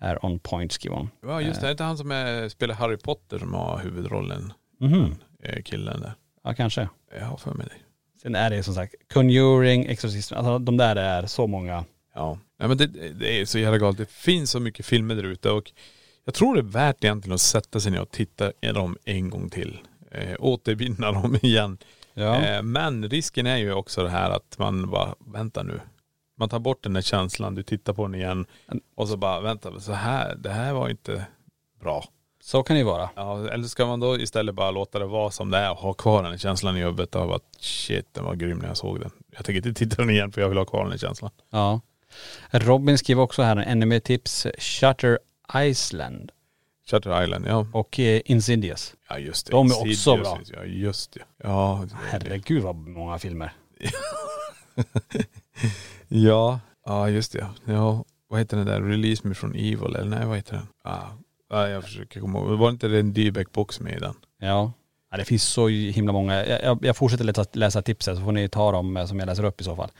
är 0.00 0.24
on 0.24 0.38
point 0.38 0.72
skriver 0.72 0.96
hon. 0.96 1.10
Ja 1.22 1.40
just 1.40 1.60
det, 1.60 1.66
det 1.66 1.68
är 1.68 1.72
inte 1.72 1.84
han 1.84 1.98
som 1.98 2.10
är, 2.10 2.48
spelar 2.48 2.74
Harry 2.74 2.96
Potter 2.96 3.38
som 3.38 3.54
har 3.54 3.78
huvudrollen. 3.78 4.52
Mhm. 4.80 5.14
eh, 5.42 5.62
Killen 5.62 6.00
där. 6.00 6.12
Ja 6.44 6.54
kanske. 6.54 6.88
Jag 7.18 7.26
har 7.26 7.36
för 7.36 7.54
mig 7.54 7.66
det. 7.66 7.76
Sen 8.22 8.34
är 8.34 8.50
det 8.50 8.62
som 8.62 8.74
sagt 8.74 8.94
Conjuring, 9.12 9.86
Exorcism, 9.86 10.34
alltså 10.34 10.58
de 10.58 10.76
där 10.76 10.96
är 10.96 11.26
så 11.26 11.46
många. 11.46 11.84
Ja. 12.14 12.38
Nej 12.58 12.68
men 12.68 12.76
det, 12.76 12.86
det 13.12 13.40
är 13.40 13.44
så 13.44 13.58
jävla 13.58 13.78
galet. 13.78 13.98
Det 13.98 14.10
finns 14.10 14.50
så 14.50 14.60
mycket 14.60 14.86
filmer 14.86 15.14
där 15.14 15.24
ute 15.24 15.50
och 15.50 15.72
jag 16.24 16.34
tror 16.34 16.54
det 16.54 16.60
är 16.60 16.62
värt 16.62 17.04
egentligen 17.04 17.34
att 17.34 17.40
sätta 17.40 17.80
sig 17.80 17.92
ner 17.92 18.00
och 18.00 18.10
titta 18.10 18.52
i 18.60 18.66
dem 18.66 18.96
en 19.04 19.30
gång 19.30 19.50
till. 19.50 19.78
Eh, 20.10 20.36
återvinna 20.38 21.12
dem 21.22 21.38
igen. 21.42 21.78
Ja. 22.18 22.44
Eh, 22.44 22.62
men 22.62 23.08
risken 23.08 23.46
är 23.46 23.56
ju 23.56 23.72
också 23.72 24.02
det 24.02 24.10
här 24.10 24.30
att 24.30 24.58
man 24.58 24.90
bara, 24.90 25.14
vänta 25.18 25.62
nu. 25.62 25.80
Man 26.38 26.48
tar 26.48 26.58
bort 26.58 26.82
den 26.82 26.92
där 26.92 27.02
känslan, 27.02 27.54
du 27.54 27.62
tittar 27.62 27.92
på 27.92 28.02
den 28.02 28.14
igen 28.14 28.46
och 28.94 29.08
så 29.08 29.16
bara, 29.16 29.40
vänta, 29.40 29.80
så 29.80 29.92
här, 29.92 30.34
det 30.34 30.50
här 30.50 30.72
var 30.72 30.88
inte 30.88 31.26
bra. 31.80 32.04
Så 32.42 32.62
kan 32.62 32.74
det 32.74 32.78
ju 32.78 32.84
vara. 32.84 33.10
Ja, 33.14 33.48
eller 33.48 33.64
ska 33.64 33.86
man 33.86 34.00
då 34.00 34.18
istället 34.18 34.54
bara 34.54 34.70
låta 34.70 34.98
det 34.98 35.06
vara 35.06 35.30
som 35.30 35.50
det 35.50 35.58
är 35.58 35.70
och 35.70 35.76
ha 35.76 35.92
kvar 35.92 36.22
den 36.22 36.38
känslan 36.38 36.76
i 36.76 36.80
huvudet 36.80 37.16
av 37.16 37.32
att 37.32 37.44
shit, 37.60 38.06
den 38.12 38.24
var 38.24 38.34
grym 38.34 38.58
när 38.58 38.68
jag 38.68 38.76
såg 38.76 39.00
den. 39.00 39.10
Jag 39.30 39.44
tänker 39.44 39.68
inte 39.68 39.78
titta 39.78 39.96
den 39.96 40.10
igen 40.10 40.32
för 40.32 40.40
jag 40.40 40.48
vill 40.48 40.58
ha 40.58 40.64
kvar 40.64 40.88
den 40.88 40.98
känslan. 40.98 41.30
Ja. 41.50 41.80
Robin 42.50 42.98
skriver 42.98 43.22
också 43.22 43.42
här 43.42 43.56
en 43.56 43.64
ännu 43.64 43.86
mer 43.86 44.00
tips. 44.00 44.46
Shutter 44.58 45.18
Island 45.56 46.32
Shutter 46.90 47.24
Island, 47.24 47.46
ja. 47.48 47.66
och 47.72 48.00
eh, 48.00 48.20
Insidious. 48.24 48.94
Ja 49.08 49.18
just 49.18 49.46
det. 49.46 49.52
De 49.52 49.70
är 49.70 49.90
också 49.90 50.16
bra. 50.16 50.40
Ja 50.52 50.64
just 50.64 51.12
det. 51.12 51.20
Ja. 51.42 51.86
Herregud 52.10 52.62
vad 52.62 52.76
många 52.76 53.18
filmer. 53.18 53.52
Ja. 56.08 56.60
Ja 56.86 57.08
just 57.08 57.32
det. 57.32 57.46
Ja. 57.64 58.04
Vad 58.28 58.40
heter 58.40 58.56
den 58.56 58.66
där? 58.66 58.82
Release 58.82 59.28
Me 59.28 59.34
from 59.34 59.52
Evil 59.52 59.94
eller 59.96 60.04
nej 60.04 60.26
vad 60.26 60.36
heter 60.36 60.52
den? 60.52 60.66
Ja. 60.84 61.18
ja 61.50 61.68
jag 61.68 61.84
försöker 61.84 62.20
komma 62.20 62.38
ihåg. 62.38 62.58
Var 62.58 62.70
inte 62.70 62.88
det 62.88 63.00
en 63.00 63.14
Dybeck-box 63.14 63.82
med 63.82 63.96
i 63.96 64.00
den? 64.00 64.14
Ja. 64.40 64.72
ja. 65.10 65.16
Det 65.16 65.24
finns 65.24 65.42
så 65.42 65.68
himla 65.68 66.12
många. 66.12 66.46
Jag, 66.46 66.62
jag, 66.62 66.84
jag 66.84 66.96
fortsätter 66.96 67.24
läsa, 67.24 67.46
läsa 67.52 67.82
tipset 67.82 68.16
så 68.18 68.24
får 68.24 68.32
ni 68.32 68.48
ta 68.48 68.72
dem 68.72 68.96
eh, 68.96 69.06
som 69.06 69.18
jag 69.18 69.26
läser 69.26 69.44
upp 69.44 69.60
i 69.60 69.64
så 69.64 69.76
fall. 69.76 69.90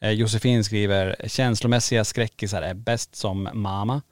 Eh, 0.00 0.10
Josefin 0.10 0.64
skriver, 0.64 1.16
känslomässiga 1.26 2.04
skräckisar 2.04 2.62
är 2.62 2.74
bäst 2.74 3.16
som 3.16 3.48
Mama, 3.52 4.02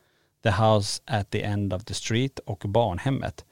The 0.44 0.50
House 0.50 1.02
at 1.04 1.30
the 1.30 1.42
End 1.42 1.72
of 1.72 1.84
the 1.84 1.94
Street 1.94 2.38
och 2.38 2.64
Barnhemmet. 2.66 3.44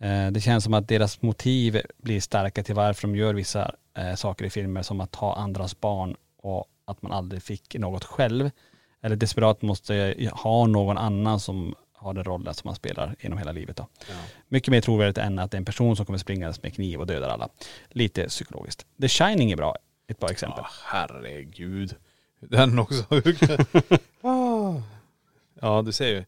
Eh, 0.00 0.30
det 0.30 0.40
känns 0.40 0.64
som 0.64 0.74
att 0.74 0.88
deras 0.88 1.22
motiv 1.22 1.80
blir 1.96 2.20
starka 2.20 2.62
till 2.62 2.74
varför 2.74 3.08
de 3.08 3.16
gör 3.16 3.34
vissa 3.34 3.74
eh, 3.96 4.14
saker 4.14 4.44
i 4.44 4.50
filmer 4.50 4.82
som 4.82 5.00
att 5.00 5.10
ta 5.10 5.34
andras 5.34 5.80
barn 5.80 6.16
och 6.42 6.64
att 6.84 7.02
man 7.02 7.12
aldrig 7.12 7.42
fick 7.42 7.74
något 7.74 8.04
själv. 8.04 8.50
Eller 9.02 9.16
desperat 9.16 9.62
måste 9.62 10.14
ha 10.32 10.66
någon 10.66 10.98
annan 10.98 11.40
som 11.40 11.74
har 11.92 12.14
den 12.14 12.24
rollen 12.24 12.54
som 12.54 12.68
man 12.68 12.74
spelar 12.74 13.16
genom 13.20 13.38
hela 13.38 13.52
livet 13.52 13.76
då. 13.76 13.88
Mycket 14.48 14.70
mer 14.70 14.80
trovärdigt 14.80 15.18
än 15.18 15.38
att 15.38 15.50
det 15.50 15.54
är 15.54 15.58
en 15.58 15.64
person 15.64 15.96
som 15.96 16.06
kommer 16.06 16.18
springandes 16.18 16.62
med 16.62 16.74
kniv 16.74 17.00
och 17.00 17.06
dödar 17.06 17.28
alla. 17.28 17.48
Lite 17.88 18.28
psykologiskt. 18.28 18.86
The 19.00 19.08
Shining 19.08 19.50
är 19.50 19.56
bra, 19.56 19.76
ett 20.08 20.20
bra 20.20 20.30
exempel. 20.30 20.64
Ja, 20.64 20.70
herregud. 20.84 21.94
Den 22.40 22.78
också. 22.78 23.04
Ja, 25.60 25.82
du 25.82 25.92
ser 25.92 26.08
ju. 26.08 26.24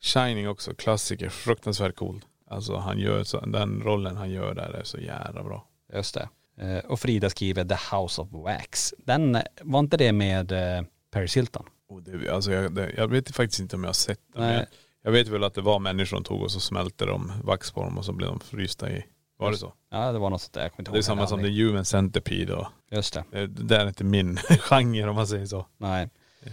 Shining 0.00 0.48
också, 0.48 0.74
klassiker. 0.74 1.28
Fruktansvärt 1.28 1.96
cool. 1.96 2.24
Alltså 2.50 2.76
han 2.76 2.98
gör 2.98 3.24
så, 3.24 3.40
den 3.40 3.82
rollen 3.82 4.16
han 4.16 4.30
gör 4.30 4.54
där 4.54 4.70
är 4.72 4.84
så 4.84 4.98
jävla 4.98 5.42
bra. 5.42 5.66
Just 5.94 6.14
det. 6.14 6.28
Eh, 6.60 6.78
Och 6.90 7.00
Frida 7.00 7.30
skriver 7.30 7.64
The 7.64 7.96
House 7.96 8.20
of 8.22 8.28
Wax. 8.32 8.94
Den, 8.98 9.34
eh, 9.36 9.42
var 9.62 9.78
inte 9.80 9.96
det 9.96 10.12
med 10.12 10.52
eh, 10.52 10.84
Paris 11.10 11.36
Hilton? 11.36 11.64
Och 11.88 12.02
det, 12.02 12.28
alltså 12.30 12.52
jag, 12.52 12.74
det, 12.74 12.92
jag 12.96 13.08
vet 13.08 13.36
faktiskt 13.36 13.60
inte 13.60 13.76
om 13.76 13.82
jag 13.82 13.88
har 13.88 13.92
sett 13.94 14.20
den. 14.34 14.42
men 14.42 14.54
Nej. 14.54 14.58
Jag, 14.58 14.66
jag 15.02 15.12
vet 15.12 15.28
väl 15.28 15.44
att 15.44 15.54
det 15.54 15.60
var 15.60 15.78
människor 15.78 16.16
som 16.16 16.24
tog 16.24 16.42
och 16.42 16.50
så 16.50 16.60
smälte 16.60 17.04
de 17.06 17.32
vax 17.44 17.72
på 17.72 17.82
dem 17.84 17.98
och 17.98 18.04
så 18.04 18.12
blev 18.12 18.28
de 18.28 18.40
frysta 18.40 18.90
i. 18.90 19.04
Var 19.38 19.50
det 19.50 19.56
så? 19.56 19.72
Ja 19.90 20.12
det 20.12 20.18
var 20.18 20.30
något 20.30 20.42
sånt 20.42 20.52
där, 20.52 20.62
jag 20.62 20.72
kommer 20.72 20.80
inte 20.82 20.88
ihåg. 20.90 20.94
Det 20.96 21.00
är 21.00 21.02
samma 21.02 21.26
som. 21.26 21.42
The 21.42 21.62
Human 21.62 21.84
Centipede 21.84 22.54
och 22.54 22.66
Just 22.90 23.14
det. 23.14 23.24
det, 23.30 23.46
det 23.46 23.62
där 23.62 23.80
är 23.80 23.88
inte 23.88 24.04
min 24.04 24.36
genre 24.60 25.08
om 25.08 25.14
man 25.16 25.26
säger 25.26 25.46
så. 25.46 25.66
Nej. 25.78 26.08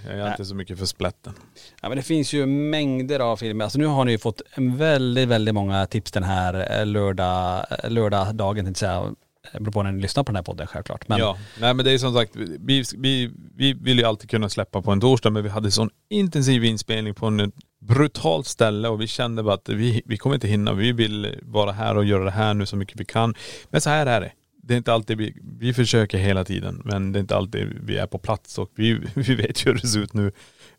Jag 0.05 0.19
är 0.19 0.31
inte 0.31 0.45
så 0.45 0.55
mycket 0.55 0.79
för 0.79 0.85
splätten. 0.85 1.33
Ja 1.81 1.89
men 1.89 1.97
det 1.97 2.03
finns 2.03 2.33
ju 2.33 2.45
mängder 2.45 3.19
av 3.19 3.37
filmer. 3.37 3.63
Alltså 3.65 3.79
nu 3.79 3.85
har 3.85 4.05
ni 4.05 4.11
ju 4.11 4.17
fått 4.17 4.41
väldigt, 4.57 5.27
väldigt 5.27 5.53
många 5.53 5.85
tips 5.85 6.11
den 6.11 6.23
här 6.23 6.79
eh, 6.79 6.85
lördag, 6.85 7.65
eh, 7.83 7.89
lördagdagen 7.89 8.65
tänkte 8.65 8.85
jag 8.85 9.15
beror 9.53 9.71
på 9.71 9.83
när 9.83 9.91
ni 9.91 10.01
lyssnar 10.01 10.23
på 10.23 10.31
den 10.31 10.35
här 10.35 10.43
podden 10.43 10.67
självklart. 10.67 11.07
Men 11.07 11.19
Ja, 11.19 11.37
nej 11.59 11.73
men 11.73 11.85
det 11.85 11.91
är 11.91 11.97
som 11.97 12.13
sagt, 12.13 12.35
vi, 12.35 12.83
vi, 12.97 13.31
vi 13.55 13.73
vill 13.73 13.99
ju 13.99 14.05
alltid 14.05 14.29
kunna 14.29 14.49
släppa 14.49 14.81
på 14.81 14.91
en 14.91 15.01
torsdag 15.01 15.29
men 15.29 15.43
vi 15.43 15.49
hade 15.49 15.71
sån 15.71 15.89
intensiv 16.09 16.63
inspelning 16.65 17.13
på 17.13 17.25
en 17.25 17.51
brutalt 17.81 18.47
ställe 18.47 18.89
och 18.89 19.01
vi 19.01 19.07
kände 19.07 19.43
bara 19.43 19.53
att 19.53 19.69
vi, 19.69 20.01
vi 20.05 20.17
kommer 20.17 20.35
inte 20.35 20.47
hinna. 20.47 20.73
Vi 20.73 20.91
vill 20.91 21.39
vara 21.41 21.71
här 21.71 21.97
och 21.97 22.05
göra 22.05 22.23
det 22.23 22.31
här 22.31 22.53
nu 22.53 22.65
så 22.65 22.75
mycket 22.75 22.99
vi 22.99 23.05
kan. 23.05 23.35
Men 23.69 23.81
så 23.81 23.89
här 23.89 24.05
är 24.05 24.21
det. 24.21 24.31
Det 24.67 24.73
är 24.73 24.77
inte 24.77 24.93
alltid 24.93 25.17
vi, 25.17 25.35
vi 25.59 25.73
försöker 25.73 26.17
hela 26.17 26.45
tiden 26.45 26.81
men 26.85 27.11
det 27.11 27.19
är 27.19 27.21
inte 27.21 27.35
alltid 27.35 27.67
vi 27.83 27.97
är 27.97 28.07
på 28.07 28.17
plats 28.17 28.57
och 28.57 28.71
vi, 28.75 28.93
vi 29.13 29.35
vet 29.35 29.65
ju 29.65 29.69
hur 29.71 29.79
det 29.81 29.87
ser 29.87 29.99
ut 29.99 30.13
nu. 30.13 30.31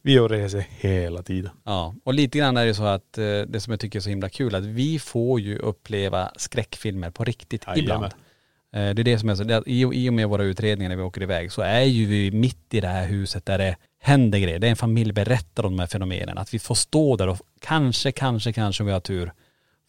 Vi 0.02 0.16
är 0.16 0.22
och 0.22 0.30
reser 0.30 0.66
hela 0.70 1.22
tiden. 1.22 1.50
Ja, 1.64 1.94
och 2.04 2.14
lite 2.14 2.38
grann 2.38 2.56
är 2.56 2.66
det 2.66 2.74
så 2.74 2.84
att 2.84 3.18
eh, 3.18 3.24
det 3.24 3.60
som 3.60 3.70
jag 3.70 3.80
tycker 3.80 3.98
är 3.98 4.00
så 4.00 4.08
himla 4.10 4.28
kul 4.28 4.54
att 4.54 4.64
vi 4.64 4.98
får 4.98 5.40
ju 5.40 5.58
uppleva 5.58 6.30
skräckfilmer 6.36 7.10
på 7.10 7.24
riktigt 7.24 7.64
Jajamän. 7.66 7.84
ibland. 7.84 8.04
Eh, 8.04 8.94
Det 8.94 9.02
är 9.02 9.04
det 9.04 9.18
som 9.18 9.28
är 9.28 9.34
så, 9.34 9.44
det 9.44 9.54
är 9.54 9.68
i 9.94 10.08
och 10.08 10.14
med 10.14 10.28
våra 10.28 10.42
utredningar 10.44 10.88
när 10.88 10.96
vi 10.96 11.02
åker 11.02 11.22
iväg 11.22 11.52
så 11.52 11.62
är 11.62 11.82
ju 11.82 12.06
vi 12.06 12.30
mitt 12.30 12.74
i 12.74 12.80
det 12.80 12.88
här 12.88 13.06
huset 13.06 13.46
där 13.46 13.58
det 13.58 13.76
händer 14.00 14.38
grejer. 14.38 14.58
Det 14.58 14.66
är 14.66 14.70
en 14.70 14.76
familj 14.76 15.12
berättar 15.12 15.66
om 15.66 15.72
de 15.72 15.78
här 15.80 15.86
fenomenen. 15.86 16.38
Att 16.38 16.54
vi 16.54 16.58
får 16.58 16.74
stå 16.74 17.16
där 17.16 17.28
och 17.28 17.38
kanske, 17.60 18.12
kanske, 18.12 18.52
kanske 18.52 18.82
om 18.82 18.86
vi 18.86 18.92
har 18.92 19.00
tur 19.00 19.32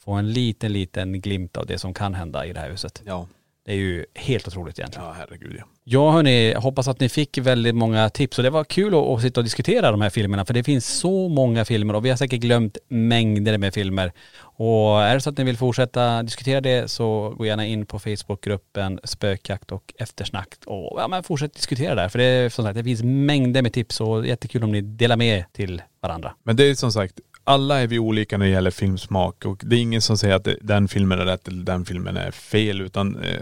få 0.03 0.11
en 0.11 0.31
liten, 0.33 0.73
liten 0.73 1.21
glimt 1.21 1.57
av 1.57 1.65
det 1.65 1.77
som 1.77 1.93
kan 1.93 2.13
hända 2.13 2.45
i 2.45 2.53
det 2.53 2.59
här 2.59 2.69
huset. 2.69 3.01
Ja. 3.05 3.27
Det 3.67 3.73
är 3.73 3.77
ju 3.77 4.05
helt 4.15 4.47
otroligt 4.47 4.79
egentligen. 4.79 5.07
Ja 5.07 5.15
herregud 5.17 5.55
ja. 5.59 5.65
Ja 5.83 6.11
hörni, 6.11 6.51
jag 6.51 6.61
hoppas 6.61 6.87
att 6.87 6.99
ni 6.99 7.09
fick 7.09 7.37
väldigt 7.37 7.75
många 7.75 8.09
tips 8.09 8.37
och 8.37 8.43
det 8.43 8.49
var 8.49 8.63
kul 8.63 8.93
att, 8.93 9.01
att 9.01 9.21
sitta 9.21 9.39
och 9.39 9.43
diskutera 9.43 9.91
de 9.91 10.01
här 10.01 10.09
filmerna 10.09 10.45
för 10.45 10.53
det 10.53 10.63
finns 10.63 10.87
så 10.87 11.29
många 11.29 11.65
filmer 11.65 11.93
och 11.93 12.05
vi 12.05 12.09
har 12.09 12.17
säkert 12.17 12.39
glömt 12.39 12.77
mängder 12.87 13.57
med 13.57 13.73
filmer. 13.73 14.11
Och 14.39 15.01
är 15.01 15.13
det 15.13 15.21
så 15.21 15.29
att 15.29 15.37
ni 15.37 15.43
vill 15.43 15.57
fortsätta 15.57 16.23
diskutera 16.23 16.61
det 16.61 16.91
så 16.91 17.29
gå 17.37 17.45
gärna 17.45 17.65
in 17.65 17.85
på 17.85 17.99
Facebookgruppen 17.99 18.99
Spökjakt 19.03 19.71
och 19.71 19.93
eftersnack 19.97 20.55
och 20.65 20.99
ja, 20.99 21.07
men 21.07 21.23
fortsätt 21.23 21.53
diskutera 21.53 21.95
där 21.95 22.09
för 22.09 22.19
det 22.19 22.25
är 22.25 22.49
som 22.49 22.65
sagt 22.65 22.77
det 22.77 22.83
finns 22.83 23.03
mängder 23.03 23.61
med 23.61 23.73
tips 23.73 24.01
och 24.01 24.27
jättekul 24.27 24.63
om 24.63 24.71
ni 24.71 24.81
delar 24.81 25.17
med 25.17 25.43
till 25.53 25.81
varandra. 26.01 26.35
Men 26.43 26.55
det 26.55 26.63
är 26.63 26.75
som 26.75 26.91
sagt, 26.91 27.19
alla 27.47 27.79
är 27.81 27.87
vi 27.87 27.99
olika 27.99 28.37
när 28.37 28.45
det 28.45 28.51
gäller 28.51 28.71
filmsmak 28.71 29.45
och 29.45 29.61
det 29.65 29.75
är 29.75 29.79
ingen 29.79 30.01
som 30.01 30.17
säger 30.17 30.35
att 30.35 30.47
den 30.61 30.87
filmen 30.87 31.19
är 31.19 31.25
rätt 31.25 31.47
eller 31.47 31.63
den 31.63 31.85
filmen 31.85 32.17
är 32.17 32.31
fel 32.31 32.81
utan 32.81 33.15
eh, 33.23 33.41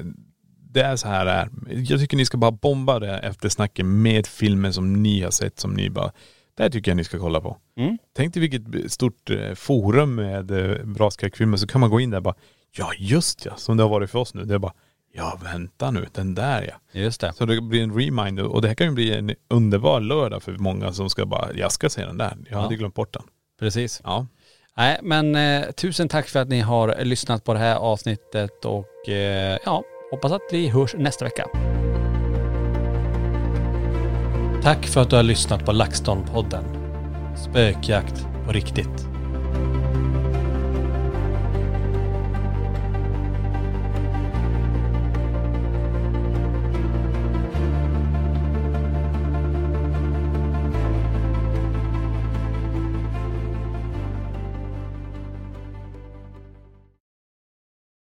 det 0.71 0.81
är 0.81 0.95
så 0.95 1.07
här 1.07 1.25
det 1.25 1.31
är. 1.31 1.49
Jag 1.91 1.99
tycker 1.99 2.17
ni 2.17 2.25
ska 2.25 2.37
bara 2.37 2.51
bomba 2.51 2.99
det 2.99 3.17
efter 3.17 3.49
snacken 3.49 4.01
med 4.01 4.27
filmen 4.27 4.73
som 4.73 5.03
ni 5.03 5.21
har 5.21 5.31
sett 5.31 5.59
som 5.59 5.73
ni 5.73 5.89
bara, 5.89 6.11
det 6.57 6.63
här 6.63 6.69
tycker 6.69 6.91
jag 6.91 6.95
ni 6.97 7.03
ska 7.03 7.19
kolla 7.19 7.41
på. 7.41 7.57
Mm. 7.77 7.97
Tänk 8.15 8.33
dig 8.33 8.41
vilket 8.41 8.91
stort 8.91 9.29
eh, 9.29 9.53
forum 9.53 10.15
med 10.15 10.51
eh, 10.51 10.85
bra 10.85 11.11
skräckfilmer 11.11 11.57
så 11.57 11.67
kan 11.67 11.81
man 11.81 11.89
gå 11.89 11.99
in 11.99 12.09
där 12.09 12.17
och 12.17 12.23
bara, 12.23 12.35
ja 12.77 12.91
just 12.97 13.45
ja, 13.45 13.55
som 13.55 13.77
det 13.77 13.83
har 13.83 13.89
varit 13.89 14.09
för 14.09 14.19
oss 14.19 14.33
nu. 14.33 14.43
Det 14.45 14.53
är 14.53 14.59
bara, 14.59 14.73
ja 15.13 15.39
vänta 15.43 15.91
nu, 15.91 16.05
den 16.13 16.35
där 16.35 16.61
ja. 16.71 16.99
Just 16.99 17.21
det. 17.21 17.33
Så 17.33 17.45
det 17.45 17.61
blir 17.61 17.83
en 17.83 17.93
reminder 17.99 18.43
och 18.45 18.61
det 18.61 18.67
här 18.67 18.75
kan 18.75 18.87
ju 18.87 18.93
bli 18.93 19.13
en 19.17 19.31
underbar 19.49 19.99
lördag 20.01 20.43
för 20.43 20.51
många 20.57 20.93
som 20.93 21.09
ska 21.09 21.25
bara, 21.25 21.53
jag 21.53 21.71
ska 21.71 21.89
se 21.89 22.05
den 22.05 22.17
där. 22.17 22.37
Jag 22.49 22.57
Ja. 22.57 22.61
hade 22.61 22.75
glömt 22.75 22.95
bort 22.95 23.13
den. 23.13 23.23
Precis. 23.59 24.01
Ja. 24.03 24.27
Nej 24.77 24.99
men 25.03 25.35
eh, 25.35 25.71
tusen 25.71 26.07
tack 26.07 26.27
för 26.27 26.39
att 26.39 26.49
ni 26.49 26.59
har 26.59 27.03
lyssnat 27.03 27.43
på 27.43 27.53
det 27.53 27.59
här 27.59 27.75
avsnittet 27.75 28.65
och 28.65 29.09
eh, 29.09 29.57
ja, 29.65 29.83
hoppas 30.11 30.31
att 30.31 30.41
vi 30.51 30.69
hörs 30.69 30.95
nästa 30.97 31.25
vecka. 31.25 31.47
Tack 34.63 34.85
för 34.85 35.01
att 35.01 35.09
du 35.09 35.15
har 35.15 35.23
lyssnat 35.23 35.65
på 35.65 35.71
LaxTon-podden. 35.71 36.63
Spökjakt 37.35 38.27
på 38.45 38.51
riktigt. 38.51 39.14